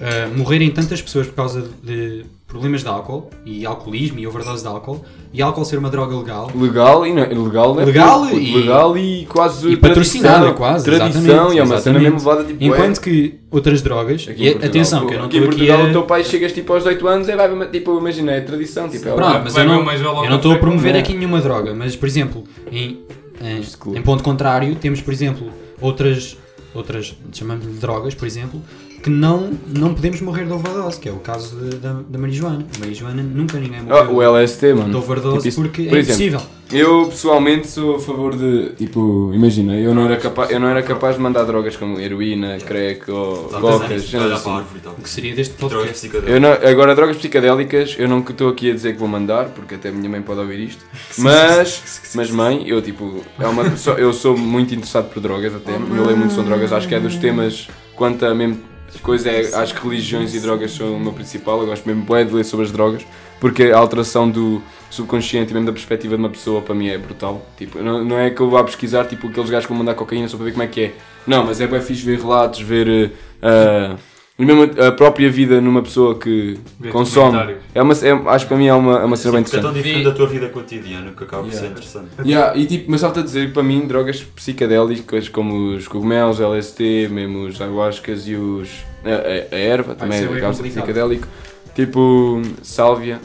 ah, 0.00 0.28
morrerem 0.36 0.70
tantas 0.70 1.00
pessoas 1.02 1.26
por 1.26 1.34
causa 1.34 1.68
de 1.82 2.24
problemas 2.48 2.80
de 2.80 2.88
álcool 2.88 3.28
e 3.44 3.66
alcoolismo 3.66 4.18
e 4.18 4.26
overdose 4.26 4.62
de 4.62 4.68
álcool 4.68 5.04
e 5.34 5.42
álcool 5.42 5.64
ser 5.66 5.78
uma 5.78 5.90
droga 5.90 6.16
legal. 6.16 6.50
Legal 6.54 7.06
e 7.06 7.12
não, 7.12 7.44
legal, 7.44 7.74
não 7.74 7.82
é 7.82 7.84
Legal 7.84 8.30
e- 8.30 8.56
legal 8.56 8.96
e 8.96 9.26
quase 9.26 9.68
e 9.68 9.76
patrocinada 9.76 10.52
quase, 10.54 10.82
tradição 10.86 11.20
exatamente, 11.20 11.54
e 11.54 11.58
é 11.58 11.62
uma 11.62 11.78
cena 11.78 11.98
mesmo 11.98 12.16
levada 12.18 12.44
tipo 12.44 12.64
enquanto 12.64 13.00
que 13.02 13.38
outras 13.50 13.82
drogas 13.82 14.26
Aqui 14.26 14.42
e 14.42 14.48
em 14.48 14.52
Portugal, 14.52 14.68
atenção 14.70 15.06
que 15.06 15.14
eu 15.14 15.18
não 15.18 15.26
aqui 15.26 15.36
em 15.36 15.40
estou 15.40 15.54
aqui 15.54 15.58
Portugal 15.66 15.86
a... 15.86 15.88
o 15.90 15.92
teu 15.92 16.02
pai 16.04 16.24
chegas 16.24 16.52
tipo 16.52 16.72
aos 16.72 16.82
18 16.84 17.06
anos 17.06 17.28
e 17.28 17.36
vai 17.36 17.68
tipo 17.68 17.98
imagina 17.98 18.32
é 18.32 18.40
tradição 18.40 18.88
tipo 18.88 19.06
é 19.06 19.12
Pronto, 19.12 19.30
lá. 19.30 19.40
mas 19.44 19.54
eu 19.54 19.64
não, 19.66 20.24
eu 20.24 20.30
não 20.30 20.36
estou 20.36 20.52
a 20.52 20.56
promover 20.56 20.94
com- 20.94 20.98
aqui 21.00 21.12
nenhuma 21.14 21.42
droga, 21.42 21.74
mas 21.74 21.94
por 21.96 22.06
exemplo, 22.08 22.44
em, 22.72 23.00
em, 23.42 23.60
em 23.94 24.02
ponto 24.02 24.22
contrário, 24.24 24.74
temos 24.74 25.02
por 25.02 25.12
exemplo 25.12 25.50
outras, 25.82 26.34
outras 26.74 27.14
chamamos-lhe 27.30 27.74
drogas, 27.74 28.14
por 28.14 28.26
exemplo, 28.26 28.62
que 29.02 29.10
não, 29.10 29.52
não 29.76 29.94
podemos 29.94 30.20
morrer 30.20 30.44
de 30.46 30.52
overdose, 30.52 30.98
que 30.98 31.08
é 31.08 31.12
o 31.12 31.16
caso 31.20 31.56
de- 31.56 31.76
da, 31.76 32.00
da 32.08 32.18
marijuana. 32.18 32.66
A 32.76 32.78
marijuana 32.80 33.22
nunca 33.22 33.58
ninguém 33.58 33.82
morreu 33.82 34.14
o 34.16 34.22
LST 34.22 34.74
mano 34.74 34.90
de 34.90 34.96
overdose 34.96 35.48
Tipo 35.50 35.62
porque 35.62 35.84
por 35.84 35.96
é 35.96 36.00
exemplo, 36.00 36.24
impossível. 36.26 36.58
Eu 36.70 37.06
pessoalmente 37.06 37.66
sou 37.68 37.96
a 37.96 37.98
favor 38.00 38.36
de 38.36 38.70
tipo 38.76 39.30
imagina 39.32 39.74
eu 39.76 39.94
não 39.94 40.04
era 40.04 40.18
capaz 40.18 40.50
eu 40.50 40.60
não 40.60 40.68
era 40.68 40.82
capaz 40.82 41.16
de 41.16 41.22
mandar 41.22 41.44
drogas 41.44 41.76
como 41.76 41.98
heroína 41.98 42.58
crack 42.58 43.10
ou 43.10 43.44
cocas 43.44 44.02
cenas 44.02 44.32
assim. 44.32 44.50
e 44.76 44.80
tal. 44.80 44.92
O 44.98 45.02
que 45.02 45.08
seria 45.08 45.34
deste 45.34 45.54
Drogas 45.56 45.78
podcast? 45.78 45.98
psicodélicas. 46.08 46.34
Eu 46.34 46.40
não, 46.40 46.52
agora, 46.70 46.94
drogas 46.94 47.16
psicodélicas, 47.16 47.96
eu 47.98 48.06
não 48.06 48.18
estou 48.18 48.50
aqui 48.50 48.70
a 48.70 48.74
dizer 48.74 48.92
que 48.92 48.98
vou 48.98 49.08
mandar, 49.08 49.46
porque 49.46 49.76
até 49.76 49.88
a 49.88 49.92
minha 49.92 50.10
mãe 50.10 50.20
pode 50.20 50.40
ouvir 50.40 50.60
isto. 50.60 50.84
Mas, 51.16 52.02
mas 52.14 52.30
mãe, 52.30 52.68
eu 52.68 52.80
tipo, 52.82 53.22
é 53.38 53.46
uma, 53.46 53.76
só- 53.76 53.94
eu 53.94 54.12
sou 54.12 54.36
muito 54.36 54.74
interessado 54.74 55.08
por 55.12 55.20
drogas 55.20 55.54
até, 55.54 55.72
eu 55.74 56.04
leio 56.04 56.16
muito 56.18 56.32
sobre 56.34 56.50
drogas, 56.50 56.72
acho 56.72 56.86
que 56.86 56.94
é 56.94 57.00
dos 57.00 57.16
temas, 57.16 57.68
quanto 57.96 58.24
a 58.26 58.34
mesmo 58.34 58.58
coisa, 59.00 59.30
é, 59.30 59.54
acho 59.54 59.74
que 59.74 59.86
religiões 59.86 60.34
e 60.34 60.40
drogas 60.40 60.72
são 60.72 60.96
o 60.96 61.00
meu 61.00 61.12
principal, 61.12 61.60
eu 61.60 61.66
gosto 61.66 61.86
mesmo 61.86 62.02
bué 62.02 62.24
de 62.24 62.34
ler 62.34 62.44
sobre 62.44 62.66
as 62.66 62.72
drogas, 62.72 63.06
porque 63.40 63.64
a 63.64 63.78
alteração 63.78 64.30
do 64.30 64.62
subconsciente 64.90 65.50
e 65.50 65.54
mesmo 65.54 65.66
da 65.66 65.72
perspectiva 65.72 66.16
de 66.16 66.22
uma 66.22 66.30
pessoa 66.30 66.60
para 66.62 66.74
mim 66.74 66.88
é 66.88 66.98
brutal. 66.98 67.46
Tipo, 67.56 67.80
não, 67.82 68.04
não 68.04 68.18
é 68.18 68.30
que 68.30 68.40
eu 68.40 68.50
vá 68.50 68.64
pesquisar 68.64 69.04
tipo 69.04 69.28
aqueles 69.28 69.50
gajos 69.50 69.66
que 69.66 69.72
vão 69.72 69.78
mandar 69.78 69.94
cocaína 69.94 70.28
só 70.28 70.36
para 70.36 70.46
ver 70.46 70.52
como 70.52 70.62
é 70.62 70.66
que 70.66 70.80
é. 70.80 70.94
Não, 71.26 71.44
mas 71.44 71.60
é 71.60 71.66
bem 71.66 71.80
fixe 71.80 72.02
ver 72.02 72.18
relatos, 72.18 72.60
ver 72.60 73.12
ah, 73.42 73.96
e 74.38 74.44
mesmo 74.44 74.62
a 74.80 74.92
própria 74.92 75.28
vida 75.30 75.60
numa 75.60 75.82
pessoa 75.82 76.16
que 76.18 76.56
Ver 76.78 76.92
consome. 76.92 77.56
É 77.74 77.82
uma, 77.82 77.92
é- 77.92 78.28
acho 78.30 78.44
que 78.44 78.48
para 78.48 78.56
mim 78.56 78.66
é 78.68 78.74
uma, 78.74 79.00
é 79.00 79.04
uma 79.04 79.16
cena 79.16 79.34
bem 79.34 79.42
Porque 79.42 79.56
é 79.56 79.60
tão 79.60 79.70
interessante. 79.70 79.84
diferente 79.94 80.04
da 80.04 80.14
tua 80.16 80.26
vida 80.28 80.48
cotidiana 80.48 81.10
que 81.16 81.24
acaba 81.24 81.42
por 81.42 81.50
ser 81.52 81.58
Yeah. 81.58 81.70
interessante. 81.72 82.08
Yeah, 82.24 82.56
e 82.56 82.66
tipo, 82.66 82.90
mas 82.90 83.00
só-te 83.00 83.18
a 83.18 83.22
dizer 83.22 83.48
que 83.48 83.52
para 83.52 83.62
mim 83.64 83.86
drogas 83.86 84.22
psicadélicas 84.22 85.28
como 85.28 85.74
os 85.74 85.88
cogumelos, 85.88 86.38
LST, 86.40 87.08
mesmo 87.10 87.46
os 87.46 87.60
ayahuascas 87.60 88.28
e 88.28 88.34
os. 88.36 88.68
a, 89.04 89.08
a- 89.08 89.56
a 89.56 89.58
erva 89.58 89.94
também 89.94 90.20
é 90.20 90.22
é 90.22 90.26
bem 90.26 90.40
causa 90.40 90.58
complicado. 90.58 90.84
psicadélico. 90.84 91.26
Tipo, 91.74 92.42
sálvia. 92.62 93.20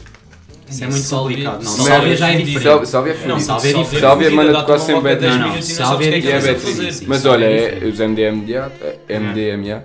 Isso 0.70 0.84
é 0.84 0.88
muito 0.88 1.08
complicado. 1.10 1.64
Não, 1.64 1.72
sálvia 1.72 2.16
já 2.18 2.28
é 2.30 2.32
fodida. 2.32 2.46
diferente. 2.52 2.64
Sálvia, 2.64 2.86
sálvia 2.88 3.12
é 3.12 3.16
Não, 3.16 3.22
fodido. 3.22 3.46
sálvia 3.46 3.70
é 3.70 3.74
diferente. 3.84 4.02
Sálvia 4.02 4.32
manda 4.32 4.64
quase 4.64 4.86
sempre 4.86 5.16
10 5.16 5.36
Não, 5.38 5.58
e 5.58 5.62
sálvia 5.64 6.08
é 6.08 6.14
é 6.14 6.20
E 6.20 6.88
é 6.88 6.92
sim, 6.92 7.06
Mas 7.08 7.26
olha, 7.26 7.46
é 7.46 7.54
é 7.54 7.70
diferente. 7.76 7.86
os 7.94 8.00
MDMA, 8.00 8.72
é, 9.08 9.20
MDMA, 9.20 9.84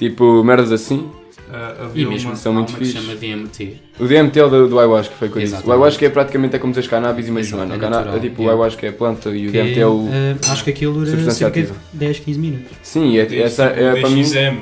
tipo 0.00 0.42
merdas 0.42 0.72
assim, 0.72 1.08
Ah, 1.52 1.88
E 1.96 2.04
mesmo 2.06 2.30
uma- 2.30 2.36
são 2.36 2.52
muito 2.54 2.68
uma 2.70 2.78
que 2.78 2.84
chama 2.84 3.12
DMT. 3.16 3.72
O 3.98 4.06
DMT 4.06 4.38
é 4.38 4.44
o 4.44 4.48
do, 4.48 4.68
do 4.68 4.78
ayahuasca, 4.78 5.12
foi 5.18 5.26
o 5.26 5.32
disse. 5.40 5.66
O 5.66 5.70
ayahuasca 5.72 6.06
é 6.06 6.08
praticamente 6.08 6.54
é 6.54 6.60
como 6.60 6.72
dizer 6.72 6.88
cannabis 6.88 7.26
e 7.26 7.30
marijuana. 7.32 7.74
É 7.74 7.76
O 7.76 7.80
natural, 7.80 8.16
é 8.16 8.20
tipo, 8.20 8.36
o 8.36 8.44
yeah. 8.44 8.52
ayahuasca 8.52 8.86
é 8.86 8.90
a 8.90 8.92
planta 8.92 9.30
e 9.30 9.48
o 9.48 9.50
que 9.50 9.58
DMT 9.60 9.80
é 9.80 9.86
o. 9.86 10.08
eh, 10.12 10.36
acho 10.48 10.62
que 10.62 10.70
aquilo 10.70 10.92
dura 10.94 11.06
cerca 11.32 11.50
de 11.50 11.60
ativa. 11.60 11.74
10, 11.92 12.18
15 12.20 12.38
minutos. 12.38 12.70
Sim, 12.84 13.18
é, 13.18 13.38
essa 13.40 13.64
é 13.64 14.00
para 14.00 14.10
mim. 14.10 14.22
DXM. 14.22 14.58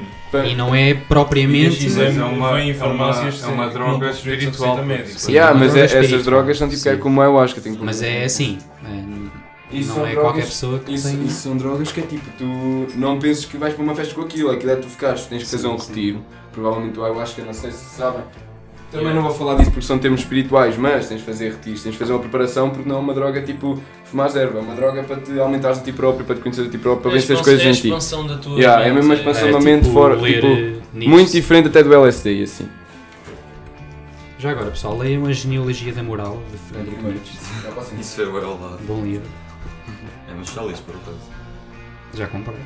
E 0.50 0.54
não 0.54 0.74
é 0.74 0.94
propriamente. 0.94 1.82
Mas 1.90 1.98
é 1.98 2.24
uma, 2.24 2.54
Vem 2.54 2.68
em 2.68 2.70
é 2.70 2.72
uma, 2.72 2.80
farmácias 2.80 3.44
é 3.44 3.46
uma 3.48 3.68
droga 3.68 4.06
não 4.06 4.12
sujeitos 4.14 4.46
a 4.46 4.48
espiritual. 4.48 4.76
Sim, 5.18 5.32
Yeah, 5.32 5.50
é 5.50 5.54
uma 5.54 5.60
mas 5.66 5.74
droga 5.74 5.92
é- 5.94 6.04
essas 6.06 6.24
drogas 6.24 6.56
são 6.58 6.68
tipo 6.70 6.82
que 6.82 6.88
é 6.88 6.96
como 6.96 7.22
tem 7.60 7.72
Mas 7.84 8.00
é 8.00 8.24
assim. 8.24 8.56
É, 9.72 9.76
Isso 9.76 9.88
não 9.88 9.94
são 9.96 10.06
é 10.06 10.10
drogas- 10.12 10.30
qualquer 10.30 10.46
pessoa 10.46 10.78
que 10.78 10.94
Isso, 10.94 11.08
tem. 11.08 11.24
isso 11.24 11.40
são 11.42 11.56
drogas 11.56 11.92
que 11.92 12.00
é 12.00 12.02
tipo, 12.04 12.24
tu 12.38 12.44
não 12.98 13.18
penses 13.18 13.44
que 13.44 13.56
vais 13.56 13.74
para 13.74 13.82
uma 13.84 13.94
festa 13.94 14.14
com 14.14 14.22
aquilo, 14.22 14.50
aquilo 14.50 14.72
é 14.72 14.76
tu 14.76 14.86
ficares, 14.88 15.26
tens 15.26 15.42
que 15.44 15.50
fazer 15.50 15.66
um 15.68 15.76
retiro. 15.76 16.20
Provavelmente 16.52 16.98
o 16.98 17.04
ayahuasca, 17.04 17.42
não 17.44 17.52
sei 17.52 17.70
se 17.70 17.84
sabem. 17.96 18.22
Também 18.90 19.12
não 19.14 19.20
vou 19.22 19.32
falar 19.34 19.56
disso 19.56 19.70
porque 19.70 19.84
são 19.86 19.98
termos 19.98 20.20
espirituais, 20.22 20.78
mas 20.78 21.08
tens 21.08 21.18
de 21.18 21.26
fazer 21.26 21.50
retiros, 21.50 21.82
tens 21.82 21.92
de 21.92 21.98
fazer 21.98 22.12
uma 22.14 22.20
preparação 22.20 22.70
porque 22.70 22.88
não 22.88 22.96
é 22.96 22.98
uma 23.00 23.12
droga 23.12 23.42
tipo 23.42 23.78
fumar 24.06 24.34
erva, 24.34 24.58
é 24.58 24.62
uma 24.62 24.74
droga 24.74 25.02
para 25.02 25.16
te 25.16 25.38
aumentares 25.38 25.78
a 25.80 25.82
ti 25.82 25.92
próprio, 25.92 26.24
para 26.24 26.36
te 26.36 26.40
conhecer 26.40 26.62
a 26.62 26.70
ti 26.70 26.78
próprio, 26.78 27.02
para 27.02 27.10
É 27.10 27.14
a 27.14 27.20
vencer 27.20 27.36
as 27.36 27.42
coisas 27.42 27.62
é 27.62 27.66
a 27.66 27.70
em 27.70 27.74
ti. 27.74 27.88
expansão 27.88 28.26
da 28.26 28.38
tua 28.38 28.56
Yeah, 28.58 28.82
é 28.82 28.86
mente, 28.86 28.94
mesmo 28.96 29.12
a 29.12 29.16
expansão 29.16 29.48
É, 29.48 29.52
da 29.52 29.60
mente 29.60 29.82
tipo, 29.82 29.92
fora, 29.92 30.16
tipo, 30.16 30.46
eh, 30.46 30.74
muito 31.06 31.30
diferente 31.30 31.68
até 31.68 31.82
do 31.82 31.92
LSD, 31.92 32.42
assim. 32.42 32.66
Já 34.38 34.52
agora, 34.52 34.70
pessoal, 34.70 34.96
leiam 34.96 35.26
a 35.26 35.32
Genealogia 35.32 35.92
da 35.92 36.02
Moral 36.02 36.40
de 36.50 36.56
Frederick 36.72 37.02
Nietzsche. 37.04 37.36
Isso 38.00 38.14
foi 38.16 38.24
o 38.26 38.36
ao 38.36 38.58
lado. 38.58 38.78
Bom 38.86 39.02
livro. 39.04 39.26
É, 40.28 40.34
mas 40.36 40.48
já 40.52 40.62
li 40.62 40.72
isso 40.72 40.82
por 40.82 40.94
acaso. 40.94 41.18
Já 42.14 42.26
comprei. 42.26 42.56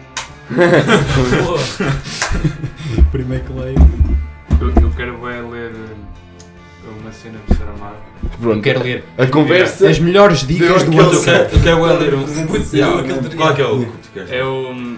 Primeiro 3.10 3.44
que 3.44 3.52
leio. 3.52 3.76
Eu, 4.60 4.68
eu 4.82 4.90
quero 4.90 5.16
bem 5.18 5.50
ler 5.50 5.72
eh, 5.72 6.90
uma 7.00 7.12
cena 7.12 7.38
de 7.48 7.56
Saramago. 7.56 7.96
Pronto, 8.40 8.62
Quero 8.62 8.82
ler 8.82 9.04
a 9.16 9.26
conversa 9.26 9.88
as 9.88 9.98
melhores 9.98 10.46
dicas 10.46 10.82
do 10.84 11.00
ano. 11.00 11.12
Eu 11.12 11.22
quero, 11.22 11.68
eu 11.68 11.86
é 11.86 11.92
ler 11.98 12.14
um. 12.14 12.20
Outro 12.20 12.34
Qual 13.36 13.50
é 13.50 13.54
que 13.54 13.62
é 13.62 13.66
o 13.66 13.80
que 13.80 13.86
tu 13.98 14.08
queres? 14.12 14.30
É 14.30 14.44
o. 14.44 14.96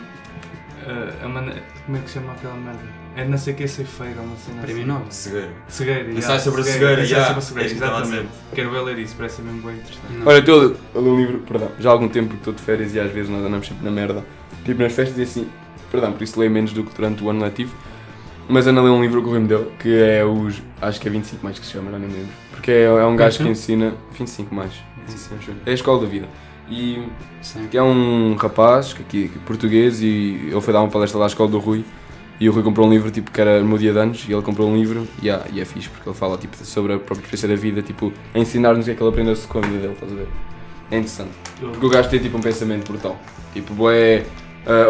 eh, 0.86 1.12
a 1.24 1.28
maneira. 1.28 1.62
Como 1.84 1.98
é 1.98 2.00
que 2.00 2.08
se 2.08 2.14
chama 2.14 2.32
aquela 2.32 2.54
merda? 2.54 3.03
É 3.16 3.24
não 3.24 3.38
sei 3.38 3.52
o 3.54 3.56
que 3.56 3.62
é 3.62 3.66
ceifeira, 3.68 4.20
uma 4.20 4.36
cena 4.36 4.60
Prémio 4.62 4.82
assim. 4.82 4.90
Nobel. 4.92 5.06
Cegueira. 5.10 5.50
Cegueira, 5.68 6.00
Ensaio 6.10 6.18
yeah, 6.20 6.38
sobre 6.40 6.60
a 6.60 6.64
cegueira, 6.64 7.02
yeah. 7.04 7.26
sobre 7.26 7.38
a 7.38 7.42
cegueira, 7.42 7.68
É 7.68 7.72
exatamente. 7.72 8.28
Quero 8.54 8.70
bem 8.70 8.84
ler 8.84 8.98
isso, 8.98 9.14
parece 9.16 9.42
mesmo 9.42 9.62
bem 9.62 9.76
interessante. 9.76 10.12
Não. 10.18 10.26
Olha, 10.26 10.38
estou 10.38 10.60
a 10.60 10.64
ler- 10.64 10.76
um 11.08 11.16
livro, 11.16 11.38
perdão, 11.40 11.70
já 11.78 11.90
há 11.90 11.92
algum 11.92 12.08
tempo 12.08 12.30
que 12.30 12.36
estou 12.36 12.52
de 12.52 12.60
férias 12.60 12.92
e 12.94 12.98
às 12.98 13.12
vezes 13.12 13.30
nós 13.30 13.44
andamos 13.44 13.66
sempre 13.68 13.84
na 13.84 13.90
merda. 13.90 14.24
Tipo 14.64 14.82
nas 14.82 14.92
festas 14.92 15.16
e 15.18 15.22
assim, 15.22 15.48
perdão, 15.92 16.12
por 16.12 16.22
isso 16.24 16.38
leio 16.40 16.50
menos 16.50 16.72
do 16.72 16.82
que 16.82 16.92
durante 16.94 17.22
o 17.22 17.30
ano 17.30 17.40
letivo. 17.40 17.74
Mas 18.48 18.66
ando 18.66 18.80
a 18.80 18.82
ler 18.82 18.90
um 18.90 19.00
livro 19.00 19.22
que 19.22 19.28
o 19.28 19.30
Rui 19.30 19.40
me 19.40 19.48
deu, 19.48 19.72
que 19.78 19.94
é 20.02 20.24
os. 20.24 20.60
Acho 20.82 21.00
que 21.00 21.08
é 21.08 21.10
25 21.10 21.42
mais 21.44 21.58
que 21.58 21.64
se 21.64 21.72
chama, 21.72 21.90
já 21.92 21.98
nem 21.98 22.08
me 22.08 22.14
lembro. 22.16 22.32
Porque 22.50 22.70
é, 22.70 22.82
é 22.84 23.04
um 23.06 23.16
gajo 23.16 23.38
que 23.38 23.48
ensina. 23.48 23.94
25 24.12 24.54
mais. 24.54 24.72
É 25.64 25.70
a 25.70 25.74
escola 25.74 26.00
da 26.00 26.06
vida. 26.06 26.26
E 26.68 27.02
Sim. 27.42 27.68
que 27.70 27.76
é 27.76 27.82
um 27.82 28.34
rapaz 28.36 28.92
que 28.92 29.02
aqui, 29.02 29.28
que 29.28 29.38
é 29.38 29.42
português 29.46 30.02
e 30.02 30.48
ele 30.50 30.60
foi 30.60 30.72
dar 30.72 30.80
uma 30.80 30.88
palestra 30.90 31.18
lá 31.18 31.26
à 31.26 31.28
escola 31.28 31.48
do 31.50 31.58
Rui. 31.58 31.84
E 32.40 32.48
o 32.48 32.52
Rui 32.52 32.62
comprou 32.62 32.86
um 32.86 32.90
livro 32.90 33.10
tipo, 33.10 33.30
que 33.30 33.40
era 33.40 33.60
no 33.60 33.66
meu 33.68 33.78
dia 33.78 33.92
de 33.92 33.98
anos 33.98 34.24
e 34.28 34.32
ele 34.32 34.42
comprou 34.42 34.68
um 34.68 34.76
livro 34.76 35.06
e, 35.22 35.30
ah, 35.30 35.42
e 35.52 35.60
é 35.60 35.64
fixe 35.64 35.88
porque 35.88 36.08
ele 36.08 36.16
fala 36.16 36.36
tipo, 36.36 36.56
sobre 36.64 36.92
a 36.94 36.98
própria 36.98 37.22
experiência 37.24 37.48
da 37.48 37.54
vida, 37.54 37.80
tipo, 37.82 38.12
a 38.34 38.38
ensinar-nos 38.38 38.82
o 38.82 38.84
que 38.86 38.90
é 38.90 38.94
que 38.94 39.02
ele 39.02 39.08
aprendeu 39.10 39.36
com 39.48 39.58
a 39.58 39.62
vida 39.62 39.78
dele, 39.78 39.92
estás 39.92 40.12
a 40.12 40.14
ver? 40.16 40.28
É 40.90 40.96
interessante. 40.96 41.30
Porque 41.60 41.86
o 41.86 41.88
gajo 41.88 42.08
tem 42.10 42.18
tipo 42.18 42.36
um 42.36 42.40
pensamento 42.40 42.90
brutal. 42.90 43.18
Tipo, 43.52 43.88
é 43.90 44.24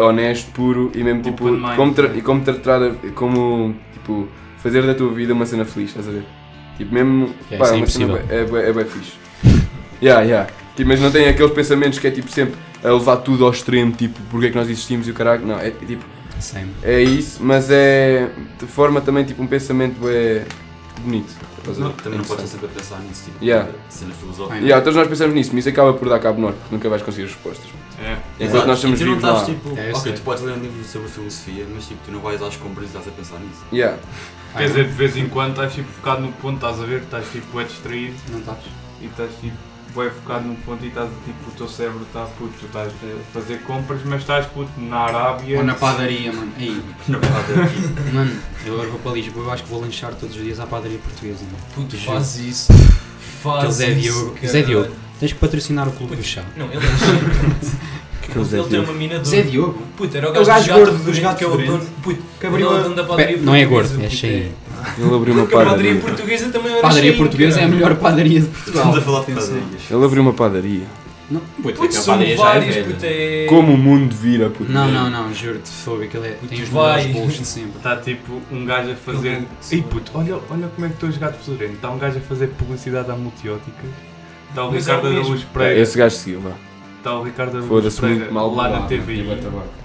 honesto, 0.01 0.51
puro 0.51 0.91
e 0.95 1.03
mesmo 1.03 1.21
tipo. 1.21 1.45
Mind. 1.51 1.75
Como 1.75 1.93
tra 1.93 2.07
e 2.15 2.21
como 2.21 2.41
tratar, 2.41 2.79
como 3.13 3.75
tipo, 3.93 4.27
fazer 4.57 4.85
da 4.85 4.93
tua 4.93 5.11
vida 5.13 5.33
uma 5.33 5.45
cena 5.45 5.65
feliz, 5.65 5.89
estás 5.89 6.07
a 6.07 6.11
ver? 6.11 6.25
Tipo, 6.77 6.93
mesmo. 6.93 7.29
É, 7.51 7.57
pá, 7.57 7.67
é 7.69 7.71
uma 7.73 7.87
cena 7.87 8.19
é, 8.29 8.43
bué- 8.43 8.69
é 8.69 8.73
bem 8.73 8.85
fixe. 8.85 9.13
Yeah, 10.01 10.21
yeah. 10.23 10.49
Tipo, 10.75 10.89
mas 10.89 10.99
não 10.99 11.09
tem 11.09 11.27
aqueles 11.29 11.51
pensamentos 11.53 11.97
que 11.99 12.05
é 12.07 12.11
tipo 12.11 12.29
sempre 12.29 12.55
a 12.83 12.89
levar 12.89 13.17
tudo 13.17 13.45
ao 13.45 13.51
extremo, 13.51 13.93
tipo, 13.93 14.19
porque 14.29 14.47
é 14.47 14.49
que 14.49 14.55
nós 14.57 14.69
existimos 14.69 15.07
e 15.07 15.11
o 15.11 15.13
caralho. 15.13 15.45
Não, 15.45 15.57
é 15.57 15.71
tipo. 15.71 16.03
Sim. 16.39 16.69
É 16.83 17.01
isso, 17.01 17.43
mas 17.43 17.69
é. 17.69 18.29
de 18.59 18.65
forma 18.67 19.01
também 19.01 19.23
tipo 19.25 19.41
um 19.41 19.47
pensamento 19.47 19.97
é 20.07 20.45
bonito. 21.01 21.33
ver? 21.63 21.91
Também 22.03 22.19
não 22.19 22.25
podes 22.25 22.45
estar 22.45 22.47
sempre 22.47 22.65
a 22.67 22.69
pensar 22.69 22.99
nisso, 22.99 23.25
tipo, 23.25 23.43
Yeah. 23.43 23.69
cena 23.89 24.13
filosófica. 24.13 24.59
Yeah, 24.59 24.83
todos 24.83 24.95
nós 24.97 25.07
pensamos 25.07 25.33
nisso, 25.33 25.49
mas 25.53 25.59
isso 25.65 25.69
acaba 25.69 25.93
por 25.93 26.07
dar 26.07 26.19
cabo 26.19 26.39
nós, 26.39 26.55
porque 26.55 26.75
nunca 26.75 26.89
vais 26.89 27.01
conseguir 27.01 27.25
as 27.25 27.33
respostas. 27.33 27.65
É. 27.99 28.17
Enquanto 28.45 28.65
nós 28.67 28.77
estamos 28.77 29.01
e 29.01 29.03
tu 29.03 29.09
não 29.09 29.15
vivos 29.15 29.29
estás 29.31 29.47
lá. 29.49 29.55
tipo, 29.55 29.79
É, 29.79 29.91
ok, 29.93 30.13
tu 30.13 30.21
podes 30.21 30.43
ler 30.43 30.51
um 30.53 30.59
livro 30.61 30.83
sobre 30.83 31.07
filosofia, 31.07 31.65
mas 31.73 31.87
tipo, 31.87 31.99
tu 32.05 32.11
não 32.11 32.19
vais 32.19 32.41
às 32.41 32.55
compras 32.57 32.85
e 32.85 32.87
estás 32.87 33.07
a 33.07 33.11
pensar 33.11 33.39
nisso. 33.39 33.63
Yeah. 33.73 33.97
Quer 34.55 34.67
dizer, 34.67 34.83
de 34.85 34.93
vez 34.93 35.17
em 35.17 35.27
quando 35.27 35.51
estás 35.51 35.73
tipo 35.73 35.89
focado 35.91 36.21
no 36.21 36.31
ponto, 36.33 36.55
estás 36.55 36.79
a 36.81 36.85
ver, 36.85 37.01
estás 37.01 37.25
tipo 37.31 37.59
é 37.59 37.63
distraído 37.63 38.15
Não 38.31 38.39
estás? 38.39 38.59
e 39.01 39.05
estás 39.07 39.29
tipo 39.41 39.55
bem 39.95 40.09
focado 40.09 40.45
num 40.47 40.55
ponto 40.55 40.83
e 40.83 40.87
estás 40.89 41.09
tipo, 41.25 41.49
o 41.49 41.51
teu 41.57 41.67
cérebro 41.67 42.01
está 42.03 42.25
puto, 42.25 42.53
tu 42.59 42.65
estás 42.65 42.89
a 42.89 43.33
fazer 43.33 43.59
compras, 43.61 44.01
mas 44.05 44.21
estás 44.21 44.45
puto 44.47 44.69
na 44.77 44.97
Arábia. 44.97 45.57
Ou 45.59 45.63
na 45.63 45.73
padaria, 45.75 46.31
mano. 46.33 46.51
Vai 46.57 47.43
ter 47.43 47.61
aqui. 47.61 48.13
mano, 48.13 48.31
eu 48.65 48.73
agora 48.73 48.89
vou 48.89 48.99
para 48.99 49.11
Lisboa, 49.13 49.45
eu 49.45 49.51
acho 49.51 49.63
que 49.63 49.69
vou 49.69 49.81
lanchar 49.81 50.13
todos 50.13 50.35
os 50.35 50.43
dias 50.43 50.59
à 50.59 50.65
padaria 50.65 50.97
portuguesa. 50.99 51.43
mano. 51.45 51.57
Puto, 51.73 51.97
faz 51.97 52.37
isso. 52.37 52.73
Faz 53.41 53.57
Aquele 53.59 53.71
Zé 53.73 53.89
isso. 53.91 54.01
Diogo. 54.01 54.47
Zé 54.47 54.61
Diogo, 54.63 54.91
tens 55.19 55.33
que 55.33 55.39
patrocinar 55.39 55.87
o 55.87 55.91
clube 55.91 56.15
do 56.15 56.23
chá. 56.23 56.43
Não, 56.57 56.65
ele 56.67 56.77
é 56.77 56.89
Zé 58.43 58.57
Ele 58.59 58.69
tem 58.69 58.79
uma 58.79 58.93
mina 58.93 59.19
de. 59.19 59.27
Zé 59.29 59.41
Diogo? 59.43 59.81
Puto, 59.95 60.17
era 60.17 60.31
o 60.31 60.35
É 60.35 60.39
o 60.39 60.45
gajo, 60.45 60.67
gajo 60.67 60.67
dos 60.67 60.89
gordo 60.91 61.03
dos 61.05 61.19
gatos 61.19 61.37
que 61.37 61.43
é 61.43 61.47
o 61.47 61.57
dono. 61.57 61.85
Puto, 62.03 62.21
Que 62.39 62.47
abriu 62.47 62.69
a- 62.75 62.81
dono 62.81 62.95
da 62.95 63.03
padaria 63.03 63.37
Não 63.37 63.53
é 63.55 63.63
gordo, 63.65 64.03
é 64.03 64.09
cheio. 64.09 64.51
Ele 64.97 65.15
abriu 65.15 65.33
uma 65.33 65.43
Porque 65.43 65.55
a 65.55 65.59
padaria 65.65 65.75
padaria. 65.95 66.01
portuguesa 66.01 66.49
também 66.49 66.71
era 66.73 66.81
Padaria 66.81 67.01
cheio, 67.03 67.17
portuguesa 67.17 67.59
é 67.59 67.63
a 67.63 67.67
melhor 67.67 67.95
padaria 67.95 68.41
de 68.41 68.47
Portugal. 68.47 68.81
Estamos 68.81 68.97
a 68.97 69.01
falar 69.01 69.19
de 69.25 69.31
padarias. 69.33 69.91
Ele 69.91 70.05
abriu 70.05 70.21
uma 70.21 70.33
padaria. 70.33 70.83
Não, 71.29 71.39
puto, 71.39 71.61
Puto, 71.63 71.83
aquela 71.85 71.91
são 71.91 72.13
padaria 72.13 72.37
já 72.37 72.53
é 72.55 72.59
velha. 72.59 72.83
puto, 72.83 72.99
é... 73.03 73.45
Como 73.49 73.73
o 73.73 73.77
mundo 73.77 74.15
vira, 74.15 74.49
puto. 74.49 74.71
Não, 74.71 74.87
não, 74.91 75.09
não, 75.09 75.33
juro-te, 75.33 75.69
fogo, 75.69 76.03
aquilo 76.03 76.23
é, 76.25 76.37
tem 76.47 76.61
os 76.61 76.69
melhores 76.69 77.05
bolos 77.07 77.33
de 77.33 77.45
sempre. 77.45 77.77
Está 77.77 77.95
tipo 77.97 78.41
um 78.51 78.63
gajo 78.65 78.91
a 78.91 78.95
fazer. 78.95 79.43
Ei 79.71 79.81
puto, 79.81 80.11
olha, 80.13 80.35
olha 80.49 80.67
como 80.67 80.85
é 80.85 80.89
que 80.89 80.93
estou 80.95 81.09
a 81.09 81.11
jogar 81.11 81.31
de 81.31 81.39
fedorento. 81.39 81.73
Está 81.73 81.89
um 81.89 81.97
gajo 81.97 82.17
a 82.19 82.21
fazer 82.21 82.47
publicidade 82.49 83.09
à 83.09 83.15
multiótica. 83.15 83.83
Está 84.49 84.65
o 84.65 84.71
Mas 84.71 84.87
é 84.87 84.95
Ricardo. 84.95 85.17
Araújo 85.17 85.43
É, 85.43 85.53
Pereira. 85.53 85.79
Esse 85.81 85.97
gajo 85.97 86.15
seguiu, 86.15 86.41
vá. 86.41 86.51
Está 86.99 87.19
o 87.19 87.23
Ricardo 87.23 87.49
Araújo 87.49 87.67
Foda-se 87.69 87.99
Pereira 87.99 88.19
muito 88.21 88.33
mal 88.33 88.53
lá 88.53 88.69
na 88.69 88.79
tabaco. 88.81 89.84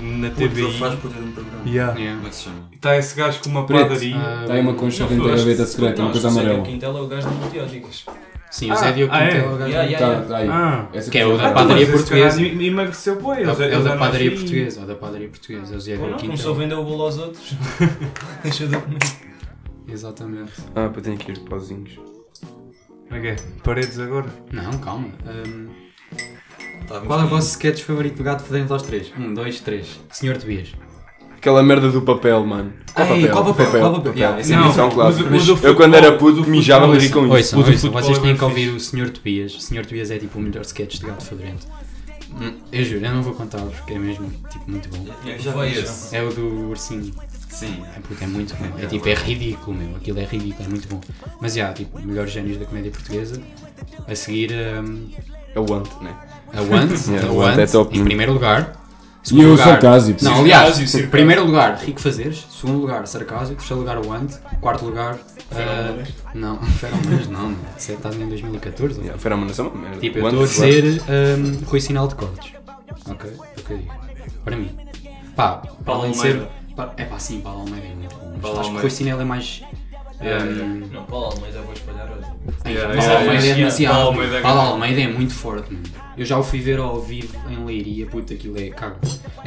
Na 0.00 0.30
Puto, 0.30 0.42
ele 0.42 0.72
faz 0.78 0.94
por 0.98 1.10
ter 1.12 1.20
um 1.20 1.32
programa. 1.32 1.62
Yeah. 1.68 1.94
Yeah. 1.98 2.16
Como 2.16 2.26
é 2.26 2.30
que 2.30 2.36
se 2.36 2.42
chama? 2.44 2.68
Está 2.72 2.96
esse 2.96 3.14
gajo 3.16 3.40
com 3.42 3.48
uma 3.50 3.66
Preto. 3.66 3.82
padaria. 3.88 4.16
Ah, 4.16 4.40
Está 4.42 4.54
aí 4.54 4.60
uma 4.60 4.74
concha 4.74 5.06
dentro 5.06 5.28
da 5.28 5.36
gaveta 5.36 5.66
secreta, 5.66 6.02
uma 6.02 6.10
coisa 6.12 6.26
que 6.28 6.32
o 6.32 6.34
Zé 6.34 6.40
amarela. 6.40 6.64
Quintela 6.64 6.98
é 6.98 7.02
o 7.02 7.06
gajo 7.06 7.26
das 7.28 7.36
multióticas. 7.36 8.04
Sim, 8.50 8.68
o 8.70 8.72
Ah, 8.72 8.76
Zé 8.76 8.92
Diogo 8.92 9.12
ah, 9.14 9.22
é? 9.22 9.28
Quintela 9.30 9.44
é 9.50 9.54
o 9.54 9.58
gajo. 9.58 9.70
Yeah, 9.70 9.90
yeah, 9.90 9.98
Tá, 10.06 10.12
yeah. 10.12 10.28
tá 10.28 10.36
aí. 10.38 10.48
Ah. 10.48 11.10
Que 11.10 11.18
é 11.18 11.24
o 11.24 11.28
coisa 11.28 11.42
da 11.42 11.48
Ah, 11.48 11.50
amarela. 11.50 11.68
padaria 11.68 11.92
portuguesa. 11.92 12.42
Emagreceu, 12.42 13.16
pô. 13.16 13.32
É 13.34 13.36
o- 13.36 13.62
é 13.62 13.78
o 13.78 13.84
da 13.84 13.96
padaria 13.96 14.30
portuguesa, 14.32 14.80
é 14.80 14.82
o 14.82 14.86
da 14.86 14.94
padaria 14.94 15.28
portuguesa, 15.28 15.74
é 15.74 15.76
o 15.76 15.80
Zé 15.80 15.96
Diogo 15.96 16.10
não, 16.10 16.18
começou 16.18 16.52
a 16.52 16.54
Quintela. 16.56 16.58
vender 16.58 16.74
o 16.74 16.84
bolo 16.84 17.02
aos 17.04 17.18
outros. 17.18 17.54
Deixa 18.42 18.66
de 18.66 18.76
comer. 18.76 18.98
Exatamente. 19.88 20.52
Ah, 20.74 20.88
pá, 20.88 21.00
tenho 21.00 21.16
que 21.18 21.32
ir 21.32 21.38
pauzinhos. 21.40 21.98
Ok, 23.12 23.36
paredes 23.64 23.98
agora. 23.98 24.26
Não, 24.52 24.70
calma. 24.78 25.08
Hum, 25.26 25.68
Tá, 26.90 27.00
qual 27.00 27.20
é 27.20 27.24
o 27.24 27.28
vosso 27.28 27.50
sketch 27.50 27.82
favorito 27.82 28.16
do 28.16 28.24
gato 28.24 28.42
fedorento 28.42 28.72
aos 28.72 28.82
três? 28.82 29.12
Um, 29.18 29.32
dois, 29.32 29.60
três. 29.60 29.86
Senhor 30.10 30.36
Tobias. 30.36 30.68
Aquela 31.36 31.62
merda 31.62 31.88
do 31.90 32.02
papel, 32.02 32.44
mano. 32.44 32.72
Ei, 33.16 33.28
qual 33.28 33.44
papel? 33.44 33.70
Qual 33.80 33.94
papel? 33.94 34.12
Yeah, 34.14 34.40
esse 34.40 34.52
é 34.52 34.56
Não, 34.56 34.64
muito 34.64 34.72
isso 34.72 34.80
é 34.80 34.84
um 34.84 34.88
do- 34.90 34.96
Mas 34.96 35.16
do 35.16 35.52
eu 35.52 35.56
futebol- 35.56 35.74
quando 35.76 35.94
era 35.94 36.12
puto 36.12 36.42
do 36.42 36.48
mijava 36.50 36.86
futebol, 36.86 37.00
me 37.00 37.06
rir 37.06 37.12
com 37.30 37.38
isso. 37.38 37.56
Ouçam, 37.56 37.90
vocês 37.92 38.18
é 38.18 38.20
têm 38.20 38.36
que 38.36 38.44
ouvir 38.44 38.64
fixe. 38.72 38.76
o 38.76 38.80
Senhor 38.80 39.10
Tobias. 39.10 39.54
O 39.54 39.60
Senhor 39.60 39.86
Tobias 39.86 40.10
é 40.10 40.18
tipo 40.18 40.38
o 40.38 40.42
melhor 40.42 40.60
sketch 40.62 40.98
de 40.98 41.06
gato 41.06 41.24
fedorento. 41.24 41.66
Hum, 42.38 42.52
Eu 42.70 42.84
juro, 42.84 43.04
eu 43.06 43.12
não 43.14 43.22
vou 43.22 43.32
contar-vos 43.34 43.74
porque 43.76 43.94
é 43.94 43.98
mesmo 43.98 44.30
tipo, 44.50 44.70
muito 44.70 44.88
bom. 44.90 45.06
Eu 45.24 45.38
já 45.38 45.52
Vejam. 45.52 45.82
esse. 45.82 46.14
É 46.16 46.22
o 46.22 46.30
do 46.30 46.68
ursinho. 46.68 47.10
Sim. 47.48 47.82
É, 47.96 48.00
puto, 48.00 48.22
é 48.22 48.26
muito 48.26 48.54
bom. 48.56 48.78
É 48.78 48.86
tipo, 48.86 49.08
é 49.08 49.14
ridículo, 49.14 49.76
meu. 49.78 49.96
Aquilo 49.96 50.18
é 50.20 50.24
ridículo, 50.24 50.64
é 50.66 50.68
muito 50.68 50.88
bom. 50.88 51.00
Mas 51.40 51.54
já, 51.54 51.72
tipo, 51.72 51.98
melhores 52.00 52.32
génios 52.32 52.58
da 52.58 52.66
comédia 52.66 52.90
portuguesa. 52.90 53.40
A 54.06 54.14
seguir, 54.14 54.52
hum, 54.52 55.08
É 55.54 55.58
o 55.58 55.74
ante, 55.74 55.90
né? 56.04 56.14
A 56.54 56.60
Want. 56.62 56.90
Yeah, 57.08 57.28
a 57.28 57.32
o 57.32 57.36
Want 57.36 57.56
Want, 57.56 57.58
é 57.58 57.66
top. 57.66 57.98
em 57.98 58.04
primeiro 58.04 58.32
lugar. 58.32 58.72
E 59.22 59.28
Segundo 59.28 59.44
eu 59.44 59.50
lugar, 59.50 59.64
sarcasmo. 59.66 60.16
Não, 60.22 60.40
aliás, 60.40 60.74
circásio. 60.76 61.10
primeiro 61.10 61.44
lugar, 61.44 61.76
Rico 61.76 62.00
Fazeres. 62.00 62.46
Segundo 62.50 62.80
lugar, 62.80 63.06
Sarcásio. 63.06 63.54
Terceiro 63.54 63.80
lugar, 63.80 63.98
o 63.98 64.10
Ant. 64.12 64.32
Quarto 64.62 64.84
lugar, 64.86 65.14
uh, 65.14 66.04
não, 66.34 66.58
Feromonas 66.80 67.28
não, 67.28 67.50
não. 67.50 67.56
Você 67.76 67.92
está 67.92 68.08
em 68.08 68.28
2014. 68.28 68.94
ou 68.94 69.00
Yeah, 69.02 69.20
Feromonas 69.20 69.58
é 69.58 69.62
uma 69.62 69.74
merda. 69.74 69.98
Tipo, 69.98 70.18
eu 70.18 70.24
O 70.24 70.44
estou 70.44 70.64
a 70.64 70.68
dizer 70.68 71.02
um, 71.38 71.64
Rui 71.66 71.80
Sinal 71.80 72.08
de 72.08 72.14
Cortes. 72.14 72.52
Ok? 73.10 73.30
O 73.30 73.74
digo. 73.76 73.92
Para 74.44 74.56
mim. 74.56 74.70
Pá, 75.36 75.62
para 75.84 75.94
além 75.94 76.12
de 76.12 76.18
ser. 76.18 76.48
É 76.96 77.04
pá, 77.04 77.18
sim, 77.18 77.40
Paulo 77.40 77.60
Almeida 77.60 77.86
é 77.86 77.94
muito 77.94 78.16
bom. 78.16 78.36
Mas 78.42 78.58
acho 78.58 78.70
que. 78.70 78.80
Rui 78.80 78.90
Sinal 78.90 79.20
é 79.20 79.24
mais. 79.24 79.62
Yeah, 80.22 80.44
um, 80.44 80.88
Não, 80.92 81.04
Paulo 81.04 81.26
Almeida 81.34 81.60
vou 81.62 81.72
espalhar 81.72 82.06
hoje. 82.10 82.26
Yeah, 82.66 82.94
Paulo 82.94 83.00
yeah, 83.02 83.20
Almeida 83.24 83.46
é 83.46 83.54
demasiado. 83.54 83.94
Paulo 83.94 84.08
Almeida 84.10 84.36
é 84.36 84.40
Paulo. 84.40 84.60
Almeida 84.60 85.00
é 85.00 85.08
muito 85.08 85.32
forte, 85.34 85.72
mano. 85.72 85.84
Eu 86.18 86.24
já 86.26 86.38
o 86.38 86.42
fui 86.42 86.60
ver 86.60 86.78
ao 86.78 87.00
vivo 87.00 87.34
em 87.48 87.64
Leiria, 87.64 88.06
puta, 88.06 88.34
aquilo 88.34 88.58
é 88.60 88.68
cago. 88.68 88.96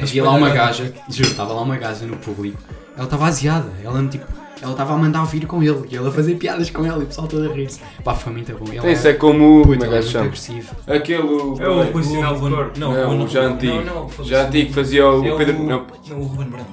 Havia 0.00 0.24
lá 0.24 0.32
uma 0.32 0.50
gaja, 0.50 0.92
juro, 1.08 1.28
estava 1.30 1.52
lá 1.52 1.62
uma 1.62 1.76
gaja 1.76 2.04
no 2.06 2.16
público. 2.16 2.58
Ela 2.96 3.04
estava 3.04 3.26
aziada, 3.26 3.70
ela 3.84 4.06
tipo. 4.08 4.26
Ela 4.62 4.70
estava 4.72 4.94
a 4.94 4.96
mandar 4.96 5.20
ouvir 5.20 5.44
com 5.46 5.62
ele 5.62 5.86
e 5.90 5.96
ele 5.96 6.08
a 6.08 6.10
fazer 6.10 6.36
piadas 6.36 6.70
com 6.70 6.86
ela 6.86 7.00
e 7.00 7.04
o 7.04 7.06
pessoal 7.06 7.26
todo 7.28 7.50
a 7.50 7.52
rir-se. 7.52 7.80
Pá, 8.02 8.14
foi 8.14 8.32
muito 8.32 8.50
bom. 8.56 8.72
Ela 8.72 8.90
Isso 8.90 9.06
é 9.08 9.12
como. 9.12 9.62
puta, 9.62 9.84
Como 9.84 9.94
é 9.94 9.98
é 9.98 10.00
muito 10.00 10.18
agressivo. 10.18 10.74
Aquele. 10.86 11.18
É 11.62 11.68
o 11.68 11.82
Rui 11.92 12.02
Sinal 12.02 12.34
de 12.34 12.40
Cor. 12.40 12.72
Não, 12.78 12.92
Não, 12.92 13.24
o- 13.24 13.28
já 13.28 13.42
antigo. 13.42 13.74
Já 14.22 14.46
antigo 14.46 14.72
fazia 14.72 15.06
o 15.06 15.26
É 15.26 15.36
Pedro. 15.36 15.62
Não, 15.64 15.86
Não, 16.08 16.18
o 16.18 16.24
Ruben 16.24 16.48
Branco. 16.48 16.72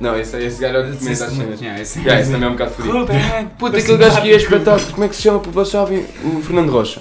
Não, 0.00 0.18
esse, 0.18 0.36
esse 0.38 0.60
gajo 0.60 0.76
é 0.76 0.80
o 0.80 0.90
que 0.90 0.98
comenta 0.98 1.24
as 1.24 1.32
cenas. 1.32 1.60
Yeah, 1.60 1.80
esse- 1.82 1.98
Yeah, 2.00 2.20
esse 2.20 2.30
também 2.32 2.46
é 2.46 2.50
um 2.50 2.52
bocado 2.54 2.70
fodido. 2.72 2.98
Ruben! 2.98 3.48
Puta, 3.58 3.78
aquele 3.78 3.96
gajo 3.98 4.20
que 4.22 4.28
ia 4.28 4.36
espetáculo, 4.36 4.92
como 4.92 5.04
é 5.04 5.08
que 5.08 5.16
se 5.16 5.22
chama? 5.22 5.38
Vocês? 5.38 6.06
O 6.24 6.42
Fernando 6.42 6.70
Rocha. 6.72 7.00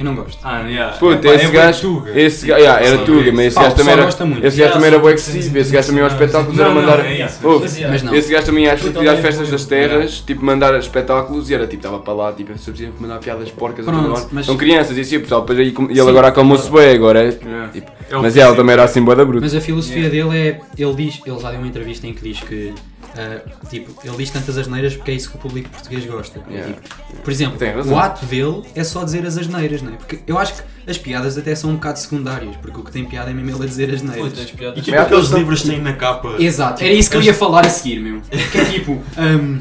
Eu 0.00 0.04
não 0.06 0.14
gosto. 0.14 0.38
Ah, 0.42 0.62
yeah. 0.62 0.96
Puta, 0.96 1.28
Epá, 1.28 1.34
esse 1.36 1.44
é 1.44 1.50
gajo. 1.50 1.80
tuga. 1.82 2.18
Esse 2.18 2.46
gajo, 2.46 2.60
yeah, 2.62 2.86
era 2.86 2.98
Tuga, 3.04 3.32
mas 3.32 3.46
esse 3.48 3.54
Pá, 3.54 3.60
o 3.60 3.64
gajo 3.64 3.76
também 3.76 3.92
era. 3.92 4.02
gosta 4.04 4.24
muito. 4.24 4.46
Esse 4.46 4.58
gajo 4.58 4.72
também 4.72 4.86
era 4.88 4.98
bué 4.98 5.12
porque 5.12 5.30
excessivo. 5.30 5.58
Esse 5.58 5.72
gajo 5.72 5.86
também 5.88 5.98
ia 5.98 6.04
aos 6.04 6.12
espetáculos, 6.14 6.58
era 6.58 6.70
mandar. 6.70 7.00
é. 7.04 8.16
Esse 8.16 8.32
gajo 8.32 8.46
também 8.46 8.64
ia 8.64 8.72
às, 8.72 9.20
festas 9.20 9.50
das 9.50 9.66
terras, 9.66 10.20
tipo, 10.26 10.42
mandar 10.42 10.78
espetáculos 10.78 11.50
e 11.50 11.54
era 11.54 11.66
tipo, 11.66 11.76
estava 11.86 11.98
para 11.98 12.14
lá, 12.14 12.32
tipo, 12.32 12.56
se 12.56 12.70
eu 12.70 12.74
preciso 12.74 12.94
mandar 12.98 13.18
piadas 13.18 13.50
porcas 13.50 13.86
a 13.86 13.92
Pronto, 13.92 14.28
mas- 14.32 14.46
São 14.46 14.56
crianças 14.56 14.96
e 14.96 15.02
assim, 15.02 15.18
o 15.18 15.20
pessoal, 15.20 15.44
e 15.50 15.98
ele 15.98 16.00
agora 16.00 16.28
acalmou-se 16.28 16.70
bem, 16.70 16.94
agora 16.94 17.24
é. 17.24 17.32
Tipo, 17.70 17.92
É 18.10 18.16
o 18.16 18.22
mas 18.22 18.34
é, 18.38 18.46
ele 18.46 18.56
também 18.56 18.72
era 18.72 18.84
assim, 18.84 19.02
boa 19.02 19.14
da 19.14 19.24
bruta. 19.24 19.42
Mas 19.44 19.54
a 19.54 19.60
filosofia 19.60 20.08
dele 20.08 20.34
é. 20.36 20.60
Ele 20.78 20.94
diz. 20.94 21.20
Ele 21.26 21.38
já 21.38 21.50
deu 21.50 21.58
uma 21.60 21.68
entrevista 21.68 22.06
em 22.06 22.14
que 22.14 22.22
diz 22.22 22.40
que. 22.40 22.72
Ah, 23.16 23.40
tipo, 23.68 23.94
ele 24.06 24.16
diz 24.16 24.30
tantas 24.30 24.56
asneiras 24.58 24.94
porque 24.96 25.10
é 25.10 25.14
isso 25.14 25.30
que 25.30 25.36
o 25.36 25.38
público 25.40 25.68
português 25.70 26.04
gosta. 26.06 26.40
É 26.50 26.52
Yeah. 26.52 26.74
tipo, 26.74 27.22
por 27.22 27.30
exemplo, 27.32 27.58
Tem 27.58 27.72
razão. 27.72 27.92
o 27.94 27.98
ato 27.98 28.24
dele 28.26 28.62
é 28.74 28.84
só 28.84 29.04
dizer 29.04 29.24
as 29.26 29.36
asneiras, 29.38 29.82
não 29.82 29.92
é? 29.92 29.96
Porque 29.96 30.20
eu 30.26 30.38
acho 30.38 30.54
que 30.54 30.62
as 30.90 30.98
piadas 30.98 31.36
até 31.38 31.54
são 31.54 31.70
um 31.70 31.74
bocado 31.74 31.98
secundárias, 31.98 32.56
porque 32.56 32.78
o 32.80 32.84
que 32.84 32.90
tem 32.92 33.04
piada 33.04 33.30
é 33.30 33.34
mesmo 33.34 33.50
ele 33.56 33.64
a 33.64 33.66
dizer 33.66 33.92
asneiras. 33.94 34.32
Piadas. 34.50 34.78
E 34.78 34.82
tipo 34.82 34.96
Mas 34.96 35.06
aqueles 35.06 35.28
livros 35.30 35.62
que 35.62 35.68
têm 35.68 35.80
na 35.80 35.92
capa. 35.92 36.36
Exato, 36.38 36.82
era 36.82 36.92
isso 36.92 37.10
que 37.10 37.16
eu 37.16 37.22
ia 37.22 37.34
falar 37.34 37.66
a 37.66 37.70
seguir, 37.70 38.00
meu. 38.00 38.20
Que 38.52 38.58
é 38.58 38.64
tipo. 38.64 39.00
Um, 39.20 39.60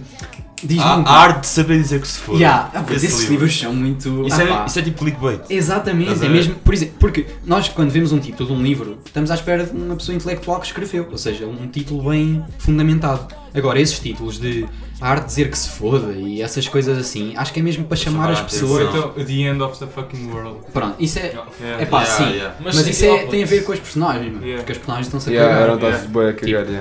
diz 0.64 0.80
A, 0.80 0.96
a 0.96 1.12
arte 1.22 1.42
de 1.42 1.48
saber 1.48 1.78
dizer 1.80 2.02
que 2.02 2.08
se 2.08 2.20
for. 2.20 2.36
Yeah, 2.36 2.72
ah, 2.74 2.84
Esse 2.92 3.06
esses 3.08 3.20
livro. 3.22 3.32
livros 3.34 3.60
são 3.60 3.74
muito. 3.74 4.28
Isso, 4.28 4.42
ah, 4.42 4.64
é, 4.64 4.66
isso 4.66 4.80
é 4.80 4.82
tipo 4.82 5.00
clickbait. 5.00 5.42
Exatamente, 5.50 6.26
é 6.26 6.30
mesmo, 6.30 6.56
por 6.56 6.74
exemplo, 6.74 6.96
porque 7.00 7.26
nós 7.46 7.68
quando 7.70 7.90
vemos 7.92 8.12
um 8.12 8.20
título 8.20 8.50
de 8.50 8.56
um 8.56 8.62
livro, 8.64 8.98
estamos 9.06 9.32
à 9.32 9.36
espera 9.36 9.64
de 9.66 9.72
uma 9.72 9.96
pessoa 9.96 10.16
intelectual 10.16 10.60
que 10.60 10.68
escreveu, 10.68 11.08
ou 11.12 11.18
seja, 11.18 11.46
um 11.46 11.68
título 11.68 12.10
bem 12.10 12.44
fundamentado. 12.58 13.28
Agora, 13.54 13.80
esses 13.80 14.00
títulos 14.00 14.40
de 14.40 14.66
a 15.02 15.10
arte 15.12 15.22
de 15.24 15.28
dizer 15.30 15.50
que 15.50 15.58
se 15.58 15.70
foda 15.70 16.12
e 16.12 16.42
essas 16.42 16.68
coisas 16.68 16.98
assim, 16.98 17.34
acho 17.38 17.54
que 17.54 17.60
é 17.62 17.64
mesmo 17.64 17.86
para 17.86 17.96
chamar 17.96 18.10
chamar 18.10 18.32
as 18.34 18.40
a 18.40 18.42
Ou 18.42 18.48
pessoas. 18.50 18.90
então, 18.90 19.10
The 19.26 19.32
End 19.34 19.62
of 19.64 19.80
the 19.80 19.88
Fucking 19.88 20.30
World. 20.30 20.60
Pronto, 20.74 20.96
isso 21.00 21.20
é. 21.20 21.22
Yeah. 21.62 21.82
É 21.82 21.86
pá, 21.86 22.02
Yeah, 22.04 22.18
sim. 22.26 22.34
yeah. 22.36 22.56
Mas, 22.60 22.76
Mas 22.76 22.88
isso 22.88 23.06
é- 23.06 23.26
tem 23.28 23.44
a 23.44 23.46
ver 23.46 23.64
com 23.64 23.72
os 23.72 23.80
personagens, 23.80 24.26
mano, 24.34 24.42
Yeah. 24.46 24.58
porque 24.58 24.74
os 24.74 24.78
personagens 24.78 25.08
estão-se 25.08 25.30
a 25.30 25.32
Yeah, 25.32 25.74
a 25.74 25.78
cagar, 25.78 26.00
Tipo. 26.02 26.20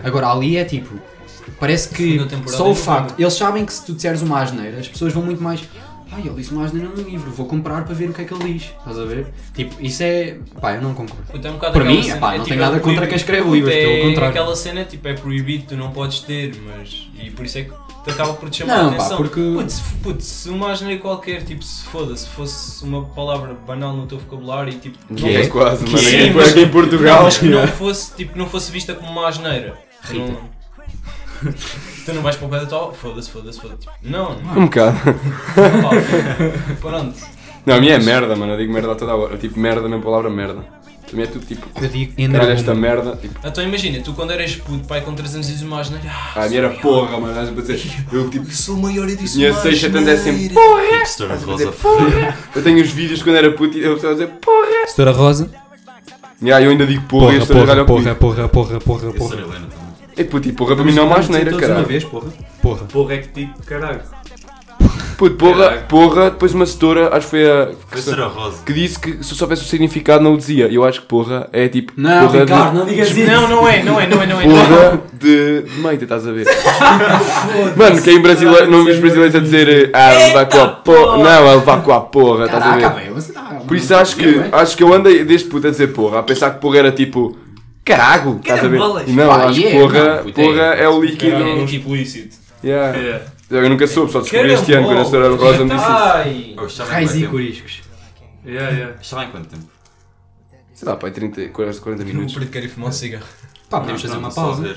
Agora 0.07 0.29
ali 0.33 0.57
é 0.57 0.65
tipo. 0.65 0.95
Parece 1.59 1.89
que 1.91 2.19
só 2.47 2.71
o 2.71 2.75
facto. 2.75 3.15
Eles 3.19 3.35
sabem 3.35 3.65
que 3.65 3.73
se 3.73 3.85
tu 3.85 3.93
disseres 3.95 4.23
uma 4.23 4.41
asneira, 4.41 4.79
as 4.79 4.89
pessoas 4.89 5.13
vão 5.13 5.23
muito 5.23 5.43
mais. 5.43 5.61
Ai, 6.11 6.23
ele 6.25 6.37
disse 6.37 6.53
uma 6.53 6.65
asneira 6.65 6.89
num 6.89 7.03
livro, 7.03 7.31
vou 7.31 7.45
comprar 7.45 7.85
para 7.85 7.95
ver 7.95 8.09
o 8.09 8.15
que 8.15 8.23
é 8.23 8.25
que 8.25 8.33
ele 8.33 8.55
diz. 8.55 8.71
Estás 8.79 8.99
a 8.99 9.05
ver? 9.05 9.27
Tipo, 9.55 9.75
isso 9.79 10.03
é. 10.03 10.39
pá, 10.59 10.73
eu 10.75 10.81
não 10.81 10.95
concordo. 10.95 11.23
Puta, 11.31 11.49
é 11.49 11.51
um 11.51 11.57
aquela 11.57 11.85
mim, 11.85 12.03
cena, 12.03 12.17
epá, 12.17 12.29
é 12.35 12.39
não 12.39 12.45
tipo, 12.45 12.49
tenho 12.57 12.61
nada 12.67 12.77
é 12.79 12.81
contra 12.81 13.07
quem 13.07 13.17
escreve 13.17 13.51
livros, 13.51 13.75
pelo 13.75 13.93
é 13.93 14.01
contrário. 14.03 14.31
Aquela 14.31 14.57
cena 14.57 14.85
tipo, 14.85 15.07
é 15.07 15.13
proibido, 15.13 15.65
tu 15.69 15.77
não 15.77 15.91
podes 15.91 16.21
ter, 16.21 16.55
mas. 16.67 17.09
E 17.23 17.31
por 17.31 17.45
isso 17.45 17.59
é 17.59 17.65
que 17.65 17.71
te 18.05 18.11
acaba 18.11 18.33
por 18.33 18.49
te 18.49 18.57
chamar 18.59 18.79
Não, 18.79 18.89
a 18.89 18.91
pá, 18.93 18.97
atenção. 18.97 19.17
porque- 19.19 19.53
Putz, 19.55 19.83
putz, 20.03 20.25
se 20.25 20.49
uma 20.49 20.71
asneira 20.73 20.99
qualquer, 20.99 21.43
tipo, 21.45 21.63
se 21.63 21.85
foda, 21.85 22.17
se 22.17 22.27
fosse 22.29 22.83
uma 22.85 23.05
palavra 23.05 23.53
banal 23.67 23.95
no 23.95 24.07
teu 24.07 24.19
vocabulário 24.19 24.73
e 24.73 24.77
tipo. 24.79 24.97
Que 25.15 25.23
não 25.23 25.29
é 25.29 25.47
quase, 25.47 25.85
mano. 25.85 25.99
Sim, 25.99 26.17
Aqui, 26.17 26.31
mas- 26.31 26.49
aqui 26.49 26.61
em 26.61 26.69
Portugal. 26.71 27.17
Não, 27.17 27.23
mas 27.25 27.37
que 27.37 27.45
não 27.51 27.69
fosse, 27.69 28.15
tipo, 28.15 28.39
não 28.39 28.47
fosse 28.49 28.73
vista 28.73 28.95
como 28.95 29.13
uma 29.13 29.29
asneira. 29.29 29.75
Rita. 30.01 30.25
não- 30.27 30.58
tu 32.05 32.13
não 32.15 32.23
vais 32.23 32.37
para 32.37 32.47
o 32.47 32.51
pé 32.51 32.61
da 32.61 32.67
tua. 32.67 32.93
Foda-se, 32.93 33.31
foda-se, 33.31 33.61
foda-se. 33.61 33.81
Tipo, 33.81 33.93
não, 34.03 34.39
não. 34.41 34.59
Um 34.59 34.65
bocado. 34.67 34.99
Pá, 35.55 36.75
Pronto. 36.81 37.15
Não, 37.67 37.77
a 37.77 37.81
minha 37.81 37.95
é 37.95 37.99
merda, 37.99 38.35
mano. 38.35 38.53
Eu 38.53 38.59
digo 38.59 38.73
merda 38.73 38.93
a 38.93 38.95
toda 38.95 39.13
a 39.13 39.17
hora. 39.17 39.35
Eu, 39.35 39.39
tipo, 39.39 39.59
merda, 39.59 39.81
a 39.87 39.89
mesma 39.89 40.03
palavra 40.05 40.31
merda. 40.31 40.65
Também 41.11 41.25
é 41.25 41.29
tudo 41.29 41.47
tipo. 41.47 41.67
Eu 41.81 41.89
digo 41.89 42.13
Caralho, 42.33 42.53
esta 42.53 42.75
merda. 42.75 43.17
Tipo, 43.17 43.41
Então 43.47 43.65
imagina, 43.65 44.01
tu 44.03 44.13
quando 44.13 44.31
eras 44.31 44.57
puto, 44.57 44.87
pai 44.87 45.01
com 45.01 45.15
3 45.15 45.35
anos 45.37 45.47
dizes 45.47 45.63
uma 45.63 45.81
asneira. 45.81 46.05
Ah, 46.07 46.45
a 46.45 46.49
minha 46.49 46.59
era 46.61 46.71
porra, 46.71 47.19
mano. 47.19 47.29
Estás 47.29 47.49
a 47.49 47.53
dizer. 47.53 48.05
Eu 48.13 48.29
tipo. 48.29 48.51
sou 48.51 48.75
o 48.77 48.83
maior 48.83 49.09
e 49.09 49.17
disse 49.17 49.39
Minha 49.39 49.55
seixa 49.55 49.89
tanto 49.89 50.09
é 50.09 50.17
sempre 50.17 50.47
asneira. 50.47 50.99
Hipster 50.99 51.27
Estás 51.31 51.43
a 51.43 51.47
Rosa 51.47 51.73
porra. 51.73 52.39
Eu 52.55 52.63
tenho 52.63 52.83
os 52.83 52.91
vídeos 52.91 53.19
de 53.21 53.25
quando 53.25 53.37
era 53.37 53.51
puto 53.53 53.79
e 53.79 53.83
eu 53.83 53.97
estava 53.97 54.13
a 54.13 54.17
dizer 54.17 54.29
porra. 54.41 54.87
Setora 54.87 55.13
Rosa. 55.13 55.51
Yeah, 56.41 56.65
eu 56.65 56.71
ainda 56.71 56.87
digo 56.87 57.03
porra, 57.09 57.35
e 57.35 57.39
Porra, 57.39 57.47
senhora 57.47 57.85
porra, 57.85 57.85
porra, 57.85 58.15
comigo. 58.15 58.49
porra, 58.49 58.49
porra, 58.49 58.79
porra, 58.81 59.09
Essa 59.09 59.19
porra. 59.19 59.88
É 60.19 60.25
puto, 60.25 60.49
e 60.49 60.53
porra 60.53 60.75
para 60.75 60.85
mim 60.85 60.93
não 60.93 61.05
é 61.05 61.07
uma 61.07 61.19
asneira, 61.19 61.51
Todos 61.51 61.61
uma 61.65 61.69
caralho. 61.69 61.87
vez, 61.89 62.05
porra. 62.05 62.27
Porra. 62.61 62.85
Porra 62.93 63.15
é 63.15 63.19
que 63.19 63.29
tipo, 63.29 63.63
caralho. 63.65 64.01
Puto, 65.17 65.35
porra, 65.35 65.65
Caralho. 65.65 65.83
porra, 65.89 66.31
depois 66.31 66.55
uma 66.55 66.65
setora, 66.65 67.09
acho 67.09 67.27
que 67.27 67.31
foi 67.31 67.51
a. 67.51 67.71
Foi 67.89 68.01
ser 68.01 68.21
a 68.21 68.27
Rosa. 68.29 68.63
Que 68.65 68.73
disse 68.73 69.01
que 69.01 69.11
se 69.25 69.33
eu 69.33 69.37
soubesse 69.37 69.63
o 69.63 69.65
significado 69.65 70.23
não 70.23 70.35
o 70.35 70.37
dizia. 70.37 70.69
E 70.69 70.77
eu 70.77 70.85
acho 70.85 71.01
que 71.01 71.07
porra 71.09 71.49
é 71.53 71.67
tipo. 71.67 71.93
Não, 71.97 72.29
porra 72.29 72.41
Ricardo, 72.45 72.71
de, 72.71 72.79
não 72.79 72.87
digas 72.87 73.09
isso. 73.11 73.27
Não, 73.29 73.49
não 73.49 73.69
é, 73.69 73.83
não 73.83 74.01
é, 74.01 74.07
não 74.07 74.23
é, 74.23 74.27
não 74.29 74.41
é. 74.41 74.45
Porra 74.45 75.01
de, 75.15 75.63
de 75.63 75.81
meita, 75.81 76.05
estás 76.05 76.25
a 76.25 76.31
ver? 76.31 76.47
Mano, 77.77 78.01
quem 78.01 78.21
brasileiro, 78.21 78.71
não 78.71 78.85
vi 78.85 78.93
os 78.93 78.99
brasileiros 79.01 79.35
a 79.35 79.41
dizer 79.41 79.91
ah, 79.93 80.11
levar 80.13 80.47
com 80.47 80.61
a 80.61 80.69
porra. 80.69 81.19
Não, 81.19 81.49
a 81.49 81.55
levar 81.55 81.83
com 81.83 81.93
a 81.93 82.01
porra, 82.01 82.45
estás 82.45 82.63
a 82.63 82.67
Caraca, 82.71 82.89
ver? 82.91 83.01
velho. 83.03 83.15
você 83.15 83.33
tá- 83.33 83.61
Por 83.67 83.77
isso 83.77 83.95
acho 83.97 84.15
que, 84.17 84.41
acho 84.53 84.77
que 84.77 84.83
eu 84.85 84.95
andei 84.95 85.25
desde 85.25 85.49
puto 85.49 85.67
a 85.67 85.71
dizer 85.71 85.89
porra, 85.89 86.21
a 86.21 86.23
pensar 86.23 86.51
que 86.53 86.61
porra 86.61 86.79
era 86.79 86.93
tipo. 86.93 87.37
Carago, 87.89 88.39
estás 88.41 88.65
a 88.65 88.69
ver? 88.69 88.79
Não, 88.79 89.29
Pá, 89.29 89.45
acho 89.47 89.61
que 89.61 89.67
yeah, 89.67 89.81
porra, 89.81 90.15
não, 90.17 90.23
puto, 90.25 90.41
é- 90.41 90.45
porra 90.45 90.63
é 90.63 90.89
o 90.89 91.01
líquido. 91.03 91.33
Caralho, 91.33 91.65
explícito. 91.65 92.37
Yeah. 92.63 92.97
Yeah. 92.99 93.25
Eu 93.51 93.69
nunca 93.71 93.87
soube, 93.87 94.13
só 94.13 94.21
descobri 94.21 94.53
este 94.53 94.73
ano 94.75 94.87
quando 94.87 95.01
a 95.01 95.05
senhora 95.07 95.35
Rosa 95.35 95.65
me 95.65 95.71
disse 95.71 96.75
isso. 96.75 96.83
Raiz 96.85 97.09
quanto 97.11 97.17
e 97.17 97.21
tempo? 97.21 97.31
coriscos. 97.33 97.81
Yeah, 98.45 98.71
yeah. 98.77 98.95
Vai 99.11 99.27
em 99.27 99.31
quanto 99.31 99.49
tempo? 99.49 99.67
Sei 100.75 100.89
lá, 100.89 100.97
pai, 100.97 101.11
30, 101.11 101.49
40, 101.49 101.81
40 101.81 102.03
O 102.03 102.07
minutos. 102.07 102.35
preto 102.35 102.51
quer 102.51 102.63
ir 102.65 102.69
fumar 102.69 102.91
um 102.91 102.93
cigarro. 102.93 103.25
Pá, 103.71 103.81
podemos 103.81 104.03
fazer 104.03 104.17
uma 104.17 104.31
pausa. 104.31 104.77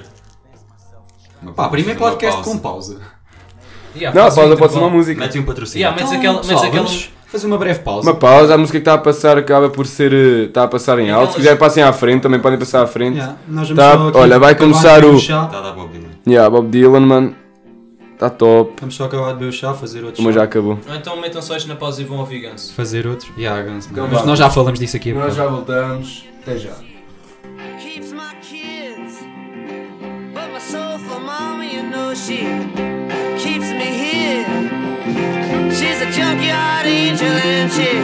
Uma 1.42 1.54
Pá, 1.54 1.70
primeiro 1.70 2.00
podcast 2.00 2.36
pausa. 2.42 2.50
com 2.52 2.58
pausa. 2.60 3.00
Yeah, 3.96 4.18
Não, 4.20 4.30
um 4.30 4.34
pausa 4.36 4.56
pode 4.58 4.74
ser 4.74 4.80
uma 4.80 4.90
música. 4.90 5.20
Mete 5.20 5.38
um 5.40 5.44
patrocínio. 5.44 5.80
Yeah, 5.86 5.96
metes 5.96 6.12
Então, 6.12 6.20
aquela. 6.20 6.36
Metes 6.36 6.50
pessoal, 6.50 6.68
aquela. 6.70 6.86
vamos 6.88 7.10
fazer 7.32 7.48
uma 7.48 7.58
breve 7.58 7.80
pausa. 7.80 8.10
Uma 8.10 8.18
pausa, 8.20 8.54
a 8.54 8.58
música 8.58 8.78
que 8.78 8.82
está 8.82 8.94
a 8.94 8.98
passar 8.98 9.38
acaba 9.38 9.70
por 9.70 9.86
ser. 9.88 10.12
eh, 10.14 10.44
Está 10.46 10.64
a 10.64 10.68
passar 10.68 11.00
em 11.00 11.10
alto. 11.10 11.32
Se 11.32 11.38
quiserem, 11.38 11.58
passem 11.58 11.82
à 11.84 11.94
frente, 11.94 12.22
também 12.22 12.40
podem 12.40 12.60
passar 12.60 12.84
à 12.84 12.88
frente. 12.88 13.16
Yeah, 13.18 13.38
nós 13.48 13.70
vamos 13.70 14.12
Tá, 14.14 14.20
olha, 14.20 14.38
vai 14.40 14.56
começar 14.56 15.04
o-. 15.06 15.16
Está 15.16 15.44
a 15.44 15.62
dar 15.62 15.72
Bob 15.72 15.90
Dylan. 15.92 16.10
Yeah, 16.28 16.50
Bob 16.50 16.68
Dylan, 16.70 17.00
mano. 17.02 17.36
Está 18.14 18.30
top. 18.30 18.74
Vamos 18.80 18.94
só 18.96 19.06
acabar 19.06 19.30
de 19.30 19.34
beber 19.40 19.48
o 19.50 19.52
chá, 19.52 19.74
fazer 19.74 20.04
outro 20.04 20.22
Mas 20.22 20.36
chá. 20.36 20.42
já 20.42 20.46
acabou. 20.46 20.78
Ah, 20.88 20.96
Então 20.98 21.20
metam 21.20 21.42
só 21.42 21.56
isto 21.58 21.68
na 21.68 21.76
pausa 21.76 22.02
e 22.02 22.06
vão 22.06 22.20
ouvir 22.20 22.40
Ganso. 22.42 22.72
Fazer 22.76 23.08
outro. 23.08 23.32
Yeah, 23.38 23.60
Guns, 23.64 23.88
Então 23.92 24.08
mas 24.12 24.24
nós 24.26 24.38
já 24.38 24.48
falamos 24.50 24.80
disso 24.80 24.96
aqui. 24.96 25.12
Nós 25.12 25.34
já 25.36 25.48
voltamos. 25.48 26.26
Até 26.44 26.58
já. 26.58 26.74
keeps 27.82 28.12
my 28.14 28.36
kids. 28.42 29.24
But 30.36 30.52
my 30.54 30.60
soulful 30.60 31.20
mommy, 31.20 31.76
you 31.76 31.84
know 31.84 32.14
she 32.14 32.46
keeps 33.40 33.72
me 33.72 33.86
here. 33.86 34.81
She's 35.72 36.02
a 36.02 36.10
junkyard 36.12 36.86
angel 36.86 37.28
and 37.28 37.72
she 37.72 38.01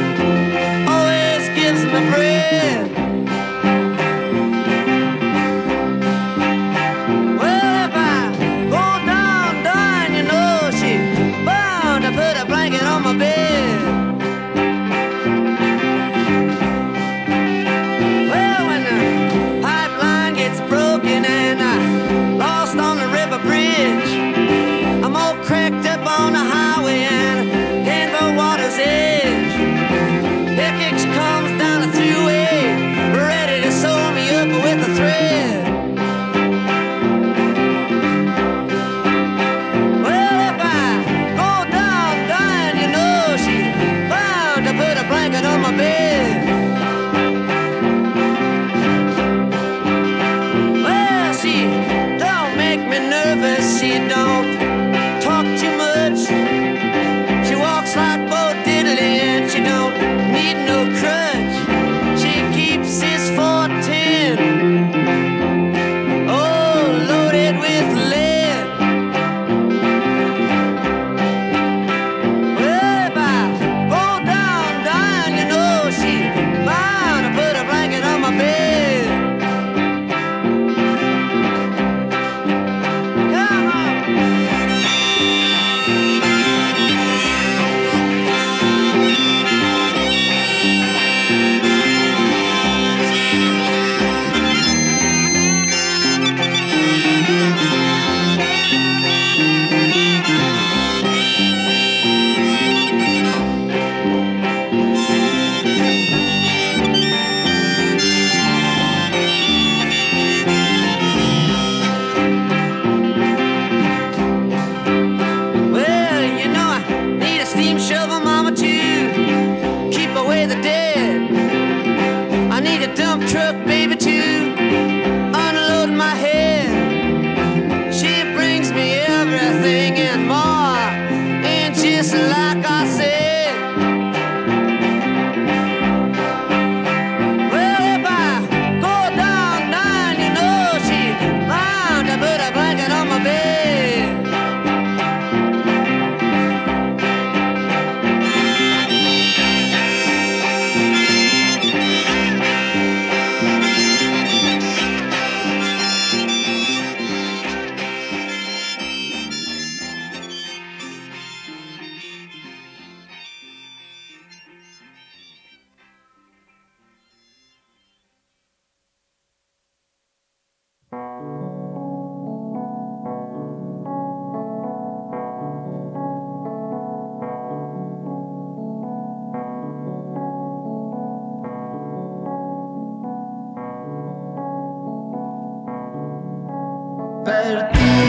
perdido. 187.28 188.07